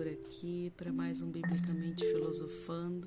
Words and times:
por 0.00 0.08
aqui 0.08 0.72
para 0.78 0.90
mais 0.90 1.20
um 1.20 1.30
Biblicamente 1.30 2.02
Filosofando. 2.06 3.06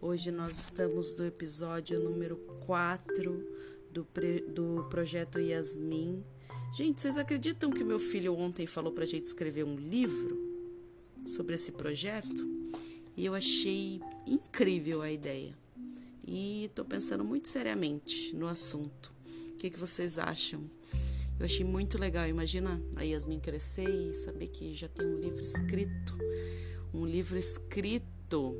Hoje 0.00 0.32
nós 0.32 0.58
estamos 0.58 1.14
no 1.14 1.24
episódio 1.24 2.00
número 2.00 2.36
4 2.66 3.48
do, 3.92 4.04
do 4.52 4.84
projeto 4.90 5.38
Yasmin. 5.38 6.24
Gente, 6.76 7.00
vocês 7.00 7.16
acreditam 7.16 7.70
que 7.70 7.84
meu 7.84 8.00
filho 8.00 8.34
ontem 8.34 8.66
falou 8.66 8.92
para 8.92 9.04
a 9.04 9.06
gente 9.06 9.24
escrever 9.24 9.62
um 9.62 9.76
livro 9.76 10.36
sobre 11.24 11.54
esse 11.54 11.70
projeto? 11.70 12.44
E 13.16 13.24
eu 13.24 13.34
achei 13.34 14.00
incrível 14.26 15.00
a 15.00 15.12
ideia. 15.12 15.56
E 16.26 16.64
estou 16.64 16.84
pensando 16.84 17.22
muito 17.22 17.46
seriamente 17.46 18.34
no 18.34 18.48
assunto. 18.48 19.12
O 19.52 19.56
que, 19.58 19.70
que 19.70 19.78
vocês 19.78 20.18
acham? 20.18 20.68
Eu 21.38 21.46
achei 21.46 21.64
muito 21.64 21.98
legal. 21.98 22.26
Imagina 22.26 22.80
a 22.96 23.02
Yasmin 23.02 23.40
crescer 23.40 23.88
e 23.88 24.14
saber 24.14 24.48
que 24.48 24.74
já 24.74 24.88
tem 24.88 25.06
um 25.06 25.18
livro 25.18 25.40
escrito. 25.40 26.16
Um 26.94 27.06
livro 27.06 27.38
escrito, 27.38 28.56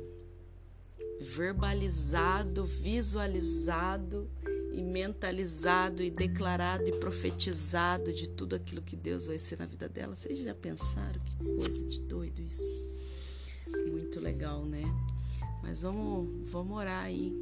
verbalizado, 1.19 2.65
visualizado 2.65 4.29
e 4.73 4.81
mentalizado 4.81 6.01
e 6.01 6.09
declarado 6.09 6.87
e 6.87 6.99
profetizado 6.99 8.11
de 8.11 8.27
tudo 8.27 8.55
aquilo 8.55 8.81
que 8.81 8.95
Deus 8.95 9.27
vai 9.27 9.37
ser 9.37 9.59
na 9.59 9.67
vida 9.67 9.87
dela. 9.87 10.15
Vocês 10.15 10.39
já 10.39 10.55
pensaram 10.55 11.19
que 11.21 11.35
coisa 11.37 11.85
de 11.85 12.01
doido 12.01 12.41
isso? 12.41 12.83
Muito 13.91 14.19
legal, 14.19 14.65
né? 14.65 14.83
Mas 15.61 15.81
vamos, 15.81 16.49
vamos 16.49 16.75
orar 16.75 17.05
aí. 17.05 17.33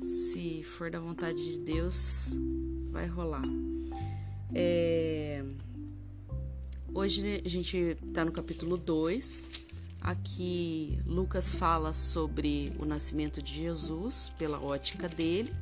Se 0.00 0.62
for 0.62 0.90
da 0.90 1.00
vontade 1.00 1.42
de 1.52 1.58
Deus, 1.60 2.36
vai 2.90 3.06
rolar. 3.06 3.46
É... 4.54 5.44
Hoje 6.94 7.42
a 7.44 7.48
gente 7.48 7.96
está 8.06 8.24
no 8.24 8.32
capítulo 8.32 8.76
2. 8.76 9.50
Aqui 10.00 10.98
Lucas 11.04 11.52
fala 11.52 11.92
sobre 11.92 12.72
o 12.78 12.84
nascimento 12.84 13.42
de 13.42 13.52
Jesus 13.52 14.32
pela 14.38 14.60
ótica 14.60 15.08
dele. 15.08 15.52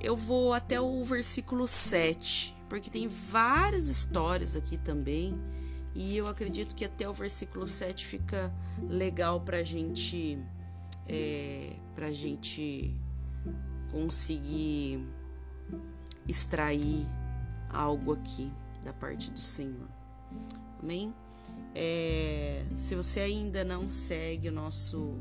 Eu 0.00 0.16
vou 0.16 0.54
até 0.54 0.80
o 0.80 1.04
versículo 1.04 1.68
7, 1.68 2.56
porque 2.68 2.88
tem 2.88 3.08
várias 3.08 3.88
histórias 3.88 4.56
aqui 4.56 4.78
também. 4.78 5.38
E 5.94 6.16
eu 6.16 6.26
acredito 6.26 6.74
que 6.74 6.84
até 6.84 7.08
o 7.08 7.12
versículo 7.12 7.66
7 7.66 8.06
fica 8.06 8.54
legal 8.88 9.40
para 9.40 9.62
gente, 9.62 10.38
é, 11.08 11.74
gente 12.12 12.96
conseguir 13.90 15.04
extrair 16.28 17.06
algo 17.72 18.12
aqui 18.12 18.52
da 18.84 18.92
parte 18.92 19.30
do 19.30 19.40
Senhor. 19.40 19.88
Amém? 20.82 21.14
É, 21.74 22.64
se 22.74 22.94
você 22.94 23.20
ainda 23.20 23.64
não 23.64 23.86
segue 23.86 24.48
o 24.48 24.52
nosso 24.52 25.16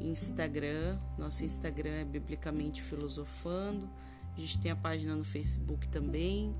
Instagram, 0.00 0.98
nosso 1.18 1.44
Instagram 1.44 1.90
é 1.90 2.04
Biblicamente 2.04 2.82
Filosofando. 2.82 3.88
A 4.36 4.40
gente 4.40 4.58
tem 4.58 4.70
a 4.70 4.76
página 4.76 5.14
no 5.14 5.24
Facebook 5.24 5.88
também. 5.88 6.54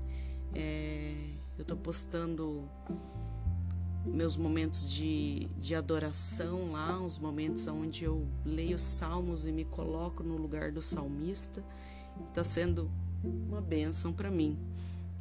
É, 0.53 1.13
eu 1.57 1.61
estou 1.61 1.77
postando 1.77 2.69
meus 4.05 4.37
momentos 4.37 4.89
de, 4.89 5.47
de 5.57 5.73
adoração 5.73 6.71
lá, 6.71 7.01
os 7.01 7.17
momentos 7.17 7.67
onde 7.67 8.05
eu 8.05 8.27
leio 8.45 8.77
salmos 8.77 9.45
e 9.45 9.51
me 9.51 9.65
coloco 9.65 10.23
no 10.23 10.37
lugar 10.37 10.71
do 10.71 10.81
salmista. 10.81 11.63
Está 12.29 12.43
sendo 12.43 12.89
uma 13.23 13.61
bênção 13.61 14.13
para 14.13 14.29
mim. 14.29 14.57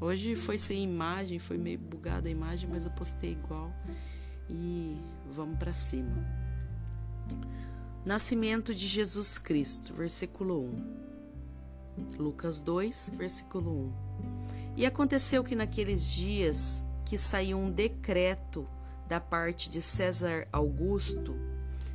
Hoje 0.00 0.34
foi 0.34 0.58
sem 0.58 0.82
imagem, 0.82 1.38
foi 1.38 1.56
meio 1.56 1.78
bugada 1.78 2.28
a 2.28 2.30
imagem, 2.30 2.68
mas 2.70 2.84
eu 2.84 2.90
postei 2.90 3.32
igual. 3.32 3.72
E 4.50 5.00
vamos 5.32 5.58
para 5.58 5.72
cima. 5.72 6.24
Nascimento 8.04 8.74
de 8.74 8.86
Jesus 8.86 9.38
Cristo, 9.38 9.94
versículo 9.94 10.60
1. 10.60 11.04
Lucas 12.18 12.60
2, 12.60 13.12
versículo 13.16 13.70
1. 13.70 13.92
E 14.76 14.84
aconteceu 14.84 15.44
que 15.44 15.54
naqueles 15.54 16.12
dias 16.12 16.84
que 17.04 17.16
saiu 17.16 17.58
um 17.58 17.70
decreto 17.70 18.68
da 19.06 19.20
parte 19.20 19.70
de 19.70 19.80
César 19.80 20.48
Augusto 20.52 21.34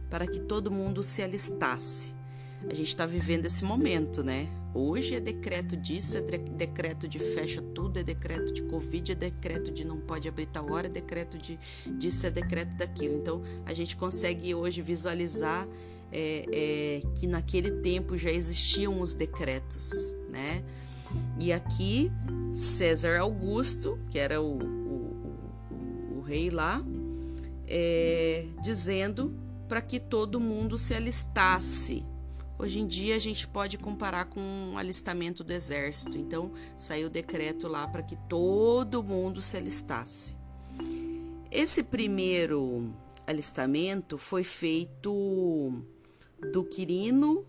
para 0.10 0.26
que 0.26 0.40
todo 0.40 0.72
mundo 0.72 1.04
se 1.04 1.22
alistasse. 1.22 2.19
A 2.68 2.74
gente 2.74 2.88
está 2.88 3.06
vivendo 3.06 3.46
esse 3.46 3.64
momento, 3.64 4.24
né? 4.24 4.48
Hoje 4.74 5.16
é 5.16 5.20
decreto 5.20 5.78
disso, 5.78 6.18
é 6.18 6.22
decreto 6.22 7.08
de 7.08 7.18
fecha 7.18 7.62
tudo, 7.62 7.98
é 7.98 8.04
decreto 8.04 8.54
de 8.54 8.64
Covid, 8.64 9.14
é 9.14 9.16
decreto 9.16 9.72
de 9.72 9.86
não 9.86 10.00
pode 10.00 10.28
abrir 10.28 10.46
tal 10.48 10.72
hora, 10.72 10.88
é 10.88 10.90
decreto 10.90 11.38
de 11.38 11.58
disso, 11.98 12.28
é 12.28 12.30
decreto 12.30 12.76
daquilo. 12.76 13.16
Então 13.16 13.42
a 13.66 13.74
gente 13.74 13.96
consegue 13.96 14.54
hoje 14.54 14.82
visualizar 14.82 15.68
é, 16.12 16.46
é, 16.52 17.02
que 17.16 17.28
naquele 17.28 17.72
tempo 17.82 18.18
já 18.18 18.30
existiam 18.30 19.00
os 19.00 19.14
decretos, 19.14 20.14
né? 20.30 20.64
E 21.40 21.54
aqui 21.54 22.12
César 22.54 23.20
Augusto, 23.20 23.98
que 24.10 24.20
era 24.20 24.42
o, 24.42 24.60
o, 24.60 25.34
o, 25.72 26.18
o 26.18 26.22
rei 26.22 26.50
lá, 26.50 26.84
é, 27.68 28.46
dizendo 28.62 29.34
para 29.68 29.82
que 29.82 30.00
todo 30.00 30.40
mundo 30.40 30.78
se 30.78 30.94
alistasse 30.94 32.04
Hoje 32.62 32.82
em 32.82 32.88
dia 32.88 33.16
a 33.16 33.20
gente 33.20 33.48
pode 33.48 33.78
comparar 33.78 34.26
com 34.26 34.42
um 34.42 34.78
alistamento 34.78 35.46
do 35.46 35.54
exército. 35.54 36.18
Então 36.18 36.52
saiu 36.78 37.08
o 37.08 37.10
decreto 37.10 37.70
lá 37.70 37.88
para 37.88 38.04
que 38.04 38.18
todo 38.28 39.02
mundo 39.02 39.42
se 39.42 39.56
alistasse. 39.56 40.36
Esse 41.50 41.82
primeiro 41.82 42.94
alistamento 43.26 44.18
foi 44.18 44.44
feito 44.44 45.82
do 46.52 46.66
Quirino, 46.66 47.46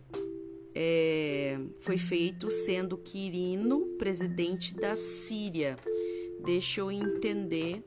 é, 0.74 1.58
foi 1.80 1.98
feito 1.98 2.48
sendo 2.48 2.96
Quirino 2.96 3.80
presidente 3.98 4.74
da 4.74 4.94
Síria. 4.94 5.76
Deixa 6.44 6.82
eu 6.82 6.90
entender 6.90 7.84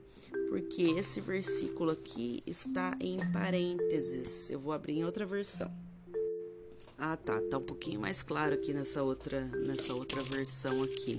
porque 0.49 0.83
esse 0.83 1.21
versículo 1.21 1.91
aqui 1.91 2.43
está 2.45 2.97
em 2.99 3.17
parênteses. 3.31 4.49
Eu 4.49 4.59
vou 4.59 4.73
abrir 4.73 4.97
em 4.99 5.05
outra 5.05 5.25
versão. 5.25 5.82
Ah, 7.05 7.17
tá, 7.17 7.37
tá 7.41 7.57
um 7.57 7.63
pouquinho 7.63 7.99
mais 7.99 8.23
claro 8.23 8.55
aqui 8.55 8.73
nessa 8.73 9.03
outra, 9.03 9.41
nessa 9.41 9.93
outra 9.93 10.23
versão 10.23 10.81
aqui. 10.83 11.17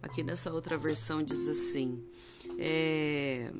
Aqui 0.00 0.22
nessa 0.22 0.52
outra 0.52 0.78
versão 0.78 1.20
diz 1.20 1.48
assim, 1.48 2.00
é, 2.56 3.50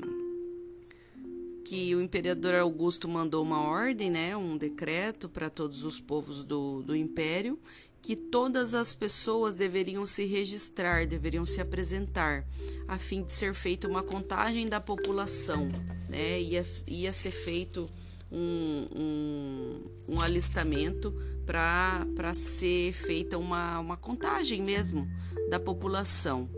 que 1.65 1.93
o 1.97 2.00
imperador 2.00 2.54
Augusto 2.54 3.09
mandou 3.09 3.43
uma 3.43 3.62
ordem, 3.62 4.12
né, 4.12 4.37
um 4.37 4.56
decreto 4.56 5.28
para 5.28 5.50
todos 5.50 5.82
os 5.82 5.99
povos 5.99 6.44
do, 6.44 6.82
do 6.82 6.94
império, 6.94 7.59
que 8.00 8.15
todas 8.15 8.72
as 8.72 8.94
pessoas 8.94 9.56
deveriam 9.56 10.06
se 10.06 10.25
registrar, 10.25 11.04
deveriam 11.04 11.44
se 11.44 11.60
apresentar, 11.60 12.47
a 12.87 12.97
fim 12.97 13.25
de 13.25 13.33
ser 13.33 13.53
feita 13.53 13.88
uma 13.88 14.04
contagem 14.04 14.69
da 14.69 14.81
população, 14.81 15.69
né, 16.09 16.41
ia, 16.41 16.65
ia 16.87 17.12
ser 17.12 17.33
feito 17.33 17.91
um, 18.31 18.87
um, 18.94 20.14
um 20.14 20.20
alistamento 20.20 21.14
para 21.44 22.34
ser 22.34 22.92
feita 22.92 23.38
uma, 23.38 23.78
uma 23.78 23.97
contagem 23.97 24.62
mesmo 24.62 25.09
da 25.48 25.60
população. 25.60 26.48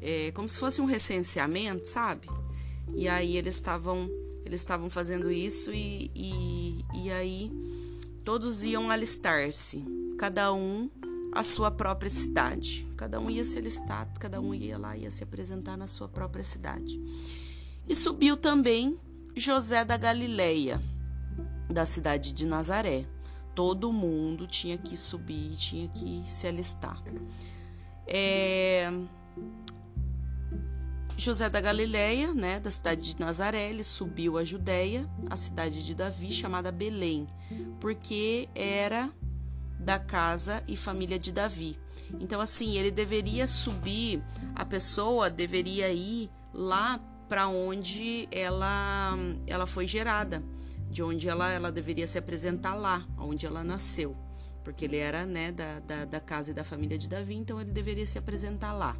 É, 0.00 0.30
como 0.32 0.48
se 0.48 0.58
fosse 0.58 0.80
um 0.80 0.84
recenseamento, 0.84 1.88
sabe? 1.88 2.28
E 2.94 3.08
aí 3.08 3.36
eles 3.36 3.56
estavam 3.56 4.10
eles 4.44 4.60
estavam 4.60 4.88
fazendo 4.88 5.28
isso 5.30 5.72
e, 5.72 6.08
e, 6.14 6.78
e 7.02 7.10
aí 7.10 7.50
todos 8.24 8.62
iam 8.62 8.90
alistar-se, 8.90 9.84
cada 10.16 10.52
um 10.52 10.88
a 11.32 11.42
sua 11.42 11.70
própria 11.70 12.08
cidade. 12.08 12.86
Cada 12.96 13.18
um 13.20 13.28
ia 13.28 13.44
se 13.44 13.58
alistar, 13.58 14.08
cada 14.20 14.40
um 14.40 14.54
ia 14.54 14.78
lá, 14.78 14.96
ia 14.96 15.10
se 15.10 15.24
apresentar 15.24 15.76
na 15.76 15.88
sua 15.88 16.08
própria 16.08 16.44
cidade. 16.44 17.00
E 17.88 17.94
subiu 17.94 18.36
também 18.36 18.98
José 19.34 19.84
da 19.84 19.96
Galileia, 19.96 20.80
da 21.68 21.84
cidade 21.84 22.32
de 22.32 22.46
Nazaré 22.46 23.06
todo 23.56 23.90
mundo 23.90 24.46
tinha 24.46 24.76
que 24.76 24.94
subir, 24.98 25.56
tinha 25.56 25.88
que 25.88 26.22
se 26.26 26.46
alistar. 26.46 27.02
É, 28.06 28.92
José 31.16 31.48
da 31.48 31.58
Galileia, 31.58 32.34
né, 32.34 32.60
da 32.60 32.70
cidade 32.70 33.14
de 33.14 33.18
Nazaré, 33.18 33.70
ele 33.70 33.82
subiu 33.82 34.36
a 34.36 34.44
Judéia, 34.44 35.10
a 35.30 35.36
cidade 35.38 35.82
de 35.82 35.94
Davi, 35.94 36.32
chamada 36.34 36.70
Belém, 36.70 37.26
porque 37.80 38.46
era 38.54 39.10
da 39.80 39.98
casa 39.98 40.62
e 40.68 40.76
família 40.76 41.18
de 41.18 41.32
Davi. 41.32 41.78
Então, 42.20 42.42
assim, 42.42 42.76
ele 42.76 42.90
deveria 42.90 43.46
subir, 43.46 44.22
a 44.54 44.66
pessoa 44.66 45.30
deveria 45.30 45.90
ir 45.90 46.30
lá 46.52 47.00
para 47.26 47.48
onde 47.48 48.28
ela, 48.30 49.16
ela 49.46 49.66
foi 49.66 49.86
gerada 49.86 50.44
de 50.96 51.02
onde 51.02 51.28
ela, 51.28 51.52
ela 51.52 51.70
deveria 51.70 52.06
se 52.06 52.16
apresentar 52.16 52.74
lá, 52.74 53.06
onde 53.18 53.44
ela 53.44 53.62
nasceu, 53.62 54.16
porque 54.64 54.86
ele 54.86 54.96
era 54.96 55.26
né, 55.26 55.52
da, 55.52 55.78
da, 55.80 56.04
da, 56.06 56.20
casa 56.20 56.52
e 56.52 56.54
da 56.54 56.64
família 56.64 56.96
de 56.96 57.06
Davi, 57.06 57.34
então 57.34 57.60
ele 57.60 57.70
deveria 57.70 58.06
se 58.06 58.16
apresentar 58.16 58.72
lá. 58.72 58.96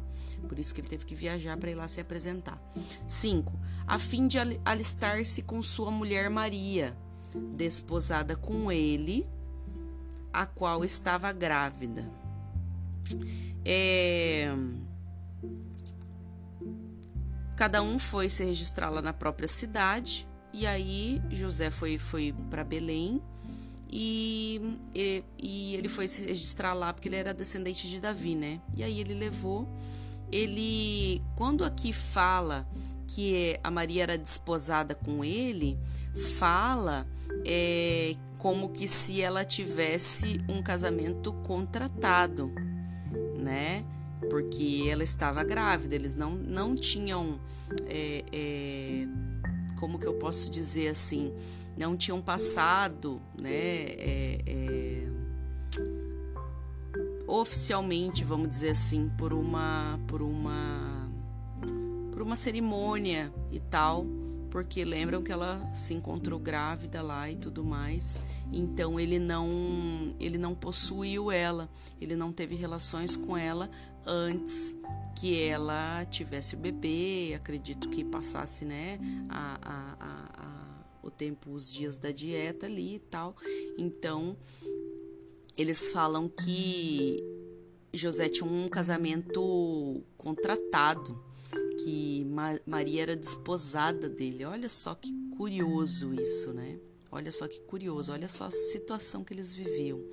Por 0.47 0.59
isso 0.59 0.75
que 0.75 0.81
ele 0.81 0.89
teve 0.89 1.05
que 1.05 1.15
viajar 1.15 1.57
para 1.57 1.71
ir 1.71 1.73
lá 1.73 1.87
se 1.87 1.99
apresentar. 1.99 2.61
5. 3.07 3.51
A 3.87 3.97
fim 3.97 4.27
de 4.27 4.37
alistar-se 4.63 5.41
com 5.41 5.63
sua 5.63 5.89
mulher 5.89 6.29
Maria, 6.29 6.95
desposada 7.55 8.35
com 8.35 8.71
ele, 8.71 9.27
a 10.31 10.45
qual 10.45 10.85
estava 10.85 11.31
grávida. 11.31 12.07
É... 13.65 14.53
Cada 17.55 17.81
um 17.81 17.97
foi 17.97 18.29
se 18.29 18.43
registrar 18.43 18.91
lá 18.91 19.01
na 19.01 19.13
própria 19.13 19.47
cidade, 19.47 20.27
e 20.57 20.65
aí 20.65 21.21
José 21.29 21.69
foi, 21.69 21.99
foi 21.99 22.33
para 22.49 22.63
Belém 22.63 23.21
e, 23.91 24.79
e, 24.93 25.23
e, 25.37 25.75
ele 25.75 25.87
foi 25.87 26.07
se 26.07 26.23
registrar 26.23 26.73
lá 26.73 26.91
porque 26.91 27.07
ele 27.07 27.15
era 27.15 27.31
descendente 27.31 27.87
de 27.87 27.99
Davi, 27.99 28.33
né? 28.33 28.59
E 28.75 28.83
aí 28.83 28.99
ele 28.99 29.13
levou. 29.13 29.69
Ele, 30.31 31.21
quando 31.35 31.63
aqui 31.63 31.93
fala 31.93 32.67
que 33.07 33.55
a 33.63 33.69
Maria 33.69 34.01
era 34.01 34.17
desposada 34.17 34.95
com 34.95 35.23
ele, 35.23 35.77
fala 36.37 37.07
é, 37.45 38.15
como 38.39 38.69
que 38.69 38.87
se 38.87 39.21
ela 39.21 39.45
tivesse 39.45 40.39
um 40.49 40.63
casamento 40.63 41.33
contratado, 41.45 42.51
né? 43.37 43.85
Porque 44.27 44.87
ela 44.89 45.03
estava 45.03 45.43
grávida, 45.43 45.93
eles 45.93 46.15
não, 46.15 46.31
não 46.31 46.75
tinham. 46.75 47.39
É, 47.85 48.25
é, 48.33 49.07
como 49.79 49.97
que 49.97 50.05
eu 50.07 50.15
posso 50.15 50.49
dizer 50.49 50.89
assim? 50.89 51.33
Não 51.77 51.95
tinham 51.95 52.21
passado, 52.21 53.21
né? 53.39 53.51
É, 53.51 54.41
é, 54.45 55.07
oficialmente, 57.27 58.23
vamos 58.23 58.49
dizer 58.49 58.69
assim, 58.69 59.09
por 59.17 59.33
uma, 59.33 59.99
por 60.07 60.21
uma, 60.21 61.09
por 62.11 62.21
uma 62.21 62.35
cerimônia 62.35 63.31
e 63.51 63.59
tal 63.59 64.05
porque 64.49 64.83
lembram 64.83 65.21
que 65.21 65.31
ela 65.31 65.69
se 65.73 65.93
encontrou 65.93 66.39
grávida 66.39 67.01
lá 67.01 67.29
e 67.29 67.35
tudo 67.35 67.63
mais. 67.63 68.21
Então 68.51 68.99
ele 68.99 69.19
não 69.19 70.15
ele 70.19 70.37
não 70.37 70.55
possuiu 70.55 71.31
ela, 71.31 71.69
ele 71.99 72.15
não 72.15 72.31
teve 72.31 72.55
relações 72.55 73.15
com 73.15 73.37
ela 73.37 73.69
antes 74.07 74.75
que 75.15 75.41
ela 75.41 76.05
tivesse 76.05 76.55
o 76.55 76.57
bebê. 76.57 77.33
Acredito 77.35 77.89
que 77.89 78.03
passasse, 78.03 78.65
né, 78.65 78.99
a, 79.29 79.59
a, 79.61 79.97
a, 79.99 80.85
o 81.03 81.11
tempo, 81.11 81.51
os 81.51 81.71
dias 81.71 81.97
da 81.97 82.11
dieta 82.11 82.65
ali 82.65 82.95
e 82.95 82.99
tal. 82.99 83.35
Então 83.77 84.37
eles 85.57 85.89
falam 85.89 86.29
que 86.29 87.17
José 87.91 88.29
tinha 88.29 88.49
um 88.49 88.69
casamento 88.69 90.03
contratado 90.15 91.23
que 91.83 92.25
Maria 92.65 93.03
era 93.03 93.15
desposada 93.15 94.07
dele. 94.07 94.45
Olha 94.45 94.69
só 94.69 94.93
que 94.93 95.11
curioso 95.35 96.13
isso, 96.13 96.51
né? 96.53 96.79
Olha 97.11 97.31
só 97.31 97.47
que 97.47 97.59
curioso, 97.61 98.11
olha 98.11 98.27
só 98.27 98.45
a 98.45 98.51
situação 98.51 99.23
que 99.23 99.33
eles 99.33 99.53
viviam. 99.53 100.03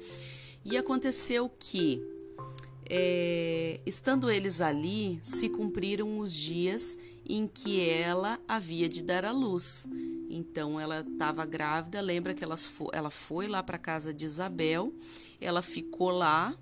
E 0.65 0.77
aconteceu 0.77 1.51
que, 1.59 2.03
é, 2.89 3.81
estando 3.87 4.31
eles 4.31 4.61
ali, 4.61 5.19
se 5.23 5.49
cumpriram 5.49 6.19
os 6.19 6.33
dias 6.33 6.97
em 7.27 7.47
que 7.47 7.89
ela 7.89 8.39
havia 8.47 8.89
de 8.89 9.03
dar 9.03 9.25
à 9.25 9.33
luz. 9.33 9.89
Então 10.29 10.81
ela 10.81 11.01
estava 11.01 11.45
grávida, 11.47 12.01
lembra 12.01 12.35
que 12.35 12.43
elas 12.43 12.69
ela 12.93 13.11
foi 13.11 13.47
lá 13.47 13.63
para 13.63 13.79
casa 13.79 14.13
de 14.13 14.27
Isabel, 14.27 14.93
ela 15.41 15.63
ficou 15.63 16.11
lá 16.11 16.57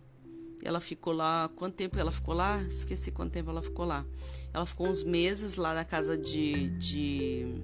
ela 0.63 0.81
ficou 0.81 1.13
lá. 1.13 1.51
Quanto 1.57 1.75
tempo 1.75 1.99
ela 1.99 2.11
ficou 2.11 2.35
lá? 2.35 2.63
Esqueci 2.63 3.11
quanto 3.11 3.33
tempo 3.33 3.51
ela 3.51 3.61
ficou 3.61 3.85
lá. 3.85 4.07
Ela 4.55 4.65
ficou 4.65 4.89
uns 4.89 5.03
meses 5.03 5.57
lá 5.57 5.75
na 5.75 5.85
casa 5.85 6.17
de, 6.17 6.71
de, 6.79 7.55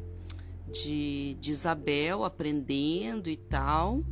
de, 0.70 1.34
de 1.40 1.50
Isabel, 1.52 2.24
aprendendo 2.24 3.30
e 3.30 3.36
tal. 3.36 4.02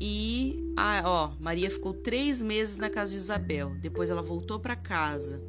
E, 0.00 0.72
ah, 0.76 1.02
ó, 1.04 1.32
Maria 1.38 1.70
ficou 1.70 1.92
três 1.92 2.40
meses 2.40 2.78
na 2.78 2.88
casa 2.88 3.12
de 3.12 3.18
Isabel. 3.18 3.74
Depois 3.80 4.08
ela 4.08 4.22
voltou 4.22 4.58
para 4.58 4.74
casa. 4.74 5.42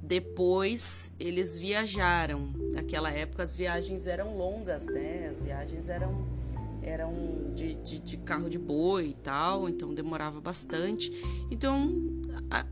Depois 0.00 1.12
eles 1.18 1.58
viajaram. 1.58 2.52
Naquela 2.72 3.10
época 3.10 3.42
as 3.42 3.54
viagens 3.54 4.06
eram 4.06 4.36
longas, 4.36 4.86
né? 4.86 5.28
As 5.28 5.42
viagens 5.42 5.88
eram 5.88 6.26
eram 6.80 7.52
de, 7.54 7.74
de, 7.74 8.00
de, 8.00 8.16
carro 8.18 8.48
de 8.48 8.58
boi 8.58 9.08
e 9.08 9.14
tal, 9.14 9.68
então 9.68 9.92
demorava 9.92 10.40
bastante. 10.40 11.12
Então, 11.50 11.92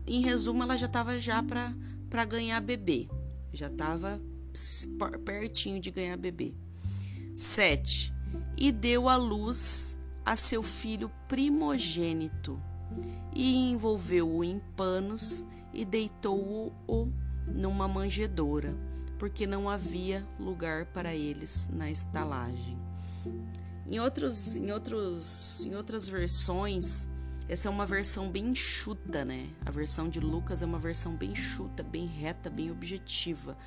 em 0.07 0.21
resumo, 0.21 0.63
ela 0.63 0.77
já 0.77 0.87
estava 0.87 1.19
já 1.19 1.43
para 1.43 2.25
ganhar 2.25 2.59
bebê, 2.61 3.07
já 3.53 3.67
estava 3.67 4.19
pertinho 5.23 5.79
de 5.79 5.91
ganhar 5.91 6.17
bebê. 6.17 6.55
7. 7.35 8.13
E 8.57 8.71
deu 8.71 9.07
à 9.07 9.15
luz 9.17 9.96
a 10.27 10.35
seu 10.35 10.61
filho 10.61 11.09
primogênito, 11.25 12.61
e 13.33 13.71
envolveu-o 13.71 14.43
em 14.43 14.59
panos 14.75 15.45
e 15.73 15.85
deitou-o 15.85 17.13
numa 17.47 17.87
manjedoura, 17.87 18.75
porque 19.17 19.47
não 19.47 19.69
havia 19.69 20.27
lugar 20.37 20.87
para 20.87 21.15
eles 21.15 21.69
na 21.71 21.89
estalagem. 21.89 22.77
Em, 23.89 24.01
outros, 24.01 24.57
em, 24.57 24.69
outros, 24.69 25.63
em 25.63 25.75
outras 25.75 26.05
versões, 26.05 27.07
essa 27.47 27.69
é 27.69 27.71
uma 27.71 27.85
versão 27.85 28.29
bem 28.29 28.49
enxuta, 28.49 29.23
né? 29.23 29.47
A 29.65 29.71
versão 29.71 30.09
de 30.09 30.19
Lucas 30.19 30.61
é 30.61 30.65
uma 30.65 30.77
versão 30.77 31.15
bem 31.15 31.31
enxuta, 31.31 31.83
bem 31.83 32.05
reta, 32.05 32.49
bem 32.49 32.69
objetiva 32.69 33.57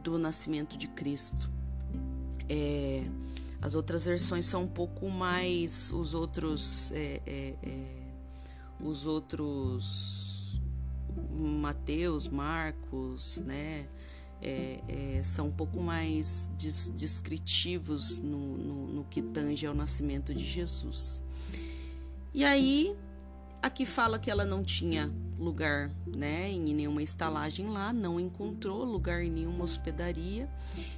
do 0.00 0.16
nascimento 0.16 0.76
de 0.76 0.86
Cristo. 0.86 1.50
É, 2.48 3.02
as 3.64 3.74
outras 3.74 4.04
versões 4.04 4.44
são 4.44 4.64
um 4.64 4.68
pouco 4.68 5.08
mais. 5.08 5.90
Os 5.90 6.12
outros. 6.12 6.92
É, 6.92 7.22
é, 7.26 7.56
é 7.62 8.04
os 8.80 9.06
outros. 9.06 10.60
Mateus, 11.30 12.28
Marcos, 12.28 13.40
né? 13.40 13.86
é, 14.44 14.80
é, 14.88 15.22
são 15.24 15.46
um 15.46 15.52
pouco 15.52 15.80
mais 15.80 16.50
des 16.56 16.92
descritivos 16.94 18.20
no, 18.20 18.58
no, 18.58 18.86
no 18.88 19.04
que 19.04 19.22
tange 19.22 19.66
ao 19.66 19.74
nascimento 19.74 20.34
de 20.34 20.44
Jesus. 20.44 21.22
E 22.32 22.44
aí, 22.44 22.94
aqui 23.62 23.86
fala 23.86 24.18
que 24.18 24.30
ela 24.30 24.44
não 24.44 24.62
tinha 24.62 25.10
lugar 25.38 25.90
né, 26.06 26.50
em 26.50 26.74
nenhuma 26.74 27.02
estalagem 27.02 27.68
lá, 27.70 27.92
não 27.92 28.20
encontrou 28.20 28.84
lugar 28.84 29.22
em 29.22 29.30
nenhuma 29.30 29.64
hospedaria. 29.64 30.48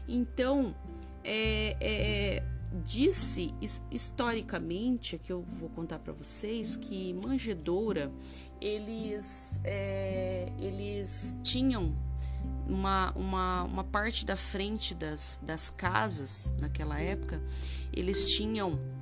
Então, 0.09 0.75
é, 1.23 1.77
é, 1.81 2.56
disse 2.85 3.55
historicamente, 3.91 5.19
que 5.19 5.33
eu 5.33 5.43
vou 5.43 5.69
contar 5.69 5.99
para 5.99 6.13
vocês, 6.13 6.77
que 6.77 7.15
manjedoura 7.15 8.13
eles, 8.61 9.61
é, 9.65 10.53
eles 10.59 11.37
tinham 11.43 11.95
uma, 12.69 13.13
uma, 13.13 13.63
uma 13.65 13.85
parte 13.85 14.27
da 14.27 14.37
frente 14.37 14.95
das, 14.95 15.41
das 15.43 15.71
casas 15.71 16.53
naquela 16.61 17.01
época, 17.01 17.43
eles 17.93 18.31
tinham. 18.33 18.96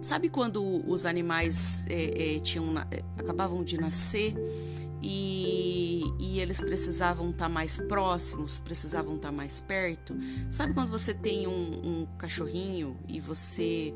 Sabe 0.00 0.28
quando 0.28 0.62
os 0.88 1.06
animais 1.06 1.86
é, 1.88 2.36
é, 2.36 2.40
tinham, 2.40 2.78
é, 2.78 3.02
acabavam 3.18 3.64
de 3.64 3.80
nascer 3.80 4.34
e, 5.02 6.02
e 6.18 6.40
eles 6.40 6.60
precisavam 6.60 7.30
estar 7.30 7.46
tá 7.46 7.48
mais 7.48 7.78
próximos, 7.78 8.58
precisavam 8.58 9.16
estar 9.16 9.28
tá 9.28 9.34
mais 9.34 9.60
perto? 9.60 10.14
Sabe 10.50 10.74
quando 10.74 10.90
você 10.90 11.14
tem 11.14 11.46
um, 11.46 12.02
um 12.02 12.06
cachorrinho 12.18 12.98
e 13.08 13.18
você 13.18 13.94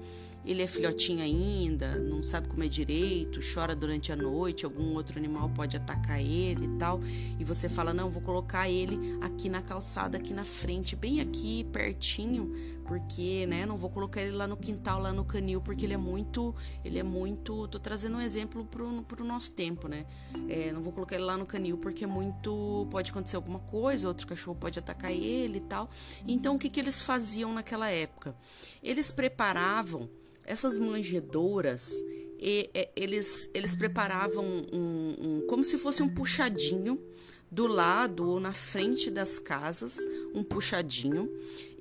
ele 0.49 0.63
é 0.63 0.67
filhotinho 0.67 1.23
ainda, 1.23 1.97
não 1.99 2.23
sabe 2.23 2.49
comer 2.49 2.71
direito, 2.71 3.39
chora 3.55 3.77
durante 3.77 4.11
a 4.11 4.17
noite, 4.17 4.65
algum 4.65 4.95
outro 4.95 5.19
animal 5.19 5.51
pode 5.51 5.77
atacar 5.77 6.19
ele 6.19 6.65
e 6.65 6.79
tal, 6.79 7.01
e 7.39 7.45
você 7.45 7.69
fala: 7.69 7.93
"Não, 7.93 8.11
vou 8.11 8.23
colocar 8.23 8.67
ele 8.67 8.99
aqui 9.21 9.51
na 9.51 9.61
calçada, 9.61 10.17
aqui 10.17 10.33
na 10.33 10.47
frente, 10.47 10.97
bem 10.97 11.21
aqui 11.21 11.65
pertinho, 11.65 12.51
porque, 12.87 13.47
né, 13.47 13.67
não 13.67 13.77
vou 13.77 13.91
colocar 13.91 14.23
ele 14.23 14.35
lá 14.35 14.47
no 14.47 14.57
quintal, 14.57 14.99
lá 14.99 15.13
no 15.13 15.23
canil, 15.23 15.61
porque 15.61 15.85
ele 15.85 15.93
é 15.93 15.99
muito, 15.99 16.55
ele 16.83 16.99
é 16.99 17.03
muito, 17.03 17.69
tô 17.69 17.79
trazendo 17.79 18.17
um 18.17 18.21
exemplo 18.21 18.65
pro, 18.65 19.03
pro 19.03 19.23
nosso 19.23 19.53
tempo, 19.53 19.87
né? 19.87 20.07
É, 20.49 20.73
não 20.73 20.83
vou 20.83 20.95
colocar 20.95 21.15
ele 21.15 21.25
lá 21.25 21.37
no 21.37 21.45
canil 21.45 21.77
porque 21.77 22.05
é 22.05 22.07
muito, 22.07 22.89
pode 22.91 23.11
acontecer 23.11 23.37
alguma 23.37 23.59
coisa, 23.59 24.09
outro 24.09 24.27
cachorro 24.27 24.57
pode 24.57 24.79
atacar 24.79 25.13
ele 25.13 25.59
e 25.59 25.61
tal. 25.61 25.91
Então, 26.27 26.55
o 26.57 26.59
que 26.59 26.71
que 26.71 26.81
eles 26.81 27.03
faziam 27.03 27.53
naquela 27.53 27.91
época? 27.91 28.35
Eles 28.83 29.13
preparavam 29.13 30.09
essas 30.49 30.79
manjedouras, 30.79 31.93
e, 32.41 32.71
e, 32.75 32.89
eles, 32.97 33.51
eles 33.53 33.75
preparavam 33.75 34.45
um, 34.73 35.15
um, 35.21 35.47
como 35.47 35.63
se 35.63 35.77
fosse 35.77 36.03
um 36.03 36.09
puxadinho 36.09 37.01
do 37.51 37.67
lado 37.67 38.29
ou 38.29 38.41
na 38.41 38.53
frente 38.53 39.11
das 39.11 39.39
casas, 39.39 39.99
um 40.35 40.43
puxadinho, 40.43 41.31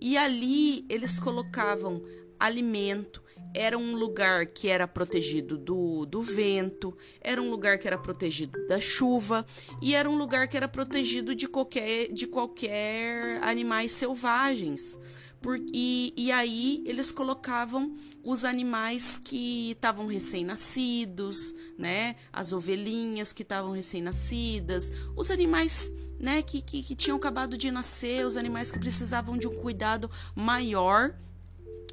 e 0.01 0.17
ali 0.17 0.85
eles 0.89 1.19
colocavam 1.19 2.03
alimento, 2.39 3.23
era 3.55 3.77
um 3.77 3.95
lugar 3.95 4.45
que 4.45 4.67
era 4.67 4.87
protegido 4.87 5.57
do, 5.57 6.05
do 6.05 6.21
vento, 6.21 6.95
era 7.21 7.41
um 7.41 7.49
lugar 7.49 7.77
que 7.77 7.87
era 7.87 7.97
protegido 7.97 8.67
da 8.67 8.79
chuva 8.79 9.45
e 9.81 9.95
era 9.95 10.09
um 10.09 10.17
lugar 10.17 10.47
que 10.47 10.57
era 10.57 10.67
protegido 10.67 11.33
de 11.33 11.47
qualquer, 11.47 12.11
de 12.11 12.27
qualquer 12.27 13.41
animais 13.43 13.93
selvagens. 13.93 14.99
Por, 15.47 15.57
e, 15.73 16.13
e 16.17 16.29
aí 16.29 16.83
eles 16.85 17.09
colocavam 17.09 17.95
os 18.21 18.43
animais 18.43 19.17
que 19.17 19.71
estavam 19.71 20.05
recém-nascidos, 20.05 21.55
né? 21.77 22.17
As 22.33 22.51
ovelhinhas 22.51 23.31
que 23.31 23.43
estavam 23.43 23.71
recém-nascidas, 23.71 24.91
os 25.15 25.31
animais 25.31 25.93
né, 26.19 26.41
que, 26.41 26.61
que, 26.61 26.83
que 26.83 26.95
tinham 26.95 27.15
acabado 27.15 27.57
de 27.57 27.71
nascer, 27.71 28.25
os 28.25 28.35
animais 28.35 28.71
que 28.71 28.77
precisavam 28.77 29.37
de 29.37 29.47
um 29.47 29.55
cuidado 29.55 30.11
maior 30.35 31.15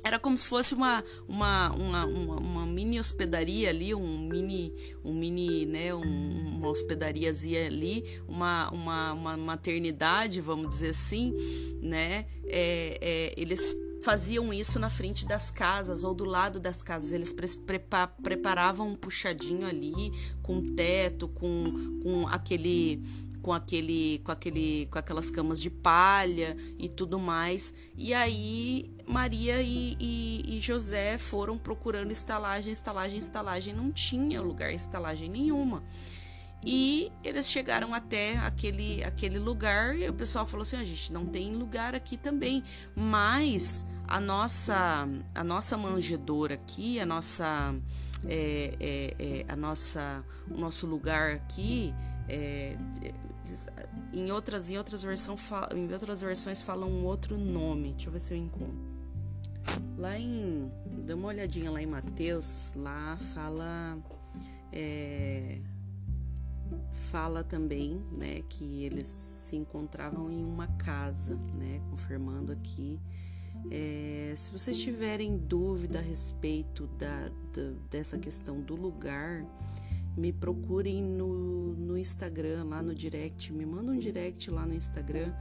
era 0.05 0.19
como 0.19 0.37
se 0.37 0.47
fosse 0.47 0.75
uma, 0.75 1.03
uma, 1.27 1.71
uma, 1.73 2.05
uma, 2.05 2.37
uma, 2.37 2.67
mini 2.67 3.01
hospedaria 3.01 3.71
ali, 3.71 3.95
um 3.95 4.29
mini, 4.29 4.75
um 5.03 5.15
mini, 5.15 5.65
né, 5.65 5.95
um, 5.95 6.59
uma 6.59 6.69
hospedariazinha 6.69 7.67
ali, 7.67 8.05
uma, 8.29 8.71
uma, 8.71 9.13
uma 9.15 9.37
maternidade, 9.39 10.43
vamos 10.43 10.69
dizer 10.69 10.91
assim, 10.91 11.35
né? 11.81 12.27
É, 12.47 12.99
é, 13.01 13.35
eles 13.37 13.75
faziam 14.03 14.53
isso 14.53 14.79
na 14.79 14.91
frente 14.91 15.27
das 15.27 15.51
casas 15.51 16.05
ou 16.05 16.15
do 16.15 16.27
lado 16.27 16.61
das 16.61 16.83
casas. 16.83 17.13
Eles 17.13 17.33
pre 17.33 17.49
preparavam 18.23 18.91
um 18.91 18.95
puxadinho 18.95 19.67
ali, 19.67 20.13
com 20.43 20.65
teto, 20.67 21.27
com, 21.29 22.01
com 22.03 22.29
aquele 22.29 23.03
com 23.41 23.53
aquele 23.53 24.21
com 24.25 24.33
aquele 24.33 24.87
com 24.87 24.99
aquelas 24.99 25.29
camas 25.29 25.61
de 25.61 25.69
palha 25.69 26.57
e 26.79 26.89
tudo 26.89 27.19
mais 27.19 27.75
e 27.95 28.15
aí 28.15 28.91
Maria 29.07 29.61
e, 29.63 29.97
e, 30.01 30.57
e, 30.57 30.61
José 30.61 31.19
foram 31.19 31.59
procurando 31.59 32.11
estalagem 32.11 32.73
estalagem 32.73 33.19
estalagem 33.19 33.75
não 33.75 33.93
tinha 33.93 34.41
lugar 34.41 34.73
estalagem 34.73 35.29
nenhuma 35.29 35.83
e 36.65 37.13
eles 37.23 37.51
chegaram 37.51 37.93
até 37.93 38.39
aquele 38.39 39.05
aquele 39.05 39.39
lugar 39.39 39.97
e 39.97 40.09
o 40.09 40.15
pessoal 40.15 40.47
falou 40.47 40.63
assim 40.63 40.77
a 40.77 40.85
gente 40.85 41.13
não 41.13 41.27
tem 41.27 41.53
lugar 41.55 41.95
aqui 41.95 42.17
também 42.17 42.65
mas 42.97 43.85
a 44.09 44.19
nossa 44.19 45.07
a 45.35 45.45
nossa 45.45 45.77
manjedoura 45.77 46.55
aqui 46.55 46.99
a 46.99 47.07
nossa 47.07 47.75
é, 48.27 48.75
é, 48.81 49.15
é, 49.19 49.45
a 49.49 49.57
nossa 49.57 50.25
o 50.51 50.57
nosso 50.57 50.87
lugar 50.87 51.33
aqui 51.33 51.95
é, 52.29 52.77
em 54.13 54.31
outras 54.31 54.71
em 54.71 54.79
outras 54.79 55.03
versões 55.03 55.41
em 55.75 55.93
outras 55.93 56.21
versões 56.21 56.63
falam 56.63 56.89
um 56.89 57.05
outro 57.05 57.37
nome. 57.37 57.93
Deixa 57.93 58.09
eu 58.09 58.13
ver 58.13 58.21
se 58.21 58.35
eu 58.35 58.39
encontro. 58.39 58.94
Lá 59.97 60.19
em 60.19 60.71
dá 61.05 61.15
uma 61.15 61.29
olhadinha 61.29 61.71
lá 61.71 61.83
em 61.83 61.87
Mateus, 61.87 62.73
lá 62.75 63.17
fala 63.35 63.99
é, 64.73 65.59
fala 66.91 67.45
também, 67.45 68.03
né, 68.17 68.43
que 68.49 68.85
eles 68.85 69.07
se 69.07 69.57
encontravam 69.57 70.31
em 70.31 70.45
uma 70.45 70.67
casa, 70.67 71.37
né, 71.55 71.81
confirmando 71.91 72.53
aqui. 72.53 72.99
É, 73.71 74.35
se 74.37 74.51
vocês 74.51 74.77
tiverem 74.79 75.37
dúvida 75.37 75.99
a 75.99 76.03
respeito 76.03 76.87
da, 76.99 77.29
da, 77.29 77.73
dessa 77.91 78.19
questão 78.19 78.61
do 78.61 78.75
lugar, 78.75 79.45
me 80.17 80.33
procurem 80.33 81.03
no, 81.03 81.75
no 81.75 81.99
Instagram, 81.99 82.65
lá 82.65 82.83
no 82.83 82.95
direct, 82.95 83.53
me 83.53 83.65
manda 83.65 83.91
um 83.91 83.99
direct 83.99 84.51
lá 84.51 84.67
no 84.67 84.75
Instagram 84.75 85.33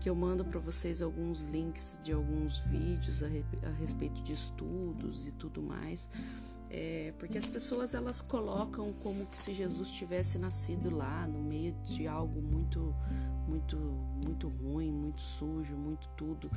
que 0.00 0.08
eu 0.08 0.14
mando 0.14 0.44
para 0.44 0.60
vocês 0.60 1.02
alguns 1.02 1.42
links 1.42 2.00
de 2.02 2.12
alguns 2.12 2.58
vídeos 2.58 3.22
a, 3.22 3.26
a, 3.26 3.70
respeito 3.70 4.22
de 4.22 4.32
estudos 4.32 5.26
e 5.26 5.32
tudo 5.32 5.62
mais. 5.62 6.08
É, 6.70 7.14
porque 7.18 7.38
as 7.38 7.46
pessoas 7.46 7.94
elas 7.94 8.20
colocam 8.20 8.92
como 8.92 9.24
que 9.26 9.38
se 9.38 9.54
Jesus 9.54 9.90
tivesse 9.90 10.38
nascido 10.38 10.90
lá 10.90 11.26
no 11.26 11.42
meio 11.42 11.72
de 11.82 12.06
algo 12.06 12.42
muito 12.42 12.94
muito 13.48 13.76
muito 14.22 14.48
ruim, 14.48 14.92
muito 14.92 15.20
sujo, 15.20 15.74
muito 15.74 16.08
tudo. 16.10 16.50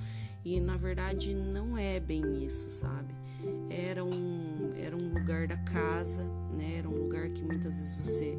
E 0.44 0.60
na 0.60 0.76
verdade 0.76 1.34
não 1.34 1.78
é 1.78 2.00
bem 2.00 2.44
isso, 2.44 2.70
sabe? 2.70 3.16
Era 3.70 4.04
um 4.04 4.74
era 4.76 4.96
um 4.96 5.14
lugar 5.14 5.48
da 5.48 5.58
casa, 5.58 6.26
né? 6.54 6.80
Era 6.80 6.90
um 6.90 7.04
lugar 7.04 7.30
que 7.30 7.42
muitas 7.42 7.80
vezes 7.80 7.94
você 7.94 8.38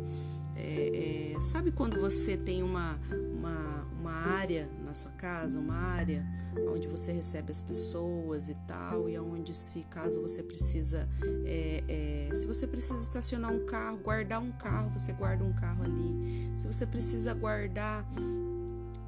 é, 0.57 1.33
é, 1.35 1.41
sabe 1.41 1.73
quando 1.73 1.99
você 2.01 2.37
tem 2.37 2.63
uma, 2.63 2.99
uma, 3.33 3.87
uma 4.03 4.13
área 4.13 4.69
na 4.85 4.95
sua 4.95 5.13
casa, 5.13 5.59
uma 5.59 5.77
área 5.77 6.27
onde 6.69 6.89
você 6.89 7.13
recebe 7.13 7.53
as 7.53 7.61
pessoas 7.61 8.49
e 8.49 8.55
tal, 8.67 9.09
e 9.09 9.17
onde 9.19 9.55
se 9.55 9.85
caso 9.85 10.21
você 10.21 10.43
precisa, 10.43 11.09
é, 11.47 11.85
é, 12.29 12.35
se 12.35 12.45
você 12.47 12.67
precisa 12.67 13.01
estacionar 13.01 13.53
um 13.53 13.65
carro, 13.65 13.99
guardar 13.99 14.41
um 14.41 14.51
carro, 14.51 14.91
você 14.91 15.13
guarda 15.13 15.45
um 15.45 15.53
carro 15.53 15.85
ali. 15.85 16.53
Se 16.57 16.67
você 16.67 16.85
precisa 16.85 17.33
guardar 17.33 18.05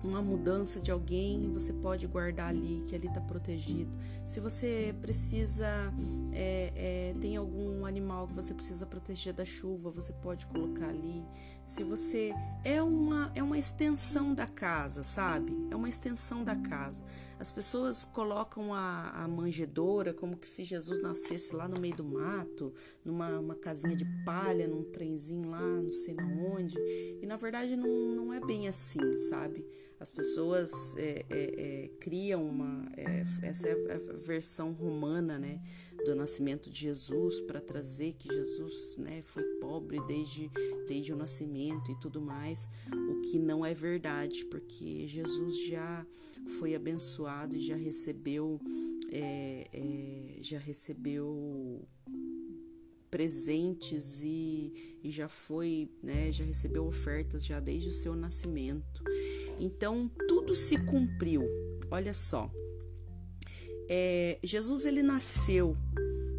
uma 0.07 0.21
mudança 0.21 0.81
de 0.81 0.91
alguém, 0.91 1.51
você 1.53 1.73
pode 1.73 2.07
guardar 2.07 2.49
ali, 2.49 2.85
que 2.87 2.95
ali 2.95 3.07
está 3.07 3.21
protegido. 3.21 3.91
Se 4.25 4.41
você 4.41 4.95
precisa, 5.01 5.67
é, 6.33 6.73
é, 7.11 7.15
tem 7.21 7.37
algum 7.37 7.87
animal 7.87 8.29
que 8.29 8.35
você 8.35 8.55
precisa 8.55 8.87
proteger 8.87 9.33
da 9.33 9.45
chuva, 9.45 9.91
você 9.91 10.13
pode 10.13 10.47
colocar 10.47 10.89
ali. 10.89 11.27
Se 11.65 11.83
você 11.83 12.33
é 12.63 12.83
uma 12.83 13.33
é 13.35 13.43
uma 13.43 13.59
extensão 13.59 14.35
da 14.35 14.47
casa, 14.47 15.03
sabe? 15.03 15.57
É 15.71 15.77
uma 15.77 15.89
extensão 15.89 16.45
da 16.45 16.55
casa. 16.55 17.03
As 17.39 17.51
pessoas 17.51 18.05
colocam 18.05 18.73
a, 18.73 19.11
a 19.11 19.29
manjedoura 19.29 20.13
como 20.13 20.37
que 20.37 20.47
se 20.47 20.65
Jesus 20.65 21.03
nascesse 21.03 21.55
lá 21.55 21.67
no 21.67 21.81
meio 21.81 21.97
do 21.97 22.05
mato, 22.05 22.73
numa 23.05 23.39
uma 23.39 23.55
casinha 23.55 23.97
de 23.97 24.05
palha, 24.25 24.69
num 24.69 24.85
trenzinho 24.85 25.49
lá, 25.49 25.61
não 25.61 25.91
sei 25.91 26.15
na 26.15 26.27
onde. 26.27 26.79
E 27.23 27.27
na 27.27 27.37
verdade 27.37 27.77
não, 27.77 28.15
não 28.15 28.33
é 28.33 28.41
bem 28.41 28.69
assim, 28.69 29.17
sabe? 29.31 29.65
As 29.99 30.11
pessoas 30.11 30.97
é, 30.97 31.25
é, 31.31 31.85
é, 31.85 31.89
criam 32.01 32.45
uma. 32.45 32.91
É, 32.97 33.25
essa 33.43 33.69
é 33.69 33.95
a 33.95 34.17
versão 34.17 34.73
romana, 34.73 35.39
né? 35.39 35.61
Do 36.05 36.15
nascimento 36.15 36.69
de 36.69 36.81
Jesus, 36.81 37.41
para 37.41 37.61
trazer 37.61 38.15
que 38.15 38.29
Jesus 38.29 38.97
né, 38.99 39.23
foi 39.23 39.43
pobre 39.59 39.99
desde, 40.07 40.51
desde 40.87 41.15
o 41.15 41.17
nascimento 41.17 41.91
e 41.91 41.99
tudo 41.99 42.21
mais, 42.21 42.69
o 42.93 43.23
que 43.23 43.39
não 43.39 43.65
é 43.65 43.73
verdade, 43.73 44.45
porque 44.47 45.07
Jesus 45.07 45.67
já 45.67 46.07
foi 46.59 46.75
abençoado 46.75 47.57
e 47.57 47.61
já 47.61 47.77
recebeu, 47.77 48.61
é, 49.11 50.39
já 50.43 50.59
recebeu 50.59 51.89
presentes 53.15 54.23
e, 54.23 54.99
e 55.03 55.09
já 55.09 55.29
foi, 55.29 55.89
né, 56.03 56.33
já 56.33 56.45
recebeu 56.45 56.85
ofertas 56.85 57.47
já 57.47 57.61
desde 57.61 57.89
o 57.89 57.93
seu 57.93 58.17
nascimento. 58.17 58.94
Então 59.59 60.11
tudo 60.29 60.55
se 60.55 60.77
cumpriu. 60.85 61.45
Olha 61.91 62.13
só, 62.13 62.51
é, 63.89 64.39
Jesus 64.43 64.85
ele 64.85 65.03
nasceu 65.03 65.77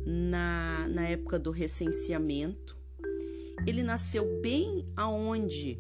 na, 0.06 0.88
na 0.90 1.08
época 1.08 1.40
do 1.40 1.52
recenseamento. 1.52 2.78
Ele 3.66 3.84
nasceu 3.84 4.42
bem 4.42 4.86
aonde 4.96 5.80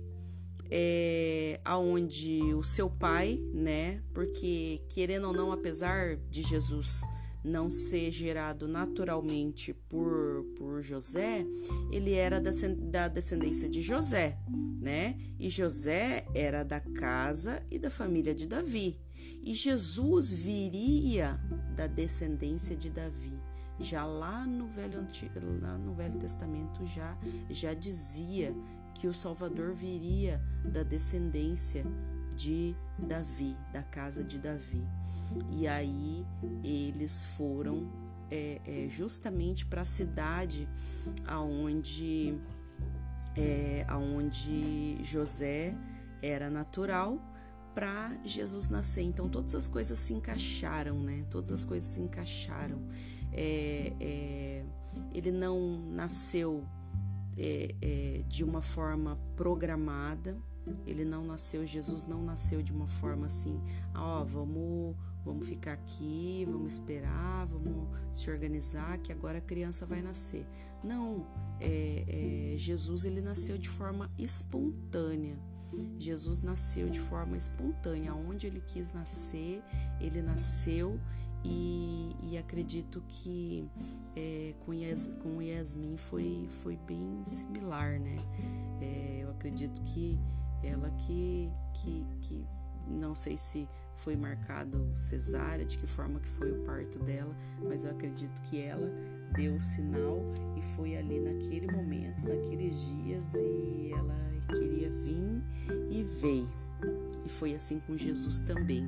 é, 0.71 1.59
aonde 1.63 2.53
o 2.53 2.63
seu 2.63 2.89
pai, 2.89 3.39
né? 3.53 4.01
Porque 4.13 4.81
querendo 4.89 5.27
ou 5.27 5.33
não, 5.33 5.51
apesar 5.51 6.17
de 6.29 6.41
Jesus 6.41 7.01
não 7.45 7.69
ser 7.69 8.11
gerado 8.11 8.67
naturalmente 8.67 9.73
por, 9.73 10.43
por 10.57 10.81
José, 10.81 11.45
ele 11.91 12.13
era 12.13 12.41
da 12.41 13.07
descendência 13.07 13.69
de 13.69 13.81
José, 13.81 14.37
né? 14.81 15.17
E 15.39 15.49
José 15.49 16.25
era 16.33 16.63
da 16.63 16.79
casa 16.79 17.63
e 17.69 17.77
da 17.77 17.89
família 17.89 18.33
de 18.33 18.47
Davi. 18.47 18.99
E 19.43 19.53
Jesus 19.53 20.31
viria 20.31 21.39
da 21.75 21.87
descendência 21.87 22.75
de 22.75 22.89
Davi. 22.89 23.39
Já 23.79 24.05
lá 24.05 24.45
no 24.45 24.67
Velho, 24.67 25.05
lá 25.61 25.77
no 25.77 25.93
Velho 25.93 26.17
Testamento 26.17 26.85
já, 26.85 27.17
já 27.49 27.73
dizia 27.73 28.55
que 28.95 29.07
o 29.07 29.13
Salvador 29.13 29.73
viria 29.73 30.41
da 30.63 30.81
descendência 30.81 31.85
de 32.35 32.75
Davi, 32.97 33.55
da 33.71 33.83
casa 33.83 34.23
de 34.23 34.39
Davi. 34.39 34.87
E 35.51 35.67
aí 35.67 36.25
eles 36.63 37.25
foram 37.37 37.91
é, 38.29 38.61
é, 38.65 38.89
justamente 38.89 39.65
para 39.65 39.81
a 39.81 39.85
cidade 39.85 40.67
aonde, 41.27 42.39
é, 43.35 43.85
aonde 43.87 44.97
José 45.03 45.75
era 46.21 46.49
natural 46.49 47.19
para 47.73 48.17
Jesus 48.23 48.69
nascer. 48.69 49.03
Então 49.03 49.29
todas 49.29 49.53
as 49.53 49.67
coisas 49.67 49.99
se 49.99 50.13
encaixaram, 50.13 50.99
né? 50.99 51.25
Todas 51.29 51.51
as 51.51 51.63
coisas 51.63 51.87
se 51.87 52.01
encaixaram. 52.01 52.81
É, 53.31 53.93
é, 53.99 54.65
ele 55.13 55.31
não 55.31 55.77
nasceu 55.91 56.65
é, 57.37 57.75
é, 57.81 58.23
de 58.27 58.43
uma 58.43 58.61
forma 58.61 59.19
programada. 59.35 60.37
Ele 60.87 61.05
não 61.05 61.23
nasceu, 61.25 61.65
Jesus 61.65 62.07
não 62.07 62.23
nasceu 62.23 62.63
de 62.63 62.71
uma 62.71 62.87
forma 62.87 63.27
assim, 63.27 63.61
ó, 63.93 64.21
oh, 64.21 64.25
vamos 64.25 64.95
vamos 65.25 65.47
ficar 65.47 65.73
aqui, 65.73 66.45
vamos 66.47 66.73
esperar, 66.73 67.45
vamos 67.47 67.89
se 68.13 68.29
organizar, 68.29 68.97
que 68.99 69.11
agora 69.11 69.39
a 69.39 69.41
criança 69.41 69.85
vai 69.85 70.01
nascer. 70.01 70.47
Não, 70.83 71.25
é, 71.59 72.53
é, 72.53 72.57
Jesus 72.57 73.03
ele 73.03 73.21
nasceu 73.21 73.57
de 73.57 73.67
forma 73.67 74.09
espontânea. 74.17 75.37
Jesus 75.97 76.39
nasceu 76.41 76.87
de 76.89 76.99
forma 76.99 77.35
espontânea, 77.35 78.13
onde 78.13 78.47
ele 78.47 78.61
quis 78.61 78.93
nascer, 78.93 79.61
ele 79.99 80.21
nasceu 80.21 80.97
e, 81.43 82.15
e 82.23 82.37
acredito 82.37 83.03
que 83.07 83.67
é, 84.15 84.53
com, 84.65 84.73
Yas, 84.73 85.15
com 85.21 85.41
Yasmin 85.41 85.97
foi, 85.97 86.47
foi 86.49 86.77
bem 86.77 87.23
similar, 87.25 87.99
né? 87.99 88.15
É, 88.79 89.23
eu 89.23 89.31
acredito 89.31 89.81
que 89.81 90.17
ela 90.63 90.89
que, 90.91 91.49
que, 91.73 92.05
que 92.21 92.45
não 92.87 93.13
sei 93.13 93.35
se 93.35 93.67
foi 93.95 94.15
marcado 94.15 94.91
cesárea, 94.93 95.65
de 95.65 95.77
que 95.77 95.87
forma 95.87 96.19
que 96.19 96.27
foi 96.27 96.51
o 96.51 96.63
parto 96.63 96.99
dela, 96.99 97.35
mas 97.63 97.83
eu 97.83 97.91
acredito 97.91 98.41
que 98.43 98.61
ela 98.61 98.91
deu 99.35 99.55
o 99.55 99.59
sinal 99.59 100.19
e 100.57 100.61
foi 100.61 100.95
ali 100.95 101.19
naquele 101.19 101.71
momento, 101.71 102.23
naqueles 102.27 102.85
dias 102.85 103.33
e 103.33 103.91
ela 103.93 104.15
queria 104.47 104.89
vir 104.91 105.43
e 105.89 106.03
veio. 106.03 106.65
E 107.25 107.29
foi 107.29 107.55
assim 107.55 107.79
com 107.79 107.97
Jesus 107.97 108.41
também. 108.41 108.87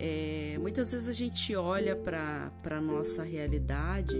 É, 0.00 0.58
muitas 0.58 0.90
vezes 0.90 1.08
a 1.08 1.12
gente 1.12 1.54
olha 1.54 1.94
para 1.94 2.50
a 2.64 2.80
nossa 2.80 3.22
realidade. 3.22 4.16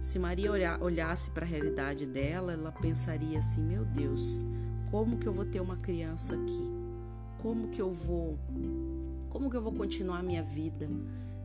Se 0.00 0.18
Maria 0.18 0.50
olhasse 0.80 1.30
para 1.30 1.44
a 1.44 1.48
realidade 1.48 2.06
dela, 2.06 2.52
ela 2.52 2.72
pensaria 2.72 3.38
assim: 3.38 3.62
meu 3.62 3.84
Deus, 3.84 4.46
como 4.90 5.18
que 5.18 5.26
eu 5.26 5.32
vou 5.32 5.44
ter 5.44 5.60
uma 5.60 5.76
criança 5.76 6.34
aqui? 6.34 6.70
Como 7.38 7.68
que 7.68 7.80
eu 7.80 7.92
vou, 7.92 8.38
como 9.30 9.48
que 9.48 9.56
eu 9.56 9.62
vou 9.62 9.72
continuar 9.72 10.18
a 10.18 10.22
minha 10.22 10.42
vida? 10.42 10.88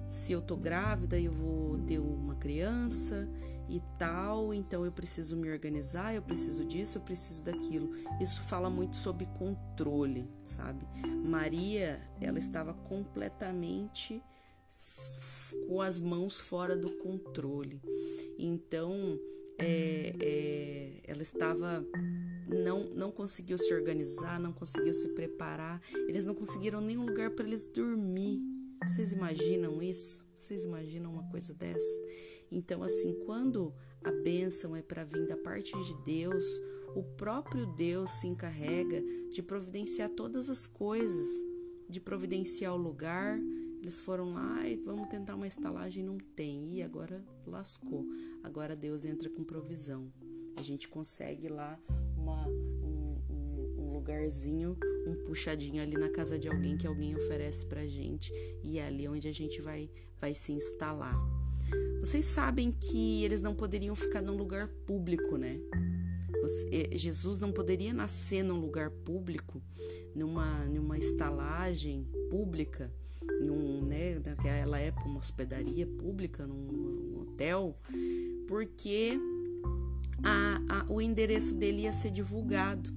Se 0.08 0.34
eu 0.34 0.42
tô 0.42 0.58
grávida, 0.58 1.20
eu 1.20 1.32
vou 1.32 1.78
ter 1.80 2.00
uma 2.00 2.36
criança 2.36 3.30
e 3.70 3.82
tal, 3.98 4.54
então 4.54 4.86
eu 4.86 4.92
preciso 4.92 5.36
me 5.36 5.50
organizar, 5.50 6.14
eu 6.14 6.22
preciso 6.22 6.66
disso, 6.66 6.98
eu 6.98 7.02
preciso 7.02 7.44
daquilo. 7.44 7.90
Isso 8.20 8.42
fala 8.44 8.70
muito 8.70 8.98
sobre 8.98 9.26
controle, 9.28 10.30
sabe? 10.44 10.86
Maria, 11.24 12.00
ela 12.20 12.38
estava 12.38 12.74
completamente 12.74 14.22
com 15.68 15.82
as 15.82 16.00
mãos 16.00 16.38
fora 16.38 16.76
do 16.76 16.92
controle. 16.98 17.82
Então, 18.38 19.20
é, 19.58 20.14
é, 20.20 21.02
ela 21.08 21.22
estava 21.22 21.86
não 22.48 22.84
não 22.96 23.12
conseguiu 23.12 23.58
se 23.58 23.74
organizar, 23.74 24.40
não 24.40 24.54
conseguiu 24.54 24.94
se 24.94 25.10
preparar. 25.10 25.82
Eles 26.08 26.26
não 26.26 26.36
conseguiram 26.36 26.82
nenhum 26.82 27.06
lugar 27.06 27.32
para 27.32 27.46
eles 27.46 27.66
dormir. 27.66 28.42
Vocês 28.88 29.12
imaginam 29.12 29.82
isso? 29.82 30.26
Vocês 30.38 30.64
imaginam 30.64 31.12
uma 31.12 31.24
coisa 31.30 31.54
dessa? 31.54 32.02
Então, 32.52 32.84
assim, 32.84 33.14
quando 33.26 33.74
a 34.04 34.12
bênção 34.12 34.76
é 34.76 34.82
para 34.82 35.04
vir 35.04 35.28
da 35.28 35.38
parte 35.38 35.72
de 35.72 36.04
Deus, 36.04 36.46
o 36.96 37.04
próprio 37.04 37.66
Deus 37.66 38.12
se 38.12 38.28
encarrega 38.28 39.04
de 39.32 39.42
providenciar 39.42 40.10
todas 40.10 40.50
as 40.50 40.68
coisas, 40.68 41.28
de 41.90 42.00
providenciar 42.00 42.74
o 42.74 42.78
lugar. 42.78 43.40
Eles 43.82 44.00
foram 44.00 44.34
lá 44.34 44.68
e 44.68 44.76
vamos 44.78 45.08
tentar 45.10 45.36
uma 45.36 45.48
estalagem, 45.48 46.04
não 46.04 46.18
tem. 46.18 46.78
E 46.78 46.84
agora 46.84 47.24
lascou. 47.46 48.06
Agora 48.44 48.76
Deus 48.76 49.06
entra 49.06 49.30
com 49.30 49.44
provisão. 49.44 50.12
A 50.56 50.62
gente 50.62 50.88
consegue 50.88 51.50
lá 51.50 51.80
uma, 52.26 52.48
um, 52.48 53.16
um, 53.30 53.76
um 53.78 53.94
lugarzinho, 53.94 54.76
um 55.06 55.16
puxadinho 55.26 55.82
ali 55.82 55.96
na 55.96 56.10
casa 56.10 56.40
de 56.40 56.48
alguém 56.48 56.76
que 56.76 56.88
alguém 56.88 57.16
oferece 57.16 57.66
pra 57.68 57.86
gente. 57.86 58.32
E 58.64 58.80
é 58.80 58.88
ali 58.88 59.08
onde 59.08 59.28
a 59.28 59.34
gente 59.34 59.62
vai, 59.62 59.90
vai 60.20 60.34
se 60.34 60.52
instalar. 60.52 61.16
Vocês 62.00 62.26
sabem 62.26 62.72
que 62.72 63.24
eles 63.24 63.42
não 63.42 63.56
poderiam 63.56 63.96
ficar 63.96 64.22
num 64.22 64.36
lugar 64.36 64.68
público, 64.86 65.38
né? 65.38 65.60
Jesus 66.92 67.40
não 67.40 67.52
poderia 67.52 67.92
nascer 67.92 68.44
num 68.44 68.60
lugar 68.60 68.92
público, 68.92 69.62
numa, 70.14 70.66
numa 70.66 70.98
estalagem 70.98 72.08
pública, 72.30 72.94
em 73.42 73.50
um, 73.50 73.82
né, 73.82 74.20
naquela 74.20 74.80
época, 74.80 75.08
uma 75.08 75.18
hospedaria 75.18 75.88
pública, 75.88 76.46
num, 76.46 76.72
num 76.72 77.22
hotel, 77.22 77.76
porque 78.48 79.20
a, 80.26 80.80
a, 80.80 80.86
o 80.92 81.00
endereço 81.00 81.54
dele 81.56 81.84
ia 81.84 81.94
ser 81.94 82.10
divulgado. 82.10 82.92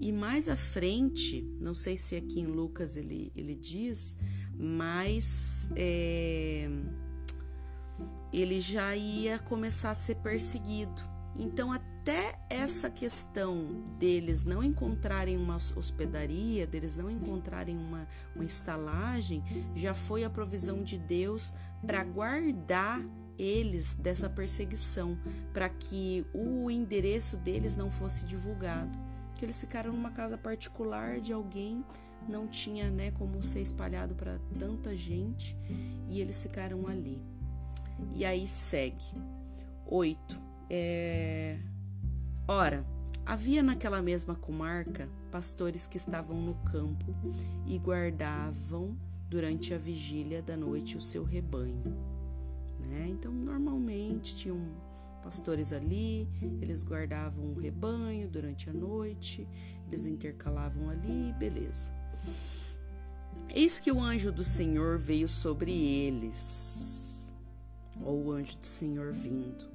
E 0.00 0.12
mais 0.12 0.48
à 0.48 0.56
frente, 0.56 1.42
não 1.60 1.74
sei 1.74 1.96
se 1.96 2.16
aqui 2.16 2.40
em 2.40 2.46
Lucas 2.46 2.96
ele, 2.96 3.30
ele 3.36 3.54
diz, 3.54 4.16
mas 4.54 5.68
é, 5.76 6.68
ele 8.32 8.60
já 8.60 8.96
ia 8.96 9.38
começar 9.38 9.90
a 9.90 9.94
ser 9.94 10.16
perseguido. 10.16 11.02
Então, 11.36 11.70
até 11.70 12.38
essa 12.48 12.90
questão 12.90 13.84
deles 13.98 14.42
não 14.42 14.64
encontrarem 14.64 15.36
uma 15.36 15.56
hospedaria, 15.56 16.66
deles 16.66 16.96
não 16.96 17.10
encontrarem 17.10 17.76
uma, 17.76 18.08
uma 18.34 18.44
estalagem, 18.44 19.44
já 19.74 19.94
foi 19.94 20.24
a 20.24 20.30
provisão 20.30 20.82
de 20.82 20.98
Deus 20.98 21.52
para 21.86 22.02
guardar 22.04 23.00
eles 23.40 23.94
dessa 23.94 24.28
perseguição, 24.28 25.18
para 25.52 25.68
que 25.68 26.26
o 26.34 26.70
endereço 26.70 27.36
deles 27.38 27.74
não 27.76 27.90
fosse 27.90 28.26
divulgado. 28.26 28.98
Que 29.34 29.44
eles 29.44 29.60
ficaram 29.60 29.92
numa 29.92 30.10
casa 30.10 30.36
particular 30.36 31.20
de 31.20 31.32
alguém, 31.32 31.84
não 32.28 32.46
tinha 32.46 32.90
né, 32.90 33.10
como 33.12 33.42
ser 33.42 33.62
espalhado 33.62 34.14
para 34.14 34.38
tanta 34.58 34.94
gente, 34.94 35.56
e 36.08 36.20
eles 36.20 36.42
ficaram 36.42 36.86
ali. 36.86 37.22
E 38.14 38.24
aí 38.24 38.46
segue. 38.46 39.04
8. 39.86 40.40
É... 40.68 41.58
Ora, 42.46 42.84
havia 43.24 43.62
naquela 43.62 44.02
mesma 44.02 44.34
comarca 44.34 45.08
pastores 45.30 45.86
que 45.86 45.96
estavam 45.96 46.40
no 46.40 46.54
campo 46.56 47.14
e 47.66 47.78
guardavam 47.78 48.98
durante 49.28 49.72
a 49.72 49.78
vigília 49.78 50.42
da 50.42 50.56
noite 50.56 50.96
o 50.96 51.00
seu 51.00 51.24
rebanho. 51.24 52.09
Né? 52.90 53.06
Então, 53.08 53.32
normalmente 53.32 54.36
tinham 54.36 54.58
pastores 55.22 55.72
ali, 55.72 56.28
eles 56.60 56.82
guardavam 56.82 57.52
o 57.52 57.60
rebanho 57.60 58.28
durante 58.28 58.68
a 58.68 58.72
noite, 58.72 59.46
eles 59.86 60.06
intercalavam 60.06 60.90
ali, 60.90 61.32
beleza. 61.38 61.94
Eis 63.54 63.78
que 63.78 63.92
o 63.92 64.00
anjo 64.00 64.32
do 64.32 64.42
Senhor 64.42 64.98
veio 64.98 65.28
sobre 65.28 65.72
eles 65.72 67.36
ou 68.02 68.24
o 68.24 68.32
anjo 68.32 68.58
do 68.58 68.66
Senhor 68.66 69.12
vindo, 69.12 69.68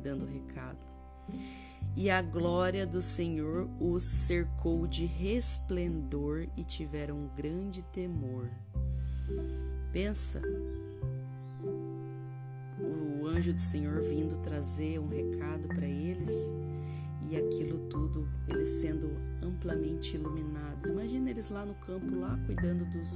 dando 0.00 0.24
recado. 0.24 0.94
E 1.94 2.08
a 2.08 2.22
glória 2.22 2.86
do 2.86 3.02
Senhor 3.02 3.68
os 3.78 4.02
cercou 4.02 4.86
de 4.86 5.04
resplendor 5.04 6.48
e 6.56 6.64
tiveram 6.64 7.30
grande 7.36 7.82
temor. 7.92 8.50
Pensa, 9.92 10.40
o 13.22 13.26
anjo 13.28 13.52
do 13.52 13.60
Senhor 13.60 14.02
vindo 14.02 14.36
trazer 14.38 14.98
um 14.98 15.06
recado 15.06 15.68
para 15.68 15.86
eles 15.86 16.52
e 17.30 17.36
aquilo 17.36 17.78
tudo, 17.88 18.28
eles 18.48 18.68
sendo 18.68 19.16
amplamente 19.40 20.16
iluminados. 20.16 20.88
Imagina 20.88 21.30
eles 21.30 21.48
lá 21.48 21.64
no 21.64 21.74
campo, 21.74 22.18
lá 22.18 22.36
cuidando 22.44 22.84
dos, 22.86 23.14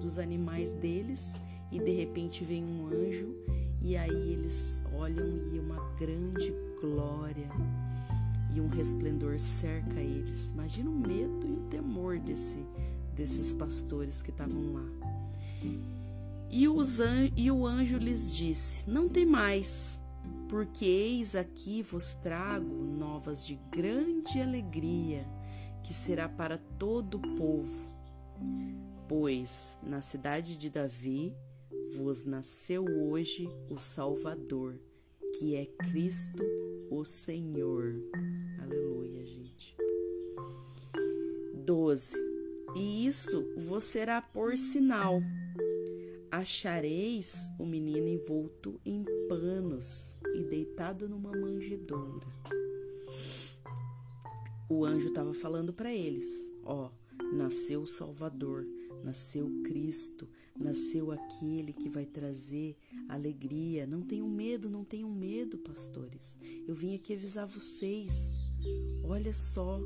dos 0.00 0.18
animais 0.20 0.72
deles 0.72 1.34
e 1.72 1.80
de 1.80 1.90
repente 1.90 2.44
vem 2.44 2.64
um 2.64 2.86
anjo 2.86 3.34
e 3.82 3.96
aí 3.96 4.32
eles 4.32 4.84
olham 4.92 5.26
e 5.52 5.58
uma 5.58 5.80
grande 5.98 6.54
glória 6.80 7.50
e 8.54 8.60
um 8.60 8.68
resplendor 8.68 9.38
cerca 9.38 10.00
eles. 10.00 10.52
Imagina 10.52 10.90
o 10.90 10.94
medo 10.94 11.46
e 11.46 11.52
o 11.52 11.60
temor 11.68 12.20
desse, 12.20 12.64
desses 13.16 13.52
pastores 13.52 14.22
que 14.22 14.30
estavam 14.30 14.74
lá. 14.74 14.99
E, 16.52 16.66
an 16.66 17.30
e 17.36 17.50
o 17.50 17.64
anjo 17.64 17.96
lhes 17.96 18.32
disse: 18.32 18.90
Não 18.90 19.08
tem 19.08 19.24
mais, 19.24 20.00
porque 20.48 20.84
eis 20.84 21.36
aqui 21.36 21.80
vos 21.80 22.14
trago 22.14 22.82
novas 22.82 23.46
de 23.46 23.54
grande 23.70 24.40
alegria, 24.40 25.24
que 25.84 25.94
será 25.94 26.28
para 26.28 26.58
todo 26.58 27.18
o 27.18 27.34
povo. 27.36 27.90
Pois 29.08 29.78
na 29.82 30.00
cidade 30.00 30.56
de 30.56 30.70
Davi 30.70 31.36
vos 31.96 32.24
nasceu 32.24 32.84
hoje 32.84 33.48
o 33.68 33.78
Salvador, 33.78 34.76
que 35.38 35.54
é 35.54 35.66
Cristo 35.66 36.42
o 36.90 37.04
Senhor. 37.04 37.94
Aleluia, 38.60 39.24
gente. 39.24 39.76
12. 41.64 42.16
E 42.74 43.06
isso 43.06 43.44
vos 43.56 43.84
será 43.84 44.20
por 44.20 44.56
sinal. 44.56 45.20
Achareis 46.30 47.50
o 47.58 47.66
menino 47.66 48.06
envolto 48.06 48.80
em 48.84 49.04
panos 49.28 50.14
e 50.32 50.44
deitado 50.44 51.08
numa 51.08 51.32
manjedoura. 51.32 52.28
O 54.68 54.84
anjo 54.84 55.08
estava 55.08 55.34
falando 55.34 55.72
para 55.72 55.92
eles: 55.92 56.52
Ó, 56.64 56.88
nasceu 57.32 57.82
o 57.82 57.86
Salvador, 57.86 58.64
nasceu 59.02 59.50
Cristo, 59.64 60.28
nasceu 60.56 61.10
aquele 61.10 61.72
que 61.72 61.88
vai 61.88 62.06
trazer 62.06 62.76
alegria. 63.08 63.84
Não 63.84 64.02
tenham 64.02 64.28
medo, 64.28 64.70
não 64.70 64.84
tenham 64.84 65.10
medo, 65.10 65.58
pastores. 65.58 66.38
Eu 66.68 66.76
vim 66.76 66.94
aqui 66.94 67.14
avisar 67.14 67.48
vocês. 67.48 68.36
Olha 69.02 69.34
só, 69.34 69.80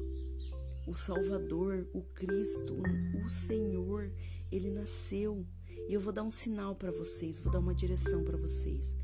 o 0.86 0.92
Salvador, 0.92 1.88
o 1.94 2.02
Cristo, 2.02 2.76
o 3.24 3.30
Senhor, 3.30 4.12
ele 4.52 4.70
nasceu. 4.70 5.46
E 5.88 5.94
eu 5.94 6.00
vou 6.00 6.12
dar 6.12 6.22
um 6.22 6.30
sinal 6.30 6.74
para 6.74 6.90
vocês, 6.90 7.38
vou 7.38 7.52
dar 7.52 7.58
uma 7.58 7.74
direção 7.74 8.24
para 8.24 8.36
vocês. 8.36 8.96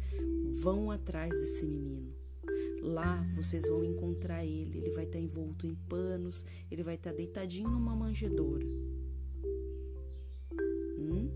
Vão 0.62 0.90
atrás 0.90 1.30
desse 1.30 1.66
menino. 1.66 2.14
Lá 2.82 3.22
vocês 3.36 3.68
vão 3.68 3.84
encontrar 3.84 4.44
ele. 4.44 4.78
Ele 4.78 4.90
vai 4.90 5.04
estar 5.04 5.18
envolto 5.18 5.66
em 5.66 5.74
panos, 5.74 6.44
ele 6.70 6.82
vai 6.82 6.94
estar 6.94 7.12
deitadinho 7.12 7.68
numa 7.68 7.94
manjedoura. 7.94 8.66
Hum? 10.98 11.30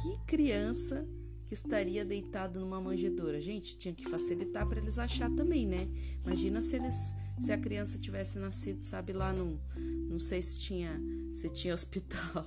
Que 0.00 0.26
criança 0.26 1.06
que 1.46 1.54
estaria 1.54 2.04
deitado 2.04 2.60
numa 2.60 2.80
manjedoura? 2.80 3.40
Gente, 3.40 3.76
tinha 3.76 3.92
que 3.92 4.08
facilitar 4.08 4.68
para 4.68 4.80
eles 4.80 4.98
achar 4.98 5.30
também, 5.34 5.66
né? 5.66 5.88
Imagina 6.24 6.62
se 6.62 6.76
eles, 6.76 7.14
se 7.40 7.50
a 7.50 7.58
criança 7.58 7.98
tivesse 7.98 8.38
nascido, 8.38 8.82
sabe, 8.82 9.12
lá 9.12 9.32
no, 9.32 9.60
não 10.08 10.20
sei 10.20 10.40
se 10.40 10.58
tinha, 10.60 11.00
se 11.34 11.48
tinha 11.50 11.74
hospital 11.74 12.46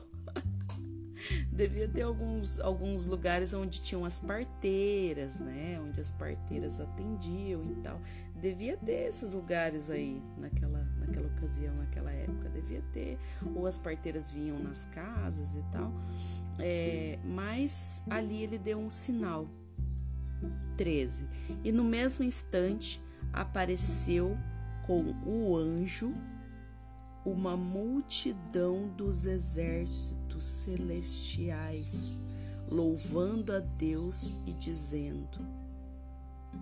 devia 1.59 1.89
ter 1.89 2.03
alguns, 2.03 2.57
alguns 2.61 3.05
lugares 3.05 3.53
onde 3.53 3.81
tinham 3.81 4.05
as 4.05 4.17
parteiras, 4.17 5.41
né? 5.41 5.77
Onde 5.81 5.99
as 5.99 6.09
parteiras 6.09 6.79
atendiam 6.79 7.69
e 7.69 7.75
tal. 7.83 8.01
Devia 8.33 8.77
ter 8.77 9.09
esses 9.09 9.33
lugares 9.33 9.89
aí 9.89 10.23
naquela, 10.37 10.81
naquela 11.01 11.27
ocasião, 11.27 11.75
naquela 11.75 12.13
época. 12.13 12.49
Devia 12.49 12.81
ter. 12.93 13.19
Ou 13.53 13.67
as 13.67 13.77
parteiras 13.77 14.31
vinham 14.31 14.57
nas 14.57 14.85
casas 14.85 15.55
e 15.55 15.63
tal. 15.69 15.91
É, 16.59 17.19
mas 17.25 18.01
ali 18.09 18.41
ele 18.41 18.57
deu 18.57 18.79
um 18.79 18.89
sinal. 18.89 19.45
13. 20.77 21.27
E 21.65 21.73
no 21.73 21.83
mesmo 21.83 22.23
instante 22.23 23.01
apareceu 23.33 24.37
com 24.87 25.13
o 25.25 25.57
anjo 25.57 26.13
uma 27.25 27.57
multidão 27.57 28.87
dos 28.95 29.25
exércitos 29.25 30.28
celestiais, 30.45 32.19
louvando 32.69 33.53
a 33.53 33.59
Deus 33.59 34.35
e 34.45 34.53
dizendo: 34.53 35.39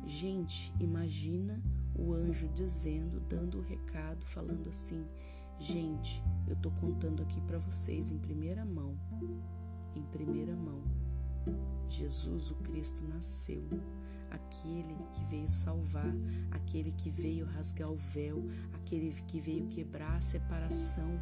Gente, 0.06 0.74
imagina 0.80 1.62
o 1.96 2.13
anjo 2.13 2.48
dizendo, 2.50 3.20
dando 3.22 3.60
o 3.60 3.62
recado, 3.62 4.26
falando 4.26 4.70
assim: 4.70 5.06
Gente, 5.60 6.24
eu 6.48 6.56
tô 6.56 6.72
contando 6.72 7.24
aqui 7.24 7.42
para 7.42 7.58
vocês 7.58 8.12
em 8.12 8.20
primeira 8.20 8.63
mão, 8.63 8.98
em 9.96 10.04
primeira 10.04 10.56
mão. 10.56 10.84
Jesus 11.88 12.52
o 12.52 12.56
Cristo 12.56 13.04
nasceu 13.08 13.63
aquele 14.32 14.96
que 15.13 15.24
veio 15.26 15.48
salvar, 15.48 16.13
aquele 16.52 16.92
que 16.92 17.10
veio 17.10 17.46
rasgar 17.46 17.90
o 17.90 17.96
véu, 17.96 18.44
aquele 18.74 19.12
que 19.28 19.40
veio 19.40 19.68
quebrar 19.68 20.18
a 20.18 20.22
separação, 20.22 21.20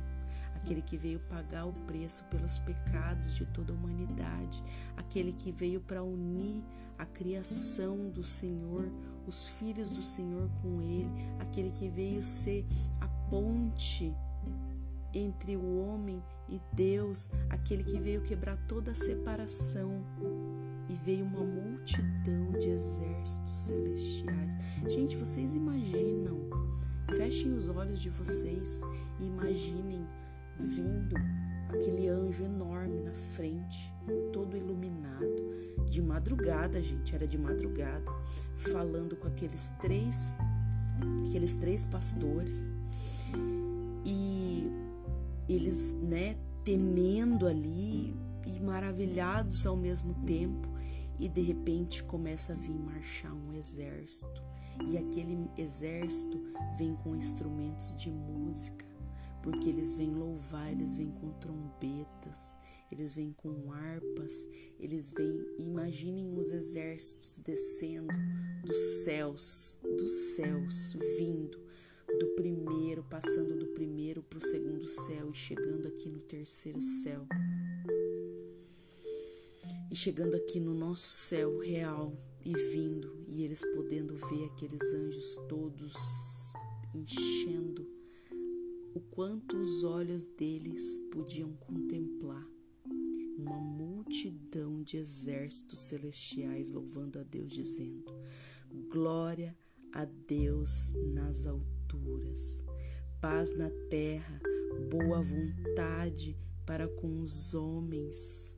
aquele 0.65 0.81
que 0.81 0.97
veio 0.97 1.19
pagar 1.19 1.67
o 1.67 1.73
preço 1.85 2.23
pelos 2.23 2.57
pecados 2.57 3.35
de 3.35 3.45
toda 3.45 3.71
a 3.71 3.75
humanidade, 3.75 4.63
aquele 4.97 5.31
que 5.31 5.51
veio 5.51 5.79
para 5.79 6.01
unir 6.01 6.63
a 6.97 7.05
criação 7.05 8.09
do 8.09 8.23
Senhor, 8.23 8.91
os 9.27 9.45
filhos 9.45 9.91
do 9.91 10.01
Senhor 10.01 10.49
com 10.63 10.81
ele, 10.81 11.09
aquele 11.39 11.69
que 11.69 11.87
veio 11.87 12.23
ser 12.23 12.65
a 12.99 13.07
ponte 13.29 14.11
entre 15.13 15.55
o 15.55 15.77
homem 15.77 16.21
e 16.49 16.59
Deus, 16.73 17.29
aquele 17.51 17.83
que 17.83 17.99
veio 17.99 18.23
quebrar 18.23 18.57
toda 18.67 18.91
a 18.91 18.95
separação 18.95 20.03
e 20.89 20.95
veio 20.95 21.25
uma 21.25 21.43
multidão 21.43 22.51
de 22.59 22.69
exércitos 22.69 23.55
celestiais. 23.55 24.53
Gente, 24.89 25.15
vocês 25.15 25.55
imaginam? 25.55 26.49
Fechem 27.15 27.53
os 27.53 27.69
olhos 27.69 28.01
de 28.01 28.09
vocês 28.09 28.81
e 29.19 29.25
imaginem 29.25 30.05
vindo 30.59 31.15
aquele 31.69 32.07
anjo 32.07 32.43
enorme 32.43 33.01
na 33.01 33.13
frente, 33.13 33.93
todo 34.31 34.55
iluminado, 34.55 35.35
de 35.89 36.01
madrugada, 36.01 36.81
gente, 36.81 37.15
era 37.15 37.27
de 37.27 37.37
madrugada, 37.37 38.11
falando 38.55 39.15
com 39.15 39.27
aqueles 39.27 39.71
três, 39.81 40.35
aqueles 41.27 41.55
três 41.55 41.85
pastores. 41.85 42.73
E 44.05 44.71
eles, 45.47 45.93
né, 45.93 46.35
temendo 46.63 47.47
ali 47.47 48.15
e 48.45 48.59
maravilhados 48.61 49.65
ao 49.65 49.75
mesmo 49.75 50.13
tempo, 50.25 50.67
e 51.19 51.29
de 51.29 51.41
repente 51.41 52.03
começa 52.03 52.53
a 52.53 52.55
vir 52.55 52.77
marchar 52.77 53.33
um 53.33 53.53
exército. 53.53 54.43
E 54.87 54.97
aquele 54.97 55.49
exército 55.57 56.41
vem 56.77 56.95
com 56.97 57.15
instrumentos 57.15 57.95
de 57.95 58.11
música, 58.11 58.85
porque 59.45 59.69
eles 59.69 59.93
vêm 59.93 60.09
louvar, 60.09 60.71
eles 60.71 60.95
vêm 60.95 61.11
com 61.11 61.31
trombetas, 61.33 62.57
eles 62.91 63.13
vêm 63.13 63.31
com 63.31 63.71
harpas, 63.71 64.47
eles 64.79 65.11
vêm, 65.11 65.45
imaginem 65.59 66.35
os 66.35 66.49
exércitos 66.49 67.37
descendo 67.37 68.11
dos 68.65 68.77
céus, 69.03 69.77
dos 69.83 70.11
céus, 70.35 70.93
vindo 71.15 71.63
do 72.17 72.27
primeiro, 72.29 73.03
passando 73.03 73.55
do 73.55 73.67
primeiro 73.67 74.23
para 74.23 74.39
o 74.39 74.41
segundo 74.41 74.87
céu 74.87 75.29
e 75.31 75.35
chegando 75.35 75.87
aqui 75.87 76.09
no 76.09 76.21
terceiro 76.21 76.81
céu. 76.81 77.27
E 79.91 79.95
chegando 79.95 80.35
aqui 80.35 80.59
no 80.59 80.73
nosso 80.73 81.11
céu 81.11 81.59
real 81.59 82.17
e 82.43 82.51
vindo 82.71 83.23
e 83.27 83.43
eles 83.43 83.61
podendo 83.75 84.17
ver 84.17 84.45
aqueles 84.45 84.91
anjos 84.91 85.35
todos 85.47 85.93
enchendo 86.95 87.94
o 88.95 88.99
quanto 88.99 89.57
os 89.57 89.83
olhos 89.83 90.25
deles 90.25 90.97
podiam 91.11 91.53
contemplar 91.57 92.43
uma 93.37 93.59
multidão 93.59 94.81
de 94.81 94.97
exércitos 94.97 95.81
celestiais 95.81 96.71
louvando 96.71 97.19
a 97.19 97.23
Deus 97.23 97.49
dizendo 97.49 98.05
glória 98.89 99.55
a 99.93 100.05
Deus 100.05 100.93
nas 101.13 101.45
alturas 101.45 102.63
paz 103.21 103.55
na 103.55 103.69
terra 103.89 104.41
boa 104.89 105.21
vontade 105.21 106.35
para 106.65 106.87
com 106.87 107.21
os 107.21 107.53
homens 107.53 108.57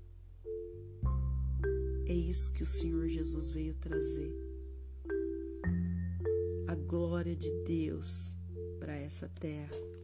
é 2.09 2.13
isso 2.13 2.53
que 2.53 2.63
o 2.63 2.67
Senhor 2.67 3.09
Jesus 3.09 3.49
veio 3.49 3.75
trazer. 3.75 4.33
A 6.65 6.73
glória 6.73 7.35
de 7.35 7.51
Deus 7.65 8.37
para 8.79 8.95
essa 8.95 9.27
terra. 9.27 9.96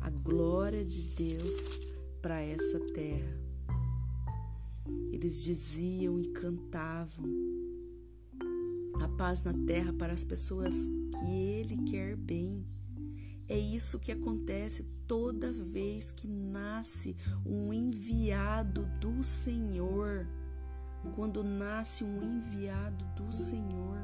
A 0.00 0.10
glória 0.10 0.84
de 0.84 1.02
Deus 1.02 1.78
para 2.22 2.40
essa 2.40 2.80
terra. 2.92 3.40
Eles 5.12 5.42
diziam 5.42 6.18
e 6.20 6.28
cantavam 6.28 7.26
a 9.02 9.08
paz 9.08 9.42
na 9.44 9.52
terra 9.66 9.92
para 9.92 10.12
as 10.12 10.24
pessoas 10.24 10.86
que 10.86 11.32
Ele 11.32 11.78
quer 11.84 12.16
bem. 12.16 12.66
É 13.48 13.58
isso 13.58 14.00
que 14.00 14.10
acontece 14.10 14.82
toda 15.06 15.52
vez 15.52 16.10
que 16.10 16.26
nasce 16.26 17.16
um 17.44 17.72
enviado 17.72 18.86
do 19.00 19.22
Senhor 19.22 20.26
quando 21.14 21.44
nasce 21.44 22.02
um 22.02 22.22
enviado 22.22 23.04
do 23.14 23.32
Senhor. 23.32 23.98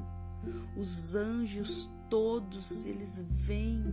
Os 0.76 1.14
anjos 1.14 1.90
todos, 2.08 2.84
eles 2.84 3.24
vêm 3.28 3.92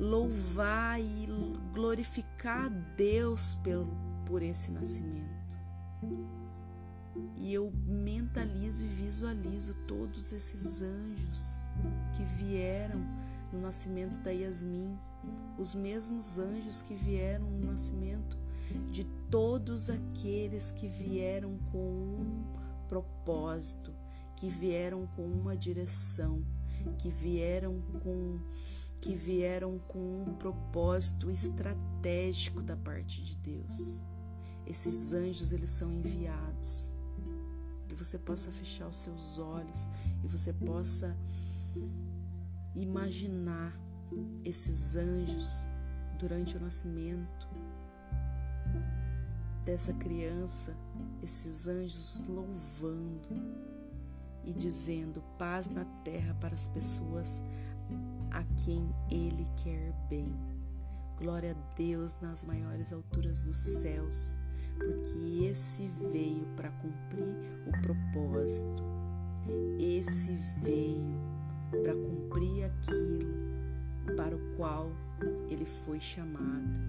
louvar 0.00 0.98
e 0.98 1.28
glorificar 1.74 2.66
a 2.66 2.68
Deus 2.68 3.54
pelo, 3.56 3.86
por 4.24 4.42
esse 4.42 4.70
nascimento. 4.70 5.28
E 7.36 7.52
eu 7.52 7.70
mentalizo 7.86 8.82
e 8.84 8.88
visualizo 8.88 9.74
todos 9.86 10.32
esses 10.32 10.80
anjos 10.80 11.66
que 12.16 12.24
vieram 12.24 13.00
no 13.52 13.60
nascimento 13.60 14.18
da 14.20 14.30
Yasmin, 14.30 14.98
os 15.58 15.74
mesmos 15.74 16.38
anjos 16.38 16.82
que 16.82 16.94
vieram 16.94 17.50
no 17.50 17.70
nascimento 17.72 18.38
de 18.90 19.04
todos 19.30 19.90
aqueles 19.90 20.72
que 20.72 20.88
vieram 20.88 21.58
com 21.70 21.78
um 21.78 22.44
propósito, 22.88 23.92
que 24.36 24.48
vieram 24.48 25.06
com 25.08 25.26
uma 25.26 25.56
direção, 25.56 26.42
que 26.98 27.10
vieram 27.10 27.82
com 28.02 28.38
que 29.00 29.14
vieram 29.14 29.78
com 29.88 29.98
um 29.98 30.34
propósito 30.34 31.30
estratégico 31.30 32.60
da 32.60 32.76
parte 32.76 33.24
de 33.24 33.36
Deus. 33.36 34.02
Esses 34.66 35.12
anjos 35.12 35.52
eles 35.52 35.70
são 35.70 35.90
enviados. 35.90 36.92
Que 37.88 37.94
você 37.94 38.18
possa 38.18 38.52
fechar 38.52 38.86
os 38.86 38.98
seus 38.98 39.38
olhos 39.38 39.88
e 40.22 40.28
você 40.28 40.52
possa 40.52 41.16
imaginar 42.74 43.76
esses 44.44 44.94
anjos 44.96 45.68
durante 46.18 46.56
o 46.56 46.60
nascimento 46.60 47.48
dessa 49.64 49.92
criança, 49.94 50.76
esses 51.22 51.66
anjos 51.66 52.22
louvando 52.28 53.28
e 54.44 54.54
dizendo 54.54 55.22
paz 55.38 55.68
na 55.68 55.84
terra 56.04 56.34
para 56.40 56.54
as 56.54 56.68
pessoas 56.68 57.42
a 58.30 58.42
quem 58.64 58.88
ele 59.10 59.46
quer 59.56 59.92
bem. 60.08 60.34
Glória 61.16 61.52
a 61.52 61.74
Deus 61.76 62.18
nas 62.20 62.44
maiores 62.44 62.92
alturas 62.92 63.42
dos 63.42 63.58
céus, 63.58 64.38
porque 64.78 65.44
esse 65.44 65.88
veio 66.12 66.46
para 66.56 66.70
cumprir 66.70 67.36
o 67.66 67.82
propósito. 67.82 68.82
Esse 69.78 70.32
veio 70.62 71.20
para 71.82 71.94
cumprir 71.94 72.64
aquilo 72.64 73.50
para 74.16 74.34
o 74.34 74.56
qual 74.56 74.90
ele 75.48 75.66
foi 75.66 76.00
chamado. 76.00 76.80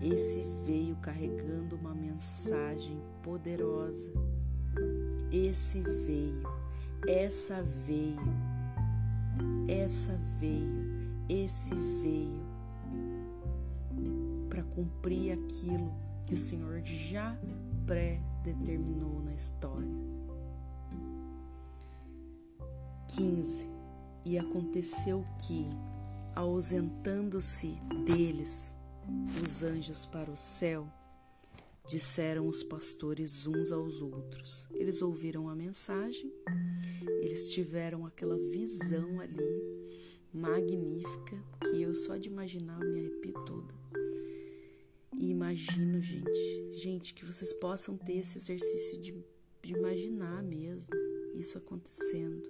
Esse 0.00 0.42
veio 0.64 0.96
carregando 0.96 1.76
uma 1.76 1.94
mensagem 1.94 3.00
poderosa. 3.22 4.12
Esse 5.30 5.82
veio, 5.82 6.42
essa 7.06 7.62
veio, 7.62 8.20
essa 9.68 10.18
veio, 10.38 11.24
esse 11.28 11.74
veio 11.74 12.48
para 14.48 14.62
cumprir 14.64 15.32
aquilo 15.32 15.94
que 16.26 16.32
o 16.32 16.38
Senhor 16.38 16.80
já 16.82 17.38
pré-determinou 17.86 19.22
na 19.22 19.34
história. 19.34 19.92
15. 23.08 23.70
E 24.24 24.38
aconteceu 24.38 25.24
que, 25.38 25.68
ausentando-se 26.34 27.78
deles 28.06 28.76
os 29.42 29.62
anjos 29.62 30.06
para 30.06 30.30
o 30.30 30.36
céu, 30.36 30.86
disseram 31.88 32.46
os 32.46 32.62
pastores 32.62 33.46
uns 33.46 33.72
aos 33.72 34.02
outros. 34.02 34.68
Eles 34.72 35.00
ouviram 35.00 35.48
a 35.48 35.56
mensagem, 35.56 36.30
eles 37.20 37.48
tiveram 37.48 38.04
aquela 38.04 38.36
visão 38.36 39.18
ali 39.20 39.88
magnífica 40.32 41.42
que 41.60 41.80
eu 41.80 41.94
só 41.94 42.18
de 42.18 42.28
imaginar 42.28 42.78
me 42.78 43.00
arrepio 43.00 43.32
toda. 43.46 43.74
E 45.18 45.30
imagino, 45.30 46.00
gente, 46.00 46.74
gente, 46.74 47.14
que 47.14 47.24
vocês 47.24 47.52
possam 47.54 47.96
ter 47.96 48.18
esse 48.18 48.36
exercício 48.36 49.00
de, 49.00 49.12
de 49.62 49.72
imaginar 49.72 50.42
mesmo 50.42 50.94
isso 51.34 51.56
acontecendo. 51.56 52.48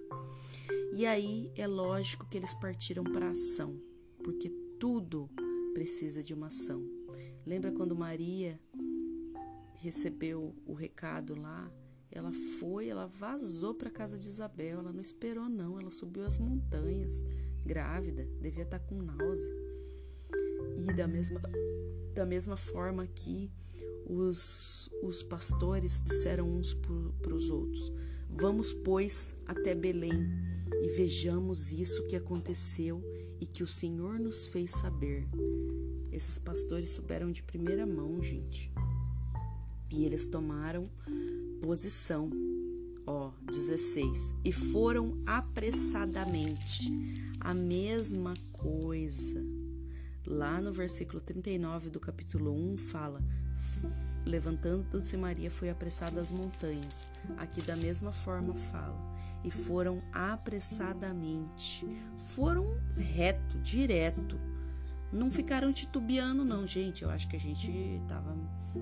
E 0.91 1.05
aí 1.05 1.49
é 1.55 1.65
lógico 1.65 2.27
que 2.29 2.37
eles 2.37 2.53
partiram 2.55 3.05
para 3.05 3.31
ação, 3.31 3.81
porque 4.21 4.49
tudo 4.77 5.29
precisa 5.73 6.21
de 6.21 6.33
uma 6.33 6.47
ação. 6.47 6.85
Lembra 7.45 7.71
quando 7.71 7.95
Maria 7.95 8.59
recebeu 9.81 10.55
o 10.65 10.73
recado 10.73 11.35
lá? 11.35 11.71
Ela 12.11 12.31
foi, 12.59 12.89
ela 12.89 13.05
vazou 13.05 13.73
para 13.73 13.89
casa 13.89 14.17
de 14.17 14.27
Isabel, 14.27 14.79
ela 14.79 14.91
não 14.91 15.01
esperou 15.01 15.47
não, 15.47 15.79
ela 15.79 15.91
subiu 15.91 16.25
as 16.25 16.39
montanhas, 16.39 17.23
grávida, 17.65 18.27
devia 18.41 18.63
estar 18.63 18.79
tá 18.79 18.85
com 18.85 19.01
náusea. 19.01 19.55
E 20.75 20.93
da 20.93 21.07
mesma 21.07 21.41
da 22.13 22.25
mesma 22.25 22.57
forma 22.57 23.07
que 23.07 23.51
os, 24.05 24.89
os 25.03 25.21
pastores 25.23 26.01
disseram 26.03 26.49
uns 26.49 26.73
para 26.73 27.33
os 27.33 27.49
outros: 27.49 27.93
Vamos, 28.29 28.73
pois, 28.73 29.35
até 29.45 29.75
Belém 29.75 30.27
e 30.81 30.89
vejamos 30.89 31.71
isso 31.71 32.05
que 32.07 32.15
aconteceu 32.15 33.03
e 33.39 33.47
que 33.47 33.63
o 33.63 33.67
Senhor 33.67 34.19
nos 34.19 34.47
fez 34.47 34.71
saber. 34.71 35.27
Esses 36.11 36.39
pastores 36.39 36.89
souberam 36.89 37.31
de 37.31 37.43
primeira 37.43 37.85
mão, 37.85 38.21
gente. 38.21 38.71
E 39.91 40.05
eles 40.05 40.25
tomaram 40.25 40.89
posição. 41.61 42.29
Ó, 43.05 43.31
16. 43.51 44.35
E 44.45 44.51
foram 44.51 45.17
apressadamente. 45.25 46.91
A 47.39 47.53
mesma 47.53 48.33
coisa. 48.51 49.43
Lá 50.27 50.61
no 50.61 50.71
versículo 50.71 51.19
39 51.21 51.89
do 51.89 51.99
capítulo 51.99 52.53
1 52.73 52.77
fala: 52.77 53.23
Levantando-se 54.25 55.17
Maria 55.17 55.49
foi 55.49 55.69
apressada 55.69 56.21
às 56.21 56.31
montanhas. 56.31 57.07
Aqui 57.37 57.61
da 57.61 57.75
mesma 57.75 58.11
forma 58.11 58.53
fala 58.53 59.09
e 59.43 59.51
foram 59.51 60.01
apressadamente. 60.11 61.87
Foram 62.17 62.77
reto, 62.97 63.57
direto. 63.59 64.39
Não 65.11 65.31
ficaram 65.31 65.73
titubeando, 65.73 66.45
não, 66.45 66.67
gente. 66.67 67.03
Eu 67.03 67.09
acho 67.09 67.27
que 67.27 67.35
a 67.35 67.39
gente 67.39 68.01
tava. 68.07 68.35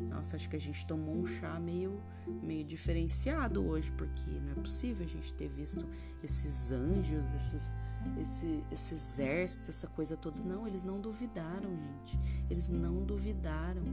Nossa, 0.10 0.36
acho 0.36 0.50
que 0.50 0.56
a 0.56 0.60
gente 0.60 0.86
tomou 0.86 1.16
um 1.16 1.26
chá 1.26 1.60
meio, 1.60 2.02
meio 2.44 2.63
diferenciado 2.66 3.66
hoje, 3.66 3.92
porque 3.94 4.30
não 4.42 4.52
é 4.52 4.56
possível 4.56 5.06
a 5.06 5.10
gente 5.10 5.34
ter 5.34 5.48
visto 5.48 5.86
esses 6.22 6.72
anjos, 6.72 7.34
esses 7.34 7.74
esse, 8.18 8.63
esse 8.72 8.94
exército, 8.94 9.70
essa 9.70 9.88
coisa 9.88 10.16
toda. 10.16 10.42
Não, 10.42 10.68
eles 10.68 10.84
não 10.84 11.00
duvidaram, 11.00 11.76
gente. 11.76 12.20
Eles 12.50 12.70
não 12.70 13.04
duvidaram. 13.04 13.84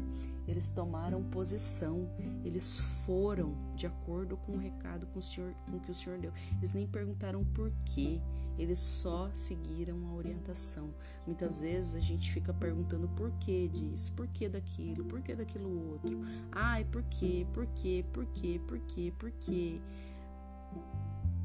Eles 0.46 0.68
tomaram 0.68 1.22
posição. 1.24 2.08
Eles 2.44 2.78
foram 3.04 3.56
de 3.74 3.86
acordo 3.86 4.36
com 4.36 4.52
o 4.52 4.58
recado 4.58 5.06
com 5.08 5.18
o 5.18 5.22
Senhor, 5.22 5.54
com 5.70 5.80
que 5.80 5.90
o 5.90 5.94
Senhor 5.94 6.18
deu. 6.18 6.32
Eles 6.58 6.72
nem 6.72 6.86
perguntaram 6.86 7.44
por 7.44 7.72
quê. 7.84 8.20
Eles 8.58 8.78
só 8.78 9.30
seguiram 9.32 10.06
a 10.08 10.14
orientação. 10.14 10.94
Muitas 11.26 11.60
vezes 11.60 11.94
a 11.94 12.00
gente 12.00 12.32
fica 12.32 12.52
perguntando 12.52 13.08
por 13.08 13.30
que 13.32 13.68
disso, 13.68 14.12
por 14.12 14.28
que 14.28 14.48
daquilo, 14.48 15.04
por 15.04 15.20
que 15.20 15.34
daquilo 15.34 15.90
outro. 15.90 16.20
Ai, 16.52 16.84
por 16.84 17.02
quê, 17.04 17.46
por 17.52 17.66
quê, 17.66 18.04
por 18.12 18.26
quê, 18.26 18.60
por 18.66 18.78
quê, 18.80 19.12
por 19.18 19.30
quê. 19.32 19.80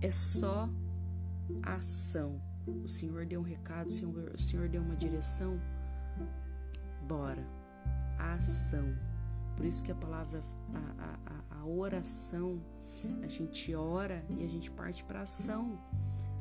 É 0.02 0.12
só 0.12 0.70
a 1.64 1.76
ação 1.76 2.40
o 2.84 2.88
Senhor 2.88 3.26
deu 3.26 3.40
um 3.40 3.44
recado, 3.44 3.88
o 3.88 3.92
Senhor, 3.92 4.32
o 4.36 4.40
Senhor 4.40 4.70
deu 4.70 4.82
uma 4.82 4.96
direção, 4.96 5.60
bora. 7.08 7.46
A 8.18 8.34
ação. 8.34 8.98
Por 9.56 9.66
isso 9.66 9.84
que 9.84 9.92
a 9.92 9.96
palavra, 9.96 10.42
a, 10.74 11.56
a, 11.56 11.60
a 11.60 11.66
oração, 11.66 12.62
a 13.24 13.28
gente 13.28 13.74
ora 13.74 14.24
e 14.30 14.44
a 14.44 14.48
gente 14.48 14.70
parte 14.72 15.04
para 15.04 15.22
ação. 15.22 15.80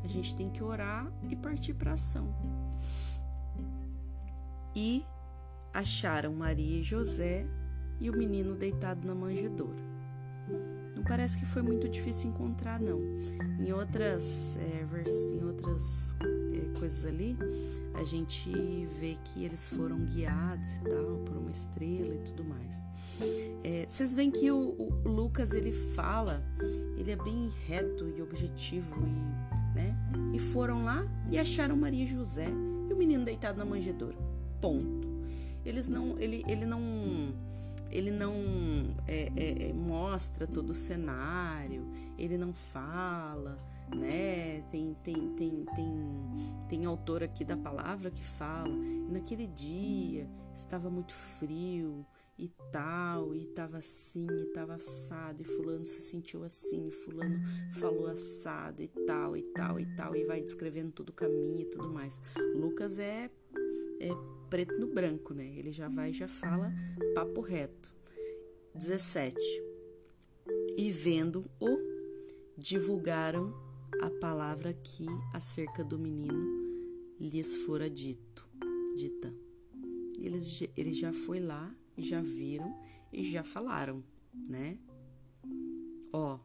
A 0.05 0.09
gente 0.09 0.35
tem 0.35 0.51
que 0.51 0.63
orar 0.63 1.11
e 1.29 1.37
partir 1.37 1.75
para 1.75 1.93
ação. 1.93 2.35
E 4.75 5.05
acharam 5.73 6.35
Maria 6.35 6.81
e 6.81 6.85
José 6.85 7.47
e 8.01 8.09
o 8.11 8.17
menino 8.17 8.55
deitado 8.55 9.07
na 9.07 9.15
manjedoura. 9.15 9.89
Não 10.95 11.05
parece 11.05 11.39
que 11.39 11.45
foi 11.45 11.63
muito 11.63 11.89
difícil 11.89 12.31
encontrar, 12.31 12.81
não. 12.81 12.99
Em 13.61 13.73
outras, 13.73 14.57
é, 14.57 14.87
em 15.35 15.45
outras 15.45 16.17
é, 16.53 16.79
coisas 16.79 17.05
ali, 17.05 17.39
a 17.95 18.05
gente 18.05 18.51
vê 18.99 19.17
que 19.25 19.45
eles 19.45 19.69
foram 19.69 20.05
guiados 20.05 20.71
e 20.77 20.81
tal 20.81 21.19
por 21.19 21.37
uma 21.37 21.51
estrela 21.51 22.15
e 22.15 22.19
tudo 22.19 22.45
mais. 22.45 22.85
É, 23.65 23.87
vocês 23.89 24.15
veem 24.15 24.31
que 24.31 24.51
o, 24.51 24.59
o, 24.59 25.09
Lucas 25.09 25.53
ele 25.53 25.73
fala, 25.73 26.45
ele 26.97 27.11
é 27.13 27.17
bem 27.17 27.51
reto 27.67 28.09
e 28.17 28.23
objetivo 28.23 28.97
e, 29.07 29.58
né? 29.79 29.97
E 30.35 30.39
foram 30.39 30.85
lá 30.85 31.07
e 31.31 31.39
acharam 31.39 31.77
Maria 31.77 32.05
e 32.05 32.07
José 32.07 32.49
e 32.89 32.93
o 32.93 32.97
menino 32.97 33.25
deitado 33.25 33.59
na 33.59 33.65
manjedoura. 33.65 34.17
Ponto. 34.61 35.09
Eles 35.65 35.89
não, 35.89 36.19
ele, 36.19 36.43
ele 36.49 36.67
não 36.67 36.81
ele 37.91 38.11
não 38.11 38.35
é, 39.07 39.33
é, 39.37 39.69
é, 39.69 39.73
mostra 39.73 40.47
todo 40.47 40.71
o 40.71 40.75
cenário, 40.75 41.91
ele 42.19 42.37
não 42.37 42.53
fala, 42.53 43.59
né? 43.95 44.63
Tem, 44.71 44.95
tem, 45.03 45.31
tem, 45.31 45.65
tem, 45.75 45.95
tem 46.69 46.85
autor 46.85 47.23
aqui 47.23 47.45
da 47.45 47.57
palavra 47.57 48.11
que 48.11 48.23
fala, 48.23 48.75
naquele 49.09 49.47
dia 49.47 50.29
estava 50.55 50.91
muito 50.91 51.15
frio 51.15 52.05
e 52.39 52.49
tal, 52.71 53.35
e 53.35 53.43
estava 53.43 53.79
assim, 53.79 54.27
e 54.31 54.45
estava 54.45 54.75
assado, 54.75 55.43
e 55.43 55.45
fulano 55.45 55.85
se 55.85 56.01
sentiu 56.01 56.45
assim, 56.45 56.87
e 56.87 56.91
fulano 56.91 57.41
falou 57.73 58.07
assado 58.07 58.81
e 58.83 58.89
tal, 58.89 59.37
e 59.37 59.43
tal, 59.43 59.81
e 59.81 59.87
tal, 59.97 60.15
e 60.15 60.25
vai 60.25 60.41
descrevendo 60.41 60.93
todo 60.93 61.09
o 61.09 61.13
caminho 61.13 61.61
e 61.61 61.65
tudo 61.65 61.89
mais. 61.89 62.21
Lucas 62.55 62.99
é, 62.99 63.31
é 64.01 64.09
preto 64.49 64.79
no 64.79 64.87
branco, 64.87 65.35
né? 65.35 65.47
Ele 65.57 65.73
já 65.73 65.89
vai 65.89 66.13
já 66.13 66.29
fala 66.29 66.73
papo 67.15 67.41
reto. 67.41 67.93
17. 68.75 69.37
E 70.77 70.91
vendo-o, 70.93 71.79
divulgaram 72.57 73.53
a 74.01 74.11
palavra 74.21 74.73
que 74.73 75.07
acerca 75.35 75.85
do 75.85 75.99
menino 75.99 76.69
lhes 77.19 77.57
fora 77.57 77.91
dito, 77.91 78.49
dita. 78.97 79.35
Eles, 80.21 80.63
ele 80.77 80.93
já 80.93 81.13
foi 81.13 81.41
lá, 81.41 81.75
já 81.99 82.21
viram 82.21 82.75
e 83.13 83.23
já 83.25 83.43
falaram, 83.43 84.03
né? 84.49 84.79
Ó, 86.13 86.39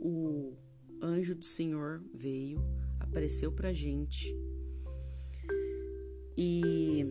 o 0.00 0.56
anjo 1.00 1.34
do 1.34 1.44
Senhor 1.44 2.02
veio, 2.12 2.58
apareceu 3.00 3.52
pra 3.52 3.72
gente 3.72 4.34
e 6.36 7.04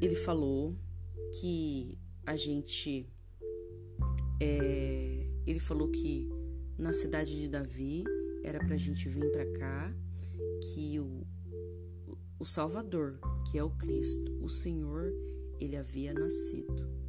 ele 0.00 0.14
falou 0.14 0.76
que 1.40 1.98
a 2.26 2.36
gente 2.36 3.08
é, 4.40 5.26
ele 5.46 5.58
falou 5.58 5.90
que 5.90 6.28
na 6.78 6.92
cidade 6.92 7.38
de 7.38 7.48
Davi 7.48 8.04
era 8.42 8.58
para 8.58 8.74
a 8.74 8.78
gente 8.78 9.08
vir 9.08 9.30
para 9.32 9.50
cá, 9.52 9.94
que 10.60 11.00
o, 11.00 11.26
o 12.38 12.44
Salvador, 12.44 13.18
que 13.50 13.58
é 13.58 13.64
o 13.64 13.70
Cristo, 13.70 14.32
o 14.42 14.48
Senhor, 14.48 15.12
ele 15.60 15.76
havia 15.76 16.12
nascido. 16.12 17.03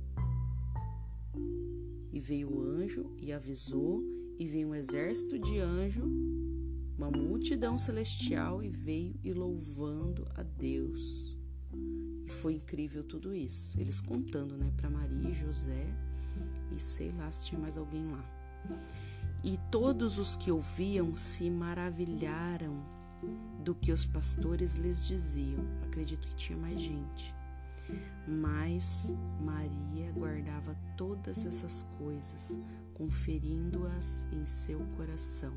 E 2.15 2.19
veio 2.21 2.49
o 2.49 2.62
anjo 2.62 3.12
e 3.17 3.34
avisou, 3.34 4.01
e 4.39 4.47
veio 4.47 4.69
um 4.69 4.73
exército 4.73 5.38
de 5.38 5.60
anjo, 5.60 6.01
uma 6.97 7.12
multidão 7.12 7.78
celestial, 7.78 8.63
e 8.63 8.69
veio 8.69 9.19
e 9.21 9.34
louvando 9.34 10.25
a 10.34 10.41
Deus. 10.41 11.38
E 12.25 12.30
foi 12.30 12.54
incrível 12.54 13.04
tudo 13.04 13.36
isso. 13.36 13.78
Eles 13.78 13.99
contando, 13.99 14.56
né, 14.56 14.71
para 14.78 14.89
Maria 14.89 15.30
e 15.30 15.34
José, 15.34 15.93
e 16.73 16.80
sei 16.80 17.10
lá 17.17 17.30
se 17.34 17.47
tinha 17.47 17.60
mais 17.60 17.78
alguém 17.78 18.08
lá. 18.08 18.23
E 19.43 19.60
todos 19.69 20.17
os 20.17 20.38
que 20.38 20.49
ouviam 20.49 21.13
se 21.17 21.49
maravilharam 21.49 22.82
do 23.62 23.75
que 23.75 23.91
os 23.91 24.06
pastores 24.06 24.75
lhes 24.75 25.06
diziam. 25.06 25.65
Acredito 25.84 26.25
que 26.25 26.36
tinha 26.38 26.58
mais 26.58 26.80
gente. 26.80 27.36
Mas 28.28 29.13
Maria 29.39 30.12
guardava 30.13 30.76
todas 30.98 31.45
essas 31.45 31.84
coisas, 31.98 32.60
conferindo-as 32.93 34.28
em 34.32 34.45
seu 34.45 34.80
coração. 34.98 35.54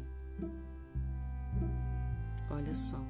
Olha 2.51 2.75
só, 2.75 3.03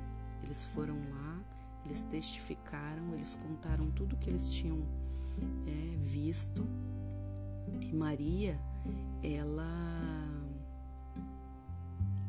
eles 0.42 0.64
foram 0.64 0.96
lá, 1.10 1.44
eles 1.84 2.02
testificaram, 2.02 3.14
eles 3.14 3.34
contaram 3.34 3.90
tudo 3.90 4.16
que 4.16 4.30
eles 4.30 4.48
tinham 4.50 4.78
é, 5.66 5.96
visto. 5.98 6.66
E 7.80 7.92
Maria, 7.92 8.58
ela 9.22 10.08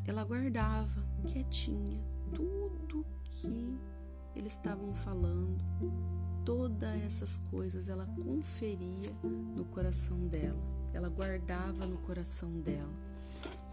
ela 0.06 0.24
guardava 0.24 1.06
quietinha 1.24 2.02
tudo 2.34 3.06
que 3.24 3.80
eles 4.36 4.54
estavam 4.54 4.94
falando, 4.94 5.64
todas 6.46 7.04
essas 7.04 7.38
coisas 7.38 7.90
ela 7.90 8.06
conferia 8.24 9.12
no 9.24 9.66
coração 9.66 10.28
dela, 10.28 10.62
ela 10.94 11.10
guardava 11.10 11.86
no 11.86 11.98
coração 12.00 12.50
dela. 12.62 12.94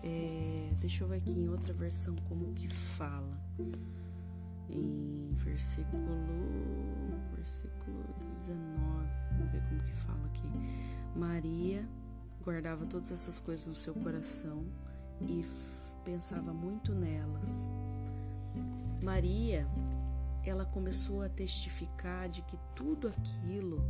É, 0.02 0.72
deixa 0.80 1.04
eu 1.04 1.08
ver 1.08 1.16
aqui 1.16 1.32
em 1.32 1.48
outra 1.48 1.72
versão 1.72 2.14
como 2.28 2.52
que 2.52 2.68
fala. 2.68 3.40
Em 4.68 5.32
versículo, 5.34 6.06
versículo 7.34 8.04
19, 8.18 9.06
vamos 9.32 9.52
ver 9.52 9.62
como 9.68 9.82
que 9.82 9.94
fala 9.94 10.26
aqui. 10.26 10.48
Maria 11.16 11.88
guardava 12.42 12.86
todas 12.86 13.10
essas 13.10 13.40
coisas 13.40 13.66
no 13.66 13.74
seu 13.74 13.94
coração 13.94 14.64
e 15.20 15.44
pensava 16.04 16.52
muito 16.52 16.94
nelas. 16.94 17.68
Maria, 19.02 19.66
ela 20.46 20.64
começou 20.64 21.22
a 21.22 21.28
testificar 21.28 22.28
de 22.28 22.42
que 22.42 22.58
tudo 22.74 23.08
aquilo 23.08 23.84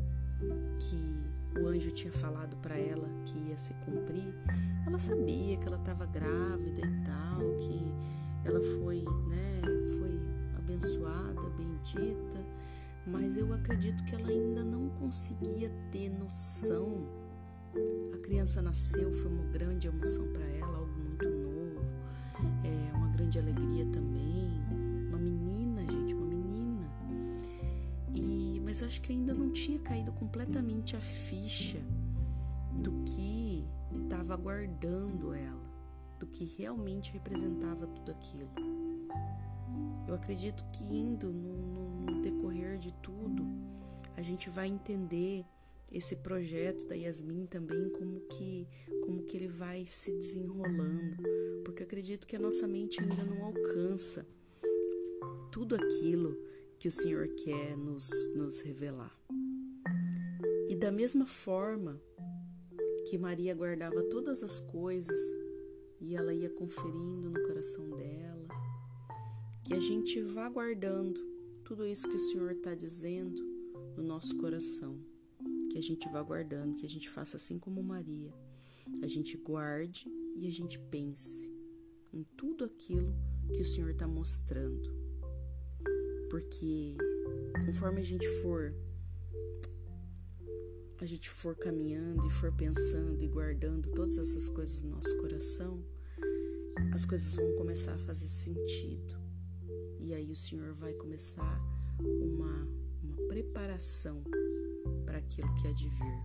que 0.80 1.60
o 1.60 1.66
anjo 1.66 1.90
tinha 1.92 2.12
falado 2.12 2.56
para 2.58 2.78
ela 2.78 3.08
que 3.24 3.38
ia 3.38 3.58
se 3.58 3.74
cumprir, 3.74 4.34
ela 4.86 4.98
sabia 4.98 5.56
que 5.56 5.66
ela 5.66 5.78
estava 5.78 6.06
grávida 6.06 6.80
e 6.80 7.04
tal, 7.04 7.40
que 7.56 7.92
ela 8.44 8.60
foi, 8.78 9.02
né, 9.28 9.60
foi 9.98 10.56
abençoada, 10.56 11.48
bendita, 11.50 12.44
mas 13.06 13.36
eu 13.36 13.52
acredito 13.52 14.04
que 14.04 14.14
ela 14.14 14.28
ainda 14.28 14.64
não 14.64 14.88
conseguia 14.90 15.70
ter 15.90 16.08
noção. 16.10 17.08
A 18.14 18.18
criança 18.18 18.62
nasceu, 18.62 19.12
foi 19.12 19.30
uma 19.30 19.44
grande 19.46 19.88
emoção 19.88 20.26
para 20.32 20.44
ela, 20.44 20.78
algo 20.78 20.98
muito 20.98 21.28
novo, 21.28 21.84
é 22.64 22.92
uma 22.94 23.08
grande 23.08 23.38
alegria 23.38 23.86
também. 23.86 24.45
Mas 28.76 28.82
acho 28.82 29.00
que 29.00 29.10
ainda 29.10 29.32
não 29.32 29.50
tinha 29.50 29.78
caído 29.78 30.12
completamente 30.12 30.96
a 30.96 31.00
ficha 31.00 31.78
do 32.74 32.92
que 33.04 33.66
estava 34.02 34.34
aguardando 34.34 35.32
ela, 35.32 35.72
do 36.18 36.26
que 36.26 36.44
realmente 36.58 37.10
representava 37.10 37.86
tudo 37.86 38.10
aquilo. 38.10 38.50
Eu 40.06 40.14
acredito 40.14 40.62
que 40.74 40.84
indo 40.84 41.32
no, 41.32 42.00
no 42.02 42.20
decorrer 42.20 42.78
de 42.78 42.92
tudo, 43.00 43.46
a 44.14 44.20
gente 44.20 44.50
vai 44.50 44.68
entender 44.68 45.46
esse 45.90 46.16
projeto 46.16 46.86
da 46.86 46.94
Yasmin 46.94 47.46
também 47.46 47.90
como 47.92 48.20
que 48.28 48.68
como 49.06 49.22
que 49.22 49.38
ele 49.38 49.48
vai 49.48 49.86
se 49.86 50.12
desenrolando, 50.12 51.16
porque 51.64 51.82
acredito 51.82 52.26
que 52.26 52.36
a 52.36 52.40
nossa 52.40 52.68
mente 52.68 53.00
ainda 53.00 53.24
não 53.24 53.42
alcança 53.42 54.26
tudo 55.50 55.74
aquilo 55.76 56.36
que 56.78 56.88
o 56.88 56.92
Senhor 56.92 57.28
quer 57.28 57.76
nos, 57.76 58.10
nos 58.34 58.60
revelar. 58.60 59.14
E 60.68 60.76
da 60.76 60.90
mesma 60.90 61.26
forma 61.26 62.00
que 63.08 63.18
Maria 63.18 63.54
guardava 63.54 64.02
todas 64.04 64.42
as 64.42 64.60
coisas 64.60 65.20
e 66.00 66.16
ela 66.16 66.34
ia 66.34 66.50
conferindo 66.50 67.30
no 67.30 67.42
coração 67.46 67.88
dela, 67.90 68.48
que 69.64 69.74
a 69.74 69.80
gente 69.80 70.20
vá 70.22 70.48
guardando 70.48 71.18
tudo 71.64 71.86
isso 71.86 72.08
que 72.08 72.16
o 72.16 72.30
Senhor 72.30 72.52
está 72.52 72.74
dizendo 72.74 73.42
no 73.96 74.02
nosso 74.02 74.36
coração 74.36 75.00
que 75.76 75.78
a 75.78 75.82
gente 75.82 76.08
vá 76.08 76.22
guardando, 76.22 76.74
que 76.74 76.86
a 76.86 76.88
gente 76.88 77.10
faça 77.10 77.36
assim 77.36 77.58
como 77.58 77.82
Maria. 77.82 78.32
A 79.02 79.06
gente 79.06 79.36
guarde 79.36 80.08
e 80.34 80.48
a 80.48 80.50
gente 80.50 80.78
pense 80.78 81.52
em 82.14 82.24
tudo 82.34 82.64
aquilo 82.64 83.14
que 83.52 83.60
o 83.60 83.64
Senhor 83.64 83.90
está 83.90 84.08
mostrando. 84.08 85.05
Porque 86.36 86.94
conforme 87.64 88.02
a 88.02 88.04
gente 88.04 88.28
for 88.42 88.70
a 91.00 91.06
gente 91.06 91.30
for 91.30 91.56
caminhando 91.56 92.26
e 92.26 92.30
for 92.30 92.52
pensando 92.52 93.24
e 93.24 93.26
guardando 93.26 93.90
todas 93.92 94.18
essas 94.18 94.50
coisas 94.50 94.82
no 94.82 94.90
nosso 94.90 95.16
coração, 95.16 95.82
as 96.92 97.06
coisas 97.06 97.34
vão 97.34 97.56
começar 97.56 97.94
a 97.94 97.98
fazer 98.00 98.28
sentido. 98.28 99.16
E 99.98 100.12
aí 100.12 100.30
o 100.30 100.36
Senhor 100.36 100.74
vai 100.74 100.92
começar 100.92 101.58
uma, 101.98 102.68
uma 103.02 103.16
preparação 103.28 104.22
para 105.06 105.16
aquilo 105.16 105.54
que 105.54 105.68
há 105.68 105.72
de 105.72 105.88
vir. 105.88 106.22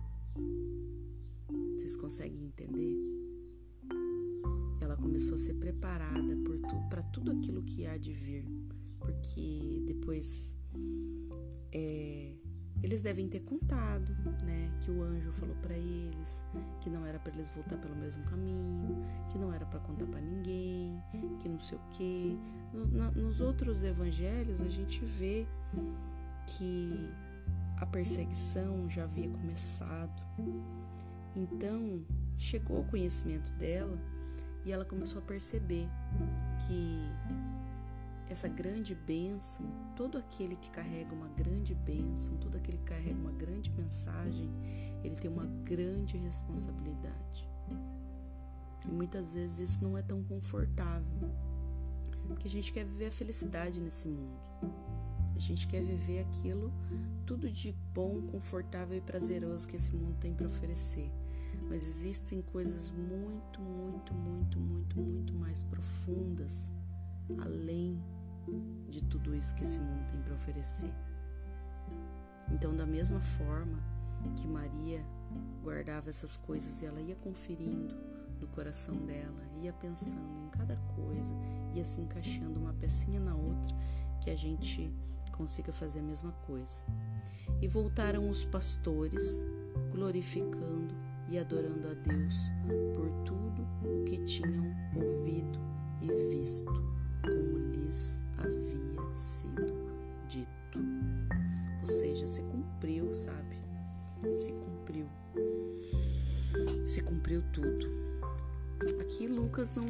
Vocês 1.78 1.96
conseguem 1.96 2.44
entender? 2.44 2.98
Ela 4.78 4.94
começou 4.98 5.36
a 5.36 5.38
ser 5.38 5.54
preparada 5.54 6.36
para 6.90 7.02
tudo 7.02 7.32
aquilo 7.32 7.62
que 7.62 7.86
há 7.86 7.96
de 7.96 8.12
vir, 8.12 8.44
porque 9.22 9.82
depois 9.86 10.56
é, 11.72 12.32
eles 12.82 13.02
devem 13.02 13.28
ter 13.28 13.40
contado, 13.40 14.12
né, 14.42 14.70
que 14.80 14.90
o 14.90 15.00
anjo 15.00 15.32
falou 15.32 15.54
para 15.62 15.76
eles 15.76 16.44
que 16.80 16.90
não 16.90 17.06
era 17.06 17.18
para 17.20 17.32
eles 17.32 17.48
voltar 17.50 17.78
pelo 17.78 17.94
mesmo 17.94 18.24
caminho, 18.24 18.98
que 19.30 19.38
não 19.38 19.52
era 19.52 19.64
para 19.64 19.78
contar 19.80 20.06
para 20.06 20.20
ninguém, 20.20 21.00
que 21.40 21.48
não 21.48 21.60
sei 21.60 21.78
o 21.78 21.80
quê. 21.90 22.38
nos 23.14 23.40
outros 23.40 23.84
evangelhos 23.84 24.60
a 24.60 24.68
gente 24.68 25.04
vê 25.04 25.46
que 26.46 27.14
a 27.76 27.86
perseguição 27.86 28.90
já 28.90 29.04
havia 29.04 29.30
começado. 29.30 30.22
Então 31.36 32.04
chegou 32.36 32.78
ao 32.78 32.84
conhecimento 32.84 33.52
dela 33.52 33.96
e 34.64 34.72
ela 34.72 34.84
começou 34.84 35.20
a 35.20 35.24
perceber 35.24 35.88
que 36.66 37.06
essa 38.32 38.48
grande 38.48 38.94
bênção, 38.94 39.66
todo 39.94 40.16
aquele 40.16 40.56
que 40.56 40.70
carrega 40.70 41.14
uma 41.14 41.28
grande 41.28 41.74
bênção, 41.74 42.36
todo 42.38 42.56
aquele 42.56 42.78
que 42.78 42.84
carrega 42.84 43.18
uma 43.18 43.32
grande 43.32 43.70
mensagem, 43.70 44.50
ele 45.04 45.14
tem 45.16 45.30
uma 45.30 45.46
grande 45.64 46.16
responsabilidade. 46.16 47.48
E 48.84 48.90
muitas 48.90 49.34
vezes 49.34 49.70
isso 49.70 49.84
não 49.84 49.96
é 49.96 50.02
tão 50.02 50.24
confortável, 50.24 51.30
porque 52.26 52.48
a 52.48 52.50
gente 52.50 52.72
quer 52.72 52.84
viver 52.84 53.06
a 53.06 53.10
felicidade 53.10 53.78
nesse 53.78 54.08
mundo. 54.08 54.40
A 55.36 55.38
gente 55.38 55.66
quer 55.66 55.82
viver 55.82 56.20
aquilo, 56.20 56.72
tudo 57.26 57.50
de 57.50 57.74
bom, 57.94 58.22
confortável 58.22 58.96
e 58.96 59.00
prazeroso 59.00 59.68
que 59.68 59.76
esse 59.76 59.94
mundo 59.94 60.16
tem 60.18 60.34
para 60.34 60.46
oferecer. 60.46 61.10
Mas 61.68 61.86
existem 61.86 62.40
coisas 62.42 62.90
muito, 62.90 63.60
muito, 63.60 64.14
muito, 64.14 64.58
muito, 64.58 65.00
muito 65.00 65.34
mais 65.34 65.62
profundas 65.62 66.72
além 67.38 68.02
de 68.88 69.02
tudo 69.04 69.34
isso 69.34 69.54
que 69.54 69.62
esse 69.62 69.78
mundo 69.78 70.06
tem 70.06 70.20
para 70.20 70.34
oferecer. 70.34 70.92
Então, 72.50 72.76
da 72.76 72.86
mesma 72.86 73.20
forma 73.20 73.82
que 74.36 74.46
Maria 74.46 75.04
guardava 75.62 76.10
essas 76.10 76.36
coisas 76.36 76.82
e 76.82 76.86
ela 76.86 77.00
ia 77.00 77.16
conferindo 77.16 77.94
no 78.40 78.46
coração 78.48 78.96
dela, 79.06 79.40
ia 79.60 79.72
pensando 79.72 80.44
em 80.44 80.48
cada 80.50 80.74
coisa, 80.94 81.34
ia 81.72 81.84
se 81.84 82.00
encaixando 82.00 82.60
uma 82.60 82.74
pecinha 82.74 83.20
na 83.20 83.34
outra, 83.34 83.72
que 84.20 84.30
a 84.30 84.36
gente 84.36 84.92
consiga 85.32 85.72
fazer 85.72 86.00
a 86.00 86.02
mesma 86.02 86.32
coisa. 86.46 86.84
E 87.60 87.68
voltaram 87.68 88.28
os 88.28 88.44
pastores, 88.44 89.44
glorificando 89.90 90.94
e 91.28 91.38
adorando 91.38 91.88
a 91.88 91.94
Deus 91.94 92.50
por 92.94 93.10
tudo 93.24 93.66
o 93.84 94.04
que 94.04 94.18
tinham 94.24 94.74
ouvido 94.94 95.58
e 96.00 96.06
visto, 96.34 96.72
como 97.22 97.61
lhes 97.92 98.22
havia 98.38 99.18
sido 99.18 99.74
dito. 100.26 100.78
Ou 101.80 101.86
seja, 101.86 102.26
se 102.26 102.40
cumpriu, 102.42 103.12
sabe? 103.14 103.56
Se 104.38 104.52
cumpriu. 104.52 105.06
Se 106.86 107.02
cumpriu 107.02 107.42
tudo. 107.52 107.86
Aqui 109.00 109.26
Lucas 109.26 109.74
não, 109.74 109.84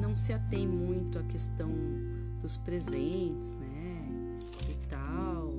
não 0.00 0.14
se 0.14 0.32
atém 0.32 0.66
muito 0.66 1.18
à 1.18 1.22
questão 1.22 1.70
dos 2.40 2.56
presentes, 2.56 3.52
né? 3.52 4.08
E 4.68 4.86
tal. 4.88 5.54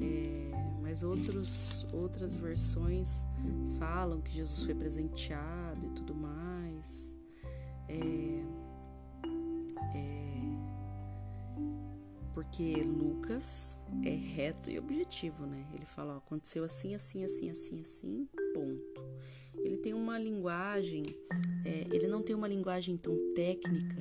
É, 0.00 0.50
mas 0.82 1.02
outros, 1.02 1.86
outras 1.92 2.34
versões 2.34 3.24
falam 3.78 4.20
que 4.20 4.32
Jesus 4.32 4.64
foi 4.64 4.74
presenteado 4.74 5.86
e 5.86 5.90
tudo 5.90 6.14
mais. 6.14 7.16
É, 7.88 8.57
porque 12.38 12.84
Lucas 12.84 13.80
é 14.04 14.14
reto 14.14 14.70
e 14.70 14.78
objetivo, 14.78 15.44
né? 15.44 15.66
Ele 15.74 15.84
fala, 15.84 16.14
ó, 16.14 16.18
aconteceu 16.18 16.62
assim, 16.62 16.94
assim, 16.94 17.24
assim, 17.24 17.50
assim, 17.50 17.80
assim, 17.80 18.28
ponto. 18.54 19.02
Ele 19.56 19.76
tem 19.78 19.92
uma 19.92 20.16
linguagem, 20.16 21.02
é, 21.66 21.88
ele 21.92 22.06
não 22.06 22.22
tem 22.22 22.36
uma 22.36 22.46
linguagem 22.46 22.96
tão 22.96 23.12
técnica, 23.34 23.96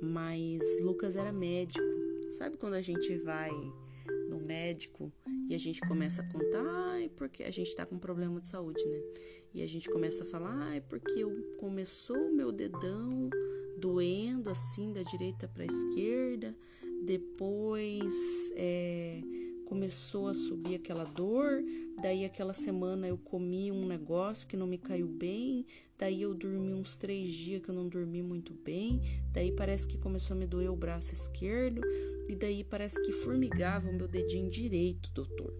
mas 0.00 0.82
Lucas 0.82 1.14
era 1.14 1.30
médico. 1.30 1.84
Sabe 2.30 2.56
quando 2.56 2.72
a 2.72 2.80
gente 2.80 3.18
vai 3.18 3.50
no 4.30 4.40
médico 4.46 5.12
e 5.50 5.54
a 5.54 5.58
gente 5.58 5.82
começa 5.82 6.22
a 6.22 6.32
contar, 6.32 6.64
ai, 6.64 7.10
porque 7.16 7.42
a 7.42 7.50
gente 7.50 7.76
tá 7.76 7.84
com 7.84 7.98
problema 7.98 8.40
de 8.40 8.48
saúde, 8.48 8.82
né? 8.86 9.02
E 9.52 9.60
a 9.60 9.66
gente 9.66 9.90
começa 9.90 10.24
a 10.24 10.26
falar, 10.26 10.54
ai, 10.70 10.80
porque 10.80 11.18
eu 11.18 11.54
começou 11.58 12.16
o 12.16 12.34
meu 12.34 12.50
dedão 12.50 13.28
doendo 13.78 14.48
assim 14.48 14.90
da 14.90 15.02
direita 15.02 15.46
para 15.46 15.66
esquerda, 15.66 16.56
depois 17.04 18.14
é, 18.54 19.20
começou 19.66 20.28
a 20.28 20.34
subir 20.34 20.76
aquela 20.76 21.04
dor, 21.04 21.62
daí 22.00 22.24
aquela 22.24 22.54
semana 22.54 23.06
eu 23.06 23.18
comi 23.18 23.70
um 23.70 23.86
negócio 23.86 24.46
que 24.46 24.56
não 24.56 24.66
me 24.66 24.78
caiu 24.78 25.06
bem, 25.06 25.66
daí 25.98 26.22
eu 26.22 26.34
dormi 26.34 26.72
uns 26.72 26.96
três 26.96 27.32
dias 27.32 27.62
que 27.62 27.68
eu 27.68 27.74
não 27.74 27.88
dormi 27.88 28.22
muito 28.22 28.54
bem, 28.54 29.00
daí 29.30 29.52
parece 29.52 29.86
que 29.86 29.98
começou 29.98 30.34
a 30.34 30.38
me 30.38 30.46
doer 30.46 30.70
o 30.70 30.76
braço 30.76 31.12
esquerdo, 31.12 31.82
e 32.28 32.34
daí 32.34 32.64
parece 32.64 33.02
que 33.02 33.12
formigava 33.12 33.90
o 33.90 33.94
meu 33.94 34.08
dedinho 34.08 34.50
direito, 34.50 35.10
doutor. 35.12 35.54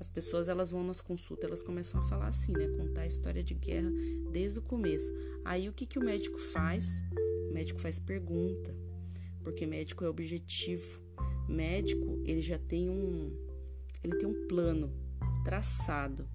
As 0.00 0.08
pessoas 0.08 0.48
elas 0.48 0.70
vão 0.70 0.82
nas 0.82 1.00
consultas, 1.00 1.44
elas 1.44 1.62
começam 1.62 2.00
a 2.00 2.04
falar 2.04 2.28
assim, 2.28 2.52
né? 2.52 2.68
Contar 2.68 3.02
a 3.02 3.06
história 3.06 3.44
de 3.44 3.52
guerra 3.52 3.90
desde 4.32 4.58
o 4.58 4.62
começo. 4.62 5.12
Aí 5.44 5.68
o 5.68 5.72
que, 5.74 5.84
que 5.84 5.98
o 5.98 6.04
médico 6.04 6.38
faz? 6.38 7.02
O 7.50 7.52
médico 7.52 7.78
faz 7.78 7.98
pergunta, 7.98 8.74
porque 9.42 9.66
médico 9.66 10.04
é 10.04 10.08
objetivo 10.08 11.00
médico, 11.48 12.22
ele 12.24 12.40
já 12.40 12.58
tem 12.58 12.88
um 12.88 13.36
ele 14.02 14.16
tem 14.16 14.28
um 14.28 14.46
plano 14.46 14.92
traçado. 15.44 16.26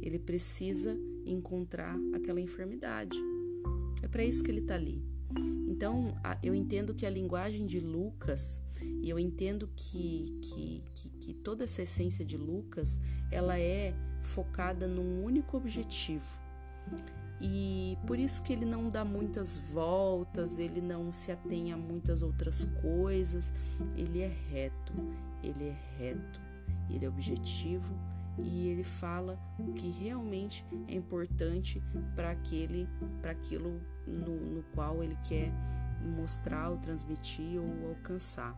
Ele 0.00 0.18
precisa 0.18 0.96
encontrar 1.24 1.96
aquela 2.14 2.40
enfermidade. 2.40 3.18
É 4.02 4.08
para 4.08 4.24
isso 4.24 4.44
que 4.44 4.50
ele 4.50 4.60
está 4.60 4.74
ali. 4.74 5.02
Então, 5.68 6.16
eu 6.42 6.54
entendo 6.54 6.94
que 6.94 7.04
a 7.04 7.10
linguagem 7.10 7.66
de 7.66 7.80
Lucas, 7.80 8.62
e 9.02 9.10
eu 9.10 9.18
entendo 9.18 9.68
que, 9.76 10.38
que, 10.40 10.84
que, 10.94 11.10
que 11.18 11.34
toda 11.34 11.64
essa 11.64 11.82
essência 11.82 12.24
de 12.24 12.36
Lucas, 12.36 13.00
ela 13.30 13.58
é 13.58 13.94
focada 14.22 14.86
num 14.86 15.22
único 15.24 15.56
objetivo. 15.56 16.40
E 17.40 17.96
por 18.06 18.18
isso 18.18 18.42
que 18.42 18.52
ele 18.52 18.64
não 18.64 18.90
dá 18.90 19.04
muitas 19.04 19.56
voltas, 19.56 20.58
ele 20.58 20.80
não 20.80 21.12
se 21.12 21.30
atém 21.30 21.72
a 21.72 21.76
muitas 21.76 22.22
outras 22.22 22.64
coisas, 22.82 23.52
ele 23.96 24.20
é 24.20 24.32
reto, 24.50 24.92
ele 25.42 25.68
é 25.68 25.76
reto, 25.96 26.40
ele 26.90 27.04
é 27.04 27.08
objetivo 27.08 27.94
e 28.42 28.68
ele 28.68 28.84
fala 28.84 29.38
o 29.58 29.72
que 29.72 29.88
realmente 29.88 30.64
é 30.88 30.94
importante 30.94 31.82
para 32.14 32.30
aquele, 32.30 32.88
para 33.22 33.32
aquilo 33.32 33.80
no, 34.06 34.36
no 34.36 34.62
qual 34.74 35.02
ele 35.02 35.16
quer 35.22 35.52
mostrar 36.16 36.70
ou 36.70 36.78
transmitir 36.78 37.60
ou 37.60 37.88
alcançar. 37.90 38.56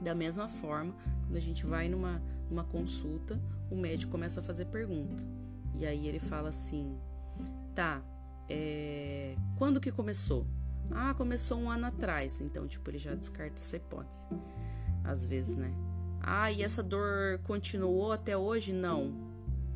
Da 0.00 0.14
mesma 0.14 0.48
forma, 0.48 0.94
quando 1.22 1.36
a 1.36 1.40
gente 1.40 1.64
vai 1.64 1.88
numa, 1.88 2.22
numa 2.50 2.64
consulta, 2.64 3.40
o 3.70 3.76
médico 3.76 4.12
começa 4.12 4.40
a 4.40 4.42
fazer 4.42 4.66
pergunta. 4.66 5.24
E 5.74 5.86
aí 5.86 6.06
ele 6.06 6.20
fala 6.20 6.50
assim: 6.50 6.96
tá, 7.76 8.02
é, 8.48 9.36
quando 9.56 9.80
que 9.80 9.92
começou? 9.92 10.46
Ah, 10.90 11.14
começou 11.14 11.58
um 11.58 11.70
ano 11.70 11.86
atrás. 11.86 12.40
Então, 12.40 12.66
tipo, 12.66 12.90
ele 12.90 12.98
já 12.98 13.14
descarta 13.14 13.60
essa 13.60 13.76
hipótese. 13.76 14.26
Às 15.04 15.26
vezes, 15.26 15.56
né? 15.56 15.72
Ah, 16.20 16.50
e 16.50 16.62
essa 16.62 16.82
dor 16.82 17.38
continuou 17.44 18.12
até 18.12 18.36
hoje? 18.36 18.72
Não. 18.72 19.25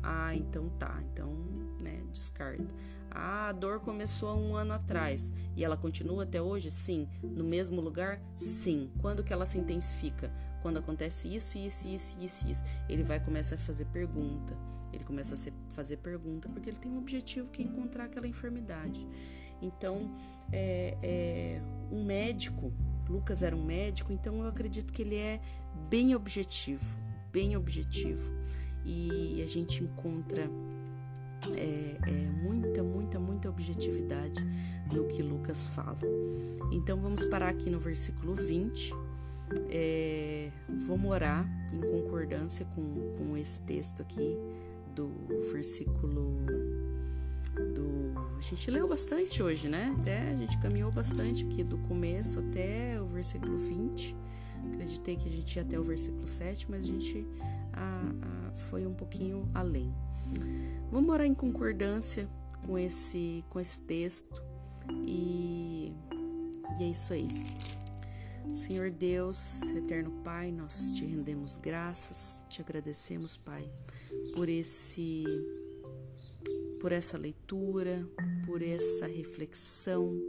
Ah, 0.03 0.35
então 0.35 0.69
tá. 0.79 1.01
Então, 1.11 1.33
né, 1.79 2.01
descarta. 2.11 2.65
Ah, 3.09 3.49
a 3.49 3.51
dor 3.51 3.81
começou 3.81 4.29
há 4.29 4.35
um 4.35 4.55
ano 4.55 4.73
atrás 4.73 5.33
e 5.55 5.65
ela 5.65 5.75
continua 5.75 6.23
até 6.23 6.41
hoje? 6.41 6.71
Sim. 6.71 7.07
No 7.21 7.43
mesmo 7.43 7.81
lugar? 7.81 8.21
Sim. 8.37 8.89
Quando 8.99 9.23
que 9.23 9.33
ela 9.33 9.45
se 9.45 9.57
intensifica? 9.57 10.31
Quando 10.61 10.77
acontece 10.77 11.33
isso, 11.33 11.57
isso, 11.57 11.87
isso, 11.87 12.17
isso, 12.21 12.47
isso. 12.47 12.63
Ele 12.87 13.03
vai 13.03 13.19
começar 13.19 13.55
a 13.55 13.57
fazer 13.57 13.85
pergunta. 13.85 14.55
Ele 14.93 15.03
começa 15.03 15.35
a 15.35 15.73
fazer 15.73 15.97
pergunta 15.97 16.47
porque 16.49 16.69
ele 16.69 16.77
tem 16.77 16.91
um 16.91 16.97
objetivo 16.97 17.49
que 17.49 17.61
é 17.61 17.65
encontrar 17.65 18.05
aquela 18.05 18.27
enfermidade. 18.27 19.05
Então, 19.61 20.11
é, 20.51 20.97
é, 21.03 21.61
um 21.91 22.03
médico, 22.03 22.73
Lucas 23.07 23.43
era 23.43 23.55
um 23.55 23.63
médico, 23.63 24.11
então 24.11 24.39
eu 24.41 24.47
acredito 24.47 24.91
que 24.91 25.01
ele 25.01 25.15
é 25.15 25.39
bem 25.89 26.15
objetivo, 26.15 26.99
bem 27.31 27.55
objetivo. 27.55 28.33
E 28.85 29.41
a 29.41 29.47
gente 29.47 29.83
encontra 29.83 30.49
é, 31.55 31.97
é, 32.07 32.29
muita, 32.43 32.83
muita, 32.83 33.19
muita 33.19 33.49
objetividade 33.49 34.39
no 34.91 35.07
que 35.07 35.23
Lucas 35.23 35.67
fala. 35.67 35.97
Então 36.71 36.99
vamos 36.99 37.25
parar 37.25 37.49
aqui 37.49 37.69
no 37.69 37.79
versículo 37.79 38.35
20. 38.35 38.93
É, 39.69 40.51
vamos 40.87 41.11
orar 41.11 41.49
em 41.73 41.81
concordância 41.81 42.65
com, 42.73 43.13
com 43.17 43.35
esse 43.37 43.61
texto 43.61 44.01
aqui 44.01 44.37
do 44.95 45.09
versículo 45.51 46.37
do. 47.73 48.11
A 48.37 48.41
gente 48.41 48.71
leu 48.71 48.87
bastante 48.87 49.41
hoje, 49.43 49.67
né? 49.67 49.95
Até 49.99 50.31
a 50.31 50.37
gente 50.37 50.57
caminhou 50.59 50.91
bastante 50.91 51.45
aqui 51.45 51.63
do 51.63 51.77
começo 51.79 52.39
até 52.39 52.99
o 53.01 53.05
versículo 53.05 53.57
20. 53.57 54.15
Acreditei 54.73 55.15
que 55.15 55.27
a 55.27 55.31
gente 55.31 55.55
ia 55.55 55.61
até 55.61 55.79
o 55.79 55.83
versículo 55.83 56.25
7, 56.25 56.67
mas 56.69 56.81
a 56.81 56.83
gente 56.83 57.27
a, 57.73 58.49
a, 58.49 58.55
foi 58.69 58.85
um 58.85 58.93
pouquinho 58.93 59.49
além. 59.53 59.93
Vamos 60.91 61.09
orar 61.09 61.25
em 61.25 61.33
concordância 61.33 62.29
com 62.65 62.77
esse, 62.77 63.43
com 63.49 63.59
esse 63.59 63.79
texto 63.79 64.41
e, 65.07 65.93
e 66.79 66.83
é 66.83 66.89
isso 66.89 67.13
aí. 67.13 67.27
Senhor 68.53 68.89
Deus, 68.89 69.63
eterno 69.71 70.11
Pai, 70.23 70.51
nós 70.51 70.91
te 70.93 71.05
rendemos 71.05 71.57
graças, 71.57 72.45
te 72.49 72.61
agradecemos, 72.61 73.37
Pai, 73.37 73.71
por 74.35 74.49
esse 74.49 75.23
por 76.81 76.91
essa 76.91 77.15
leitura, 77.15 78.07
por 78.43 78.63
essa 78.63 79.05
reflexão, 79.05 80.19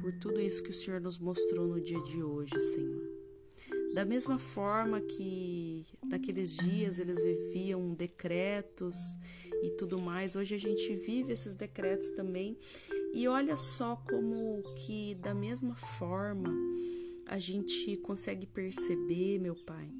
por 0.00 0.12
tudo 0.14 0.40
isso 0.40 0.62
que 0.62 0.70
o 0.70 0.74
Senhor 0.74 0.98
nos 0.98 1.18
mostrou 1.18 1.68
no 1.68 1.78
dia 1.78 2.00
de 2.04 2.22
hoje, 2.22 2.58
Senhor. 2.58 3.19
Da 3.94 4.04
mesma 4.04 4.38
forma 4.38 5.00
que 5.00 5.84
naqueles 6.04 6.56
dias 6.56 7.00
eles 7.00 7.22
viviam 7.22 7.92
decretos 7.92 8.96
e 9.62 9.70
tudo 9.76 9.98
mais, 9.98 10.36
hoje 10.36 10.54
a 10.54 10.58
gente 10.58 10.94
vive 10.94 11.32
esses 11.32 11.56
decretos 11.56 12.10
também. 12.12 12.56
E 13.12 13.26
olha 13.26 13.56
só 13.56 13.96
como 14.08 14.62
que 14.76 15.16
da 15.16 15.34
mesma 15.34 15.76
forma 15.76 16.54
a 17.26 17.38
gente 17.38 17.96
consegue 17.98 18.46
perceber, 18.46 19.40
meu 19.40 19.56
Pai, 19.56 19.90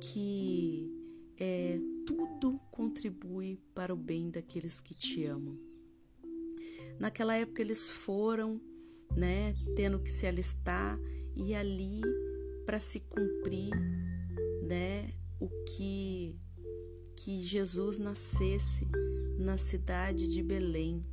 que 0.00 0.92
é, 1.36 1.78
tudo 2.06 2.60
contribui 2.70 3.58
para 3.74 3.92
o 3.92 3.96
bem 3.96 4.30
daqueles 4.30 4.80
que 4.80 4.94
te 4.94 5.24
amam. 5.24 5.58
Naquela 7.00 7.34
época 7.34 7.60
eles 7.60 7.90
foram, 7.90 8.60
né, 9.16 9.54
tendo 9.74 9.98
que 9.98 10.10
se 10.10 10.26
alistar 10.26 10.98
e 11.36 11.54
ali 11.54 12.00
para 12.64 12.80
se 12.80 13.00
cumprir, 13.00 13.74
né, 14.62 15.12
o 15.40 15.48
que 15.64 16.38
que 17.16 17.42
Jesus 17.42 17.96
nascesse 17.96 18.88
na 19.38 19.56
cidade 19.56 20.28
de 20.28 20.42
Belém. 20.42 21.06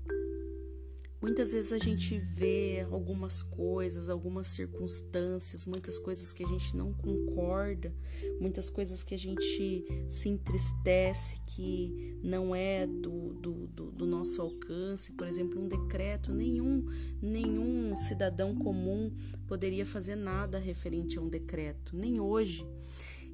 Muitas 1.22 1.54
vezes 1.54 1.72
a 1.72 1.78
gente 1.78 2.18
vê 2.18 2.84
algumas 2.90 3.44
coisas, 3.44 4.10
algumas 4.10 4.48
circunstâncias, 4.48 5.66
muitas 5.66 6.00
coisas 6.00 6.34
que 6.34 6.44
a 6.44 6.48
gente 6.48 6.76
não 6.76 6.92
concorda, 6.94 7.94
muitas 8.40 8.72
coisas 8.72 9.04
que 9.04 9.14
a 9.14 9.20
gente 9.20 9.86
se 10.10 10.30
entristece, 10.30 11.40
que 11.46 12.18
não 12.24 12.56
é 12.56 12.88
do, 12.88 13.36
do, 13.36 13.68
do, 13.68 13.92
do 13.92 14.06
nosso 14.08 14.42
alcance. 14.42 15.12
Por 15.12 15.28
exemplo, 15.28 15.62
um 15.62 15.68
decreto, 15.68 16.34
nenhum, 16.34 16.88
nenhum 17.22 17.96
cidadão 17.96 18.56
comum 18.56 19.14
poderia 19.46 19.86
fazer 19.86 20.16
nada 20.16 20.58
referente 20.58 21.20
a 21.20 21.22
um 21.22 21.30
decreto, 21.30 21.96
nem 21.96 22.20
hoje. 22.20 22.66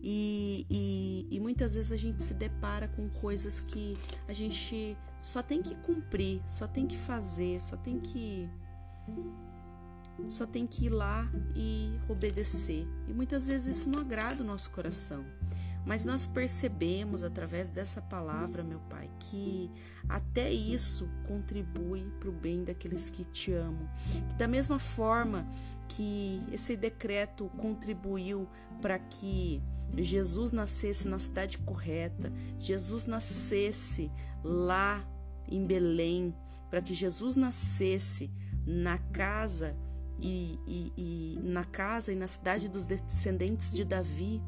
E, 0.03 0.65
e, 0.69 1.27
e, 1.31 1.39
muitas 1.39 1.73
vezes 1.73 1.91
a 1.91 1.97
gente 1.97 2.21
se 2.21 2.33
depara 2.33 2.87
com 2.87 3.09
coisas 3.09 3.59
que 3.61 3.95
a 4.27 4.33
gente 4.33 4.95
só 5.27 5.43
tem 5.43 5.61
que 5.61 5.75
cumprir, 5.75 6.41
só 6.47 6.65
tem 6.65 6.87
que 6.87 6.95
fazer, 6.97 7.59
só 7.59 7.75
tem 7.75 7.99
que 7.99 8.49
só 10.29 10.47
tem 10.47 10.65
que 10.65 10.85
ir 10.85 10.89
lá 10.89 11.29
e 11.53 11.99
obedecer. 12.07 12.87
E 13.09 13.13
muitas 13.13 13.47
vezes 13.47 13.75
isso 13.75 13.89
não 13.89 13.99
agrada 13.99 14.41
o 14.41 14.45
nosso 14.45 14.71
coração. 14.71 15.25
Mas 15.85 16.05
nós 16.05 16.27
percebemos 16.27 17.23
através 17.23 17.69
dessa 17.69 18.01
palavra, 18.01 18.63
meu 18.63 18.79
Pai, 18.89 19.11
que 19.19 19.69
até 20.07 20.49
isso 20.49 21.09
contribui 21.27 22.09
para 22.21 22.29
o 22.29 22.31
bem 22.31 22.63
daqueles 22.63 23.09
que 23.09 23.25
te 23.25 23.51
amam. 23.51 23.89
Que 24.29 24.35
da 24.35 24.47
mesma 24.47 24.79
forma 24.79 25.45
que 25.89 26.41
esse 26.53 26.77
decreto 26.77 27.49
contribuiu 27.57 28.47
para 28.81 28.97
que 28.97 29.61
Jesus 29.97 30.53
nascesse 30.53 31.05
na 31.05 31.19
cidade 31.19 31.57
correta, 31.57 32.31
Jesus 32.57 33.05
nascesse 33.05 34.09
lá 34.41 35.05
em 35.49 35.65
Belém, 35.65 36.35
para 36.69 36.81
que 36.81 36.93
Jesus 36.93 37.35
nascesse 37.35 38.31
na 38.65 38.97
casa 38.97 39.77
e, 40.19 40.59
e, 40.67 40.93
e, 40.97 41.39
na 41.43 41.63
casa 41.63 42.11
e 42.11 42.15
na 42.15 42.27
cidade 42.27 42.67
dos 42.67 42.85
descendentes 42.85 43.71
de 43.71 43.85
Davi, 43.85 44.41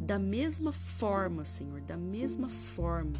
da 0.00 0.18
mesma 0.18 0.72
forma, 0.72 1.44
Senhor, 1.44 1.80
da 1.80 1.96
mesma 1.96 2.48
forma 2.48 3.12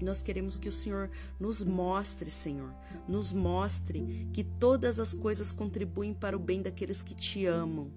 nós 0.00 0.22
queremos 0.22 0.56
que 0.56 0.68
o 0.68 0.72
Senhor 0.72 1.10
nos 1.38 1.62
mostre, 1.62 2.30
Senhor, 2.30 2.72
nos 3.06 3.32
mostre 3.32 4.28
que 4.32 4.42
todas 4.42 4.98
as 4.98 5.12
coisas 5.12 5.52
contribuem 5.52 6.14
para 6.14 6.36
o 6.36 6.40
bem 6.40 6.62
daqueles 6.62 7.02
que 7.02 7.14
te 7.14 7.46
amam. 7.46 7.90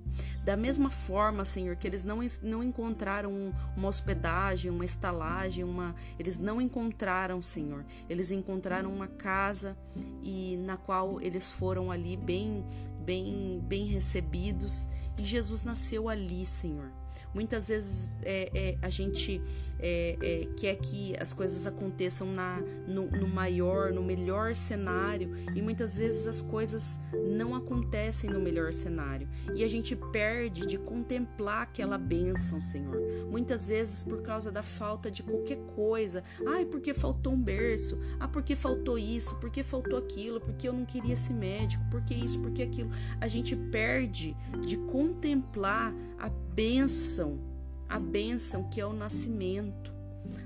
Da 0.43 0.55
mesma 0.55 0.89
forma, 0.89 1.43
Senhor, 1.43 1.75
que 1.75 1.87
eles 1.87 2.03
não, 2.03 2.19
não 2.43 2.63
encontraram 2.63 3.53
uma 3.75 3.87
hospedagem, 3.87 4.71
uma 4.71 4.85
estalagem, 4.85 5.63
uma, 5.63 5.95
eles 6.19 6.37
não 6.37 6.61
encontraram, 6.61 7.41
Senhor, 7.41 7.85
eles 8.09 8.31
encontraram 8.31 8.93
uma 8.93 9.07
casa 9.07 9.77
e 10.21 10.57
na 10.57 10.77
qual 10.77 11.21
eles 11.21 11.49
foram 11.51 11.91
ali 11.91 12.15
bem, 12.15 12.65
bem, 13.03 13.61
bem 13.65 13.85
recebidos 13.87 14.87
e 15.17 15.23
Jesus 15.23 15.63
nasceu 15.63 16.09
ali, 16.09 16.45
Senhor. 16.45 16.91
Muitas 17.33 17.67
vezes 17.67 18.09
é, 18.23 18.49
é, 18.53 18.77
a 18.81 18.89
gente 18.89 19.41
é, 19.79 20.17
é, 20.21 20.47
quer 20.57 20.75
que 20.77 21.15
as 21.19 21.33
coisas 21.33 21.67
aconteçam 21.67 22.31
na, 22.31 22.61
no, 22.87 23.09
no, 23.11 23.27
maior, 23.27 23.91
no 23.91 24.03
melhor 24.03 24.55
cenário 24.55 25.31
e 25.55 25.61
muitas 25.61 25.97
vezes 25.97 26.27
as 26.27 26.41
coisas 26.41 26.99
não 27.29 27.55
acontecem 27.55 28.29
no 28.29 28.39
melhor 28.39 28.73
cenário 28.73 29.27
e 29.53 29.63
a 29.63 29.67
gente 29.67 29.95
perde 29.95 30.65
de 30.65 30.77
contemplar 30.77 31.63
aquela 31.63 31.97
bênção, 31.97 32.61
Senhor. 32.61 32.97
Muitas 33.29 33.67
vezes 33.67 34.03
por 34.03 34.21
causa 34.21 34.51
da 34.51 34.63
falta 34.63 35.11
de 35.11 35.23
qualquer 35.23 35.57
coisa. 35.75 36.23
Ai, 36.45 36.65
porque 36.65 36.93
faltou 36.93 37.33
um 37.33 37.41
berço. 37.41 37.99
Ah, 38.19 38.27
porque 38.27 38.55
faltou 38.55 38.97
isso. 38.97 39.35
Porque 39.35 39.63
faltou 39.63 39.97
aquilo. 39.97 40.39
Porque 40.39 40.67
eu 40.67 40.73
não 40.73 40.85
queria 40.85 41.13
esse 41.13 41.33
médico. 41.33 41.83
Porque 41.89 42.13
isso, 42.13 42.41
porque 42.41 42.63
aquilo. 42.63 42.89
A 43.19 43.27
gente 43.27 43.55
perde 43.55 44.35
de 44.65 44.77
contemplar 44.77 45.93
a 46.19 46.29
bênção, 46.57 47.39
a 47.87 47.99
bênção 47.99 48.67
que 48.67 48.81
é 48.81 48.85
o 48.85 48.91
nascimento. 48.91 49.93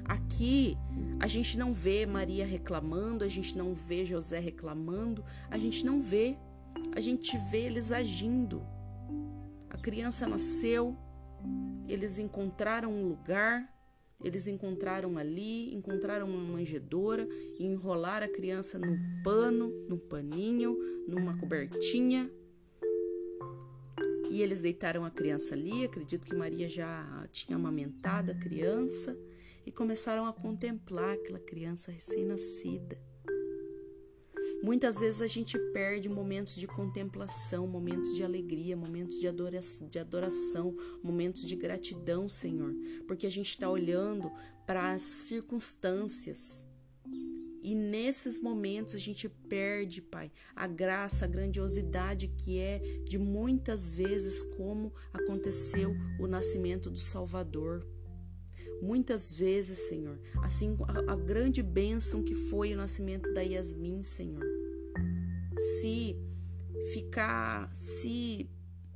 Aqui 0.03 0.75
a 1.21 1.25
gente 1.25 1.57
não 1.57 1.71
vê 1.71 2.05
Maria 2.05 2.45
reclamando, 2.45 3.23
a 3.23 3.29
gente 3.29 3.57
não 3.57 3.73
vê 3.73 4.03
José 4.03 4.37
reclamando, 4.37 5.23
a 5.49 5.57
gente 5.57 5.85
não 5.85 6.01
vê, 6.01 6.37
a 6.93 6.99
gente 6.99 7.37
vê 7.49 7.59
eles 7.59 7.93
agindo. 7.93 8.61
A 9.69 9.77
criança 9.77 10.27
nasceu, 10.27 10.97
eles 11.87 12.19
encontraram 12.19 12.91
um 12.91 13.07
lugar, 13.07 13.73
eles 14.21 14.49
encontraram 14.49 15.17
ali, 15.17 15.73
encontraram 15.73 16.29
uma 16.29 16.43
manjedoura 16.43 17.25
e 17.57 17.65
enrolaram 17.65 18.25
a 18.25 18.29
criança 18.29 18.77
no 18.77 18.97
pano, 19.23 19.71
no 19.87 19.97
paninho, 19.97 20.77
numa 21.07 21.37
cobertinha 21.37 22.29
e 24.31 24.41
eles 24.41 24.61
deitaram 24.61 25.03
a 25.03 25.11
criança 25.11 25.53
ali, 25.53 25.83
acredito 25.83 26.25
que 26.25 26.33
Maria 26.33 26.69
já 26.69 27.27
tinha 27.33 27.57
amamentado 27.57 28.31
a 28.31 28.35
criança, 28.35 29.13
e 29.65 29.71
começaram 29.71 30.25
a 30.25 30.31
contemplar 30.31 31.15
aquela 31.15 31.39
criança 31.39 31.91
recém-nascida. 31.91 32.97
Muitas 34.63 35.01
vezes 35.01 35.21
a 35.21 35.27
gente 35.27 35.59
perde 35.73 36.07
momentos 36.07 36.55
de 36.55 36.65
contemplação, 36.65 37.67
momentos 37.67 38.15
de 38.15 38.23
alegria, 38.23 38.77
momentos 38.77 39.19
de 39.19 39.27
adoração, 39.27 39.87
de 39.89 39.99
adoração 39.99 40.75
momentos 41.03 41.45
de 41.45 41.55
gratidão, 41.57 42.29
Senhor, 42.29 42.73
porque 43.07 43.27
a 43.27 43.29
gente 43.29 43.49
está 43.49 43.69
olhando 43.69 44.31
para 44.65 44.93
as 44.93 45.01
circunstâncias 45.01 46.65
e 47.61 47.75
nesses 47.75 48.41
momentos 48.41 48.95
a 48.95 48.97
gente 48.97 49.29
perde, 49.29 50.01
Pai, 50.01 50.31
a 50.55 50.65
graça, 50.65 51.25
a 51.25 51.27
grandiosidade 51.27 52.27
que 52.27 52.59
é 52.59 52.79
de 53.07 53.19
muitas 53.19 53.93
vezes 53.93 54.41
como 54.41 54.93
aconteceu 55.13 55.95
o 56.19 56.27
nascimento 56.27 56.89
do 56.89 56.99
Salvador. 56.99 57.85
Muitas 58.81 59.31
vezes, 59.31 59.77
Senhor, 59.89 60.19
assim 60.41 60.75
a, 60.87 61.13
a 61.13 61.15
grande 61.15 61.61
bênção 61.61 62.23
que 62.23 62.33
foi 62.33 62.73
o 62.73 62.77
nascimento 62.77 63.31
da 63.31 63.41
Yasmin, 63.41 64.01
Senhor. 64.01 64.43
Se 65.55 66.17
ficar, 66.91 67.69
se 67.75 68.49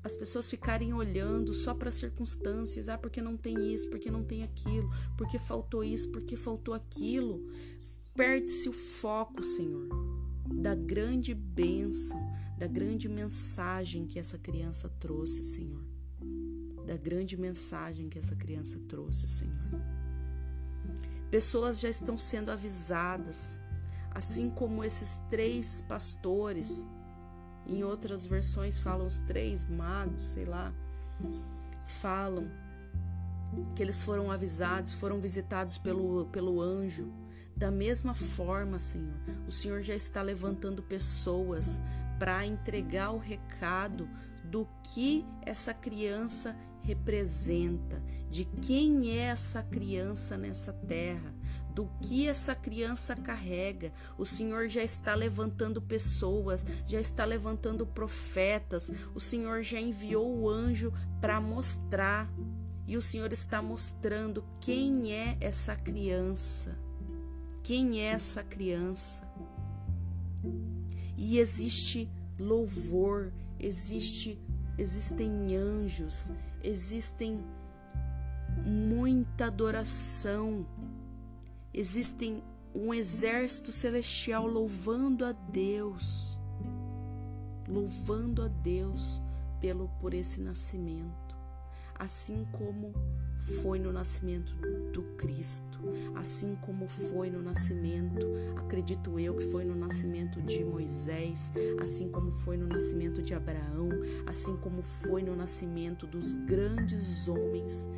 as 0.03 0.15
pessoas 0.15 0.49
ficarem 0.49 0.93
olhando 0.93 1.53
só 1.53 1.73
para 1.73 1.89
as 1.89 1.95
circunstâncias, 1.95 2.89
ah, 2.89 2.97
porque 2.97 3.21
não 3.21 3.35
tem 3.35 3.73
isso, 3.73 3.89
porque 3.89 4.11
não 4.11 4.23
tem 4.23 4.43
aquilo, 4.43 4.87
porque 5.17 5.39
faltou 5.39 5.83
isso, 5.83 6.11
porque 6.11 6.35
faltou 6.35 6.73
aquilo, 6.73 7.43
Perde-se 8.15 8.69
o 8.69 8.71
foco, 8.71 9.43
Senhor, 9.43 9.89
da 10.47 10.73
grande 10.73 11.33
bênção, 11.33 12.17
da 12.57 12.65
grande 12.65 13.09
mensagem 13.09 14.07
que 14.07 14.17
essa 14.17 14.37
criança 14.37 14.87
trouxe, 15.01 15.43
Senhor. 15.43 15.83
Da 16.85 16.95
grande 16.95 17.35
mensagem 17.35 18.07
que 18.07 18.17
essa 18.17 18.33
criança 18.33 18.79
trouxe, 18.87 19.27
Senhor. 19.27 19.53
Pessoas 21.29 21.81
já 21.81 21.89
estão 21.89 22.17
sendo 22.17 22.51
avisadas, 22.51 23.59
assim 24.11 24.49
como 24.49 24.81
esses 24.81 25.17
três 25.29 25.81
pastores, 25.81 26.87
em 27.67 27.83
outras 27.83 28.25
versões 28.25 28.79
falam 28.79 29.07
os 29.07 29.19
três 29.19 29.65
magos, 29.65 30.23
sei 30.23 30.45
lá, 30.45 30.73
falam 31.85 32.49
que 33.75 33.83
eles 33.83 34.01
foram 34.03 34.31
avisados, 34.31 34.93
foram 34.93 35.19
visitados 35.19 35.77
pelo, 35.77 36.27
pelo 36.27 36.61
anjo 36.61 37.24
da 37.55 37.71
mesma 37.71 38.13
forma, 38.13 38.77
Senhor, 38.77 39.15
o 39.47 39.51
Senhor 39.51 39.81
já 39.81 39.95
está 39.95 40.21
levantando 40.21 40.83
pessoas 40.83 41.81
para 42.19 42.45
entregar 42.45 43.11
o 43.11 43.17
recado 43.17 44.09
do 44.43 44.67
que 44.83 45.25
essa 45.41 45.73
criança 45.73 46.55
representa, 46.81 48.03
de 48.29 48.45
quem 48.45 49.09
é 49.17 49.27
essa 49.27 49.63
criança 49.63 50.37
nessa 50.37 50.71
terra, 50.71 51.33
do 51.73 51.89
que 52.01 52.27
essa 52.27 52.53
criança 52.53 53.15
carrega. 53.15 53.91
O 54.17 54.25
Senhor 54.25 54.67
já 54.67 54.83
está 54.83 55.15
levantando 55.15 55.81
pessoas, 55.81 56.63
já 56.85 56.99
está 56.99 57.25
levantando 57.25 57.87
profetas, 57.87 58.91
o 59.15 59.19
Senhor 59.19 59.63
já 59.63 59.79
enviou 59.79 60.41
o 60.41 60.49
anjo 60.49 60.93
para 61.21 61.39
mostrar, 61.39 62.29
e 62.85 62.97
o 62.97 63.01
Senhor 63.01 63.31
está 63.33 63.61
mostrando 63.61 64.45
quem 64.59 65.11
é 65.11 65.37
essa 65.39 65.75
criança 65.75 66.84
quem 67.65 67.99
é 67.99 68.11
essa 68.11 68.43
criança. 68.43 69.27
E 71.17 71.39
existe 71.39 72.07
louvor, 72.39 73.33
existe 73.59 74.39
existem 74.77 75.55
anjos, 75.55 76.31
existem 76.63 77.43
muita 78.63 79.47
adoração. 79.47 80.67
Existem 81.73 82.43
um 82.73 82.93
exército 82.93 83.71
celestial 83.71 84.45
louvando 84.45 85.25
a 85.25 85.31
Deus. 85.31 86.37
Louvando 87.67 88.43
a 88.43 88.47
Deus 88.47 89.23
pelo 89.59 89.89
por 89.99 90.13
esse 90.13 90.39
nascimento, 90.39 91.35
assim 91.97 92.45
como 92.51 92.93
foi 93.61 93.79
no 93.79 93.91
nascimento 93.91 94.53
do 94.93 95.01
Cristo, 95.17 95.74
assim 96.15 96.55
como 96.61 96.87
foi 96.87 97.29
no 97.29 97.41
nascimento, 97.41 98.25
acredito 98.57 99.19
eu 99.19 99.35
que 99.35 99.43
foi 99.45 99.63
no 99.63 99.75
nascimento 99.75 100.41
de 100.41 100.63
Moisés, 100.63 101.51
assim 101.81 102.09
como 102.09 102.31
foi 102.31 102.57
no 102.57 102.67
nascimento 102.67 103.21
de 103.21 103.33
Abraão, 103.33 103.89
assim 104.25 104.55
como 104.57 104.81
foi 104.81 105.21
no 105.21 105.35
nascimento 105.35 106.05
dos 106.07 106.35
grandes 106.35 107.27
homens 107.27 107.89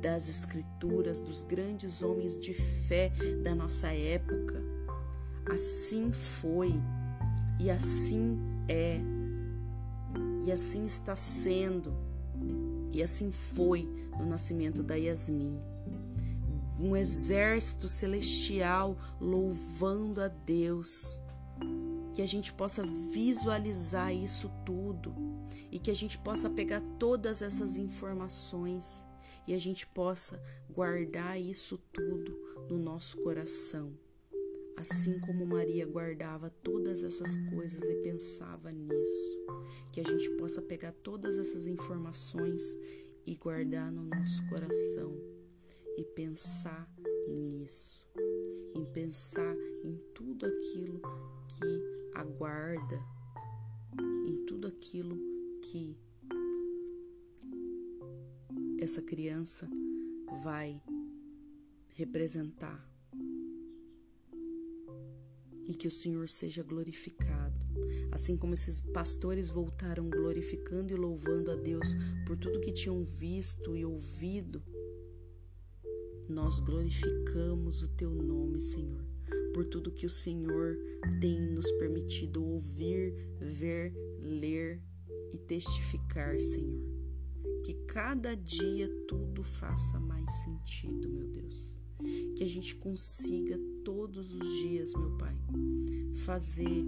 das 0.00 0.28
Escrituras, 0.28 1.20
dos 1.20 1.42
grandes 1.42 2.02
homens 2.02 2.38
de 2.38 2.52
fé 2.52 3.10
da 3.42 3.54
nossa 3.54 3.88
época. 3.88 4.62
Assim 5.50 6.12
foi 6.12 6.74
e 7.58 7.70
assim 7.70 8.38
é, 8.68 9.00
e 10.44 10.52
assim 10.52 10.84
está 10.84 11.16
sendo, 11.16 11.94
e 12.92 13.02
assim 13.02 13.30
foi 13.32 13.88
no 14.18 14.26
nascimento 14.26 14.82
da 14.82 14.94
Yasmin. 14.94 15.58
Um 16.78 16.96
exército 16.96 17.86
celestial 17.86 18.98
louvando 19.20 20.20
a 20.20 20.28
Deus. 20.28 21.20
Que 22.12 22.22
a 22.22 22.26
gente 22.26 22.52
possa 22.52 22.82
visualizar 22.84 24.14
isso 24.14 24.50
tudo 24.64 25.14
e 25.70 25.78
que 25.78 25.90
a 25.90 25.94
gente 25.94 26.18
possa 26.18 26.48
pegar 26.48 26.80
todas 26.98 27.42
essas 27.42 27.76
informações 27.76 29.06
e 29.46 29.54
a 29.54 29.58
gente 29.58 29.86
possa 29.86 30.40
guardar 30.70 31.40
isso 31.40 31.78
tudo 31.92 32.36
no 32.68 32.78
nosso 32.78 33.16
coração. 33.22 33.92
Assim 34.76 35.20
como 35.20 35.46
Maria 35.46 35.86
guardava 35.86 36.50
todas 36.50 37.02
essas 37.02 37.36
coisas 37.50 37.82
e 37.84 37.94
pensava 38.02 38.72
nisso, 38.72 39.38
que 39.92 40.00
a 40.00 40.04
gente 40.04 40.28
possa 40.36 40.60
pegar 40.60 40.92
todas 40.92 41.38
essas 41.38 41.66
informações 41.66 42.76
e 43.24 43.36
guardar 43.36 43.90
no 43.92 44.02
nosso 44.02 44.46
coração 44.48 45.33
e 45.96 46.04
pensar 46.04 46.92
nisso, 47.28 48.08
em 48.74 48.84
pensar 48.84 49.56
em 49.84 49.96
tudo 50.14 50.46
aquilo 50.46 51.00
que 51.48 52.10
aguarda, 52.14 53.00
em 54.26 54.44
tudo 54.46 54.66
aquilo 54.66 55.16
que 55.62 55.96
essa 58.78 59.00
criança 59.00 59.68
vai 60.42 60.82
representar. 61.94 62.90
E 65.66 65.74
que 65.74 65.88
o 65.88 65.90
Senhor 65.90 66.28
seja 66.28 66.62
glorificado, 66.62 67.66
assim 68.12 68.36
como 68.36 68.52
esses 68.52 68.80
pastores 68.80 69.48
voltaram 69.48 70.10
glorificando 70.10 70.92
e 70.92 70.96
louvando 70.96 71.50
a 71.50 71.54
Deus 71.54 71.88
por 72.26 72.36
tudo 72.36 72.60
que 72.60 72.72
tinham 72.72 73.02
visto 73.02 73.74
e 73.74 73.82
ouvido. 73.82 74.62
Nós 76.28 76.60
glorificamos 76.60 77.82
o 77.82 77.88
teu 77.88 78.10
nome, 78.10 78.60
Senhor, 78.60 79.04
por 79.52 79.64
tudo 79.66 79.92
que 79.92 80.06
o 80.06 80.10
Senhor 80.10 80.78
tem 81.20 81.40
nos 81.52 81.70
permitido 81.72 82.44
ouvir, 82.44 83.14
ver, 83.38 83.92
ler 84.20 84.82
e 85.32 85.38
testificar, 85.38 86.40
Senhor 86.40 86.94
que 87.64 87.72
cada 87.86 88.36
dia 88.36 88.86
tudo 89.08 89.42
faça 89.42 89.98
mais 89.98 90.30
sentido, 90.42 91.08
meu 91.08 91.26
Deus. 91.26 91.80
Que 92.36 92.44
a 92.44 92.46
gente 92.46 92.74
consiga 92.76 93.58
todos 93.82 94.34
os 94.34 94.46
dias, 94.60 94.92
meu 94.94 95.16
Pai, 95.16 95.34
fazer 96.26 96.84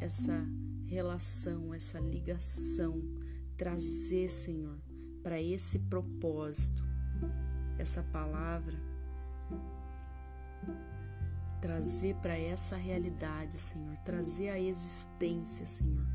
essa 0.00 0.48
relação, 0.86 1.72
essa 1.72 2.00
ligação, 2.00 3.00
trazer, 3.56 4.28
Senhor, 4.28 4.76
para 5.22 5.40
esse 5.40 5.78
propósito, 5.78 6.82
essa 7.80 8.02
palavra, 8.02 8.78
trazer 11.60 12.14
para 12.16 12.38
essa 12.38 12.76
realidade, 12.76 13.58
Senhor, 13.58 13.96
trazer 13.98 14.50
a 14.50 14.58
existência, 14.58 15.66
Senhor, 15.66 16.06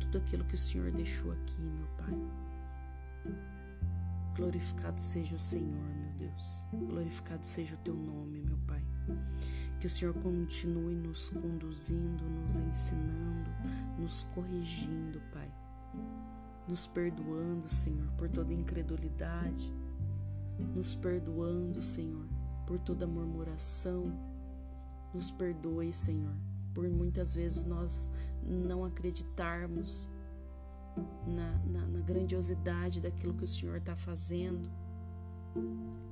tudo 0.00 0.18
aquilo 0.18 0.44
que 0.44 0.54
o 0.54 0.58
Senhor 0.58 0.90
deixou 0.92 1.32
aqui, 1.32 1.60
meu 1.60 1.86
Pai. 1.96 2.14
Glorificado 4.36 5.00
seja 5.00 5.34
o 5.34 5.38
Senhor, 5.38 5.94
meu 5.96 6.12
Deus. 6.12 6.64
Glorificado 6.72 7.44
seja 7.44 7.74
o 7.74 7.78
teu 7.78 7.94
nome, 7.94 8.40
meu 8.40 8.58
Pai. 8.58 8.84
Que 9.80 9.86
o 9.86 9.90
Senhor 9.90 10.14
continue 10.14 10.94
nos 10.94 11.30
conduzindo, 11.30 12.24
nos 12.24 12.58
ensinando, 12.58 13.50
nos 13.98 14.24
corrigindo, 14.34 15.20
Pai. 15.32 15.52
Nos 16.68 16.86
perdoando, 16.86 17.68
Senhor, 17.68 18.08
por 18.12 18.28
toda 18.28 18.52
incredulidade. 18.52 19.72
Nos 20.74 20.94
perdoando, 20.94 21.80
Senhor, 21.80 22.26
por 22.66 22.78
toda 22.78 23.06
murmuração. 23.06 24.12
Nos 25.14 25.30
perdoe, 25.30 25.92
Senhor, 25.92 26.34
por 26.74 26.88
muitas 26.88 27.34
vezes 27.34 27.64
nós 27.64 28.10
não 28.42 28.84
acreditarmos 28.84 30.10
na, 31.26 31.52
na, 31.64 31.86
na 31.86 32.00
grandiosidade 32.00 33.00
daquilo 33.00 33.34
que 33.34 33.44
o 33.44 33.48
Senhor 33.48 33.76
está 33.76 33.96
fazendo. 33.96 34.68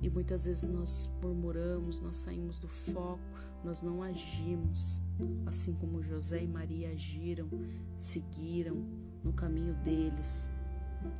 E 0.01 0.11
muitas 0.11 0.45
vezes 0.45 0.69
nós 0.69 1.11
murmuramos, 1.23 2.01
nós 2.01 2.17
saímos 2.17 2.59
do 2.59 2.69
foco, 2.69 3.21
nós 3.65 3.83
não 3.83 4.03
agimos, 4.03 5.03
assim 5.47 5.73
como 5.75 6.03
José 6.03 6.43
e 6.43 6.47
Maria 6.47 6.91
agiram, 6.91 7.49
seguiram 7.97 8.77
no 9.25 9.33
caminho 9.33 9.75
deles, 9.83 10.53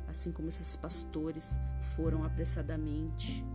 assim 0.07 0.31
como 0.31 0.47
esses 0.47 0.75
pastores 0.75 1.59
foram 1.95 2.23
apressadamente, 2.23 3.45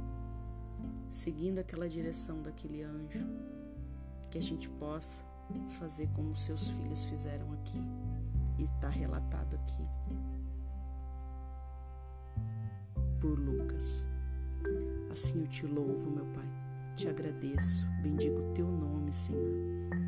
seguindo 1.10 1.58
aquela 1.58 1.88
direção 1.88 2.42
daquele 2.42 2.82
anjo, 2.82 3.26
que 4.30 4.38
a 4.38 4.42
gente 4.42 4.68
possa 4.68 5.24
fazer 5.68 6.08
como 6.14 6.34
seus 6.36 6.70
filhos 6.70 7.04
fizeram 7.04 7.52
aqui. 7.52 7.78
E 8.58 8.64
está 8.64 8.88
relatado 8.88 9.56
aqui. 9.56 9.86
Por 13.20 13.38
Lucas. 13.38 14.08
Assim 15.10 15.40
eu 15.40 15.46
te 15.46 15.66
louvo, 15.66 16.10
meu 16.10 16.26
Pai, 16.26 16.48
te 16.94 17.08
agradeço, 17.08 17.86
bendigo 18.02 18.40
o 18.40 18.52
teu 18.54 18.66
nome, 18.66 19.12
Senhor, 19.12 19.50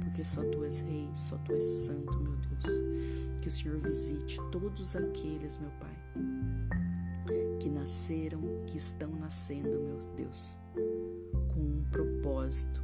porque 0.00 0.24
só 0.24 0.42
tu 0.42 0.64
és 0.64 0.80
rei, 0.80 1.10
só 1.14 1.36
tu 1.38 1.52
és 1.52 1.64
santo, 1.64 2.18
meu 2.18 2.36
Deus. 2.36 3.40
Que 3.40 3.48
o 3.48 3.50
Senhor 3.50 3.78
visite 3.78 4.38
todos 4.50 4.96
aqueles, 4.96 5.58
meu 5.58 5.70
Pai, 5.80 5.96
que 7.60 7.68
nasceram, 7.68 8.40
que 8.66 8.78
estão 8.78 9.10
nascendo, 9.10 9.80
meu 9.80 9.98
Deus, 10.16 10.58
com 11.52 11.60
um 11.60 11.84
propósito, 11.90 12.82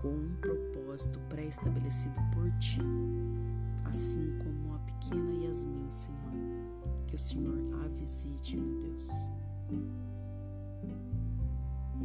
com 0.00 0.08
um 0.08 0.36
propósito 0.40 1.18
pré-estabelecido 1.28 2.20
por 2.32 2.50
ti 2.58 2.80
assim 3.88 4.36
como 4.38 4.74
a 4.74 4.78
pequena 4.80 5.32
Yasmin, 5.44 5.90
Senhor. 5.90 6.16
Que 7.06 7.14
o 7.14 7.18
Senhor 7.18 7.84
a 7.84 7.88
visite, 7.88 8.56
meu 8.56 8.80
Deus, 8.80 9.10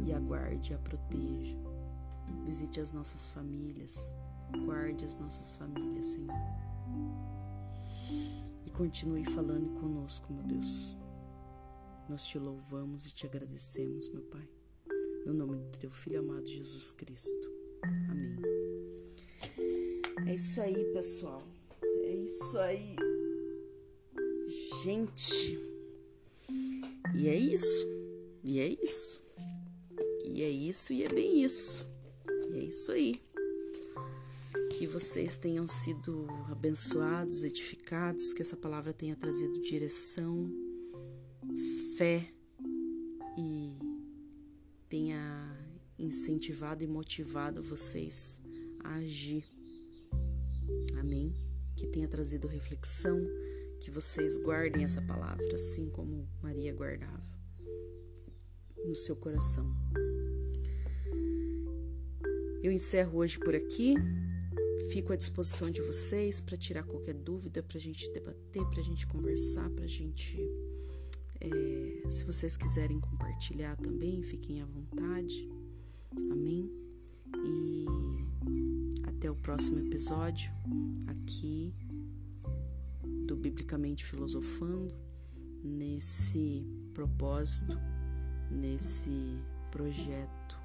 e 0.00 0.12
a 0.12 0.18
guarde, 0.18 0.74
a 0.74 0.78
proteja. 0.78 1.56
Visite 2.44 2.80
as 2.80 2.92
nossas 2.92 3.28
famílias, 3.28 4.14
guarde 4.64 5.04
as 5.04 5.18
nossas 5.18 5.54
famílias, 5.56 6.06
Senhor. 6.06 6.34
E 8.66 8.70
continue 8.70 9.24
falando 9.24 9.78
conosco, 9.80 10.32
meu 10.32 10.42
Deus. 10.42 10.96
Nós 12.08 12.24
te 12.24 12.38
louvamos 12.38 13.06
e 13.06 13.14
te 13.14 13.26
agradecemos, 13.26 14.08
meu 14.08 14.22
Pai. 14.22 14.48
No 15.24 15.32
nome 15.32 15.56
do 15.56 15.78
teu 15.78 15.90
Filho 15.90 16.20
amado 16.20 16.46
Jesus 16.46 16.90
Cristo. 16.90 17.48
Amém. 18.10 18.36
É 20.26 20.34
isso 20.34 20.60
aí, 20.60 20.84
pessoal 20.92 21.42
isso 22.24 22.58
aí. 22.58 22.96
Gente. 24.82 25.58
E 27.14 27.28
é 27.28 27.36
isso. 27.36 27.86
E 28.44 28.60
é 28.60 28.66
isso. 28.82 29.22
E 30.24 30.42
é 30.42 30.48
isso 30.48 30.92
e 30.92 31.04
é 31.04 31.08
bem 31.08 31.42
isso. 31.42 31.84
E 32.52 32.58
é 32.58 32.64
isso 32.64 32.92
aí. 32.92 33.14
Que 34.78 34.86
vocês 34.86 35.36
tenham 35.36 35.66
sido 35.66 36.26
abençoados, 36.50 37.42
edificados, 37.42 38.32
que 38.32 38.42
essa 38.42 38.56
palavra 38.56 38.92
tenha 38.92 39.16
trazido 39.16 39.60
direção, 39.62 40.50
fé 41.96 42.32
e 43.38 43.78
tenha 44.88 45.56
incentivado 45.98 46.84
e 46.84 46.86
motivado 46.86 47.62
vocês 47.62 48.40
a 48.84 48.96
agir. 48.96 49.44
Amém 50.98 51.34
que 51.76 51.86
tenha 51.86 52.08
trazido 52.08 52.46
reflexão, 52.46 53.18
que 53.80 53.90
vocês 53.90 54.36
guardem 54.38 54.84
essa 54.84 55.02
palavra, 55.02 55.54
assim 55.54 55.90
como 55.90 56.28
Maria 56.42 56.72
guardava 56.74 57.24
no 58.84 58.94
seu 58.94 59.16
coração. 59.16 59.74
Eu 62.62 62.70
encerro 62.70 63.18
hoje 63.18 63.40
por 63.40 63.54
aqui. 63.56 63.96
Fico 64.92 65.12
à 65.12 65.16
disposição 65.16 65.68
de 65.70 65.82
vocês 65.82 66.40
para 66.40 66.56
tirar 66.56 66.84
qualquer 66.84 67.14
dúvida, 67.14 67.60
para 67.60 67.76
a 67.76 67.80
gente 67.80 68.10
debater, 68.12 68.64
para 68.66 68.80
a 68.80 68.84
gente 68.84 69.06
conversar, 69.06 69.68
para 69.70 69.84
a 69.84 69.88
gente 69.88 70.38
É, 71.40 72.08
se 72.08 72.24
vocês 72.24 72.56
quiserem 72.56 73.00
compartilhar 73.00 73.74
também, 73.76 74.22
fiquem 74.22 74.62
à 74.62 74.66
vontade. 74.66 75.50
Amém? 76.30 76.70
E 77.44 77.84
até 79.08 79.28
o 79.28 79.34
próximo 79.34 79.80
episódio 79.80 80.52
aqui 81.08 81.74
do 83.26 83.34
Biblicamente 83.34 84.04
Filosofando, 84.04 84.94
nesse 85.64 86.64
propósito, 86.94 87.76
nesse 88.48 89.36
projeto 89.72 90.61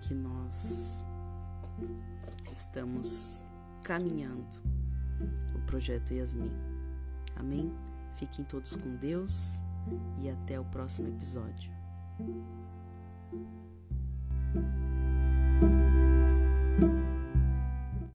que 0.00 0.14
nós 0.14 1.06
estamos 2.50 3.44
caminhando, 3.82 4.56
o 5.54 5.60
projeto 5.66 6.12
Yasmin. 6.12 6.52
Amém? 7.36 7.72
Fiquem 8.16 8.44
todos 8.44 8.76
com 8.76 8.96
Deus 8.96 9.62
e 10.18 10.28
até 10.28 10.58
o 10.58 10.64
próximo 10.64 11.08
episódio. 11.08 11.72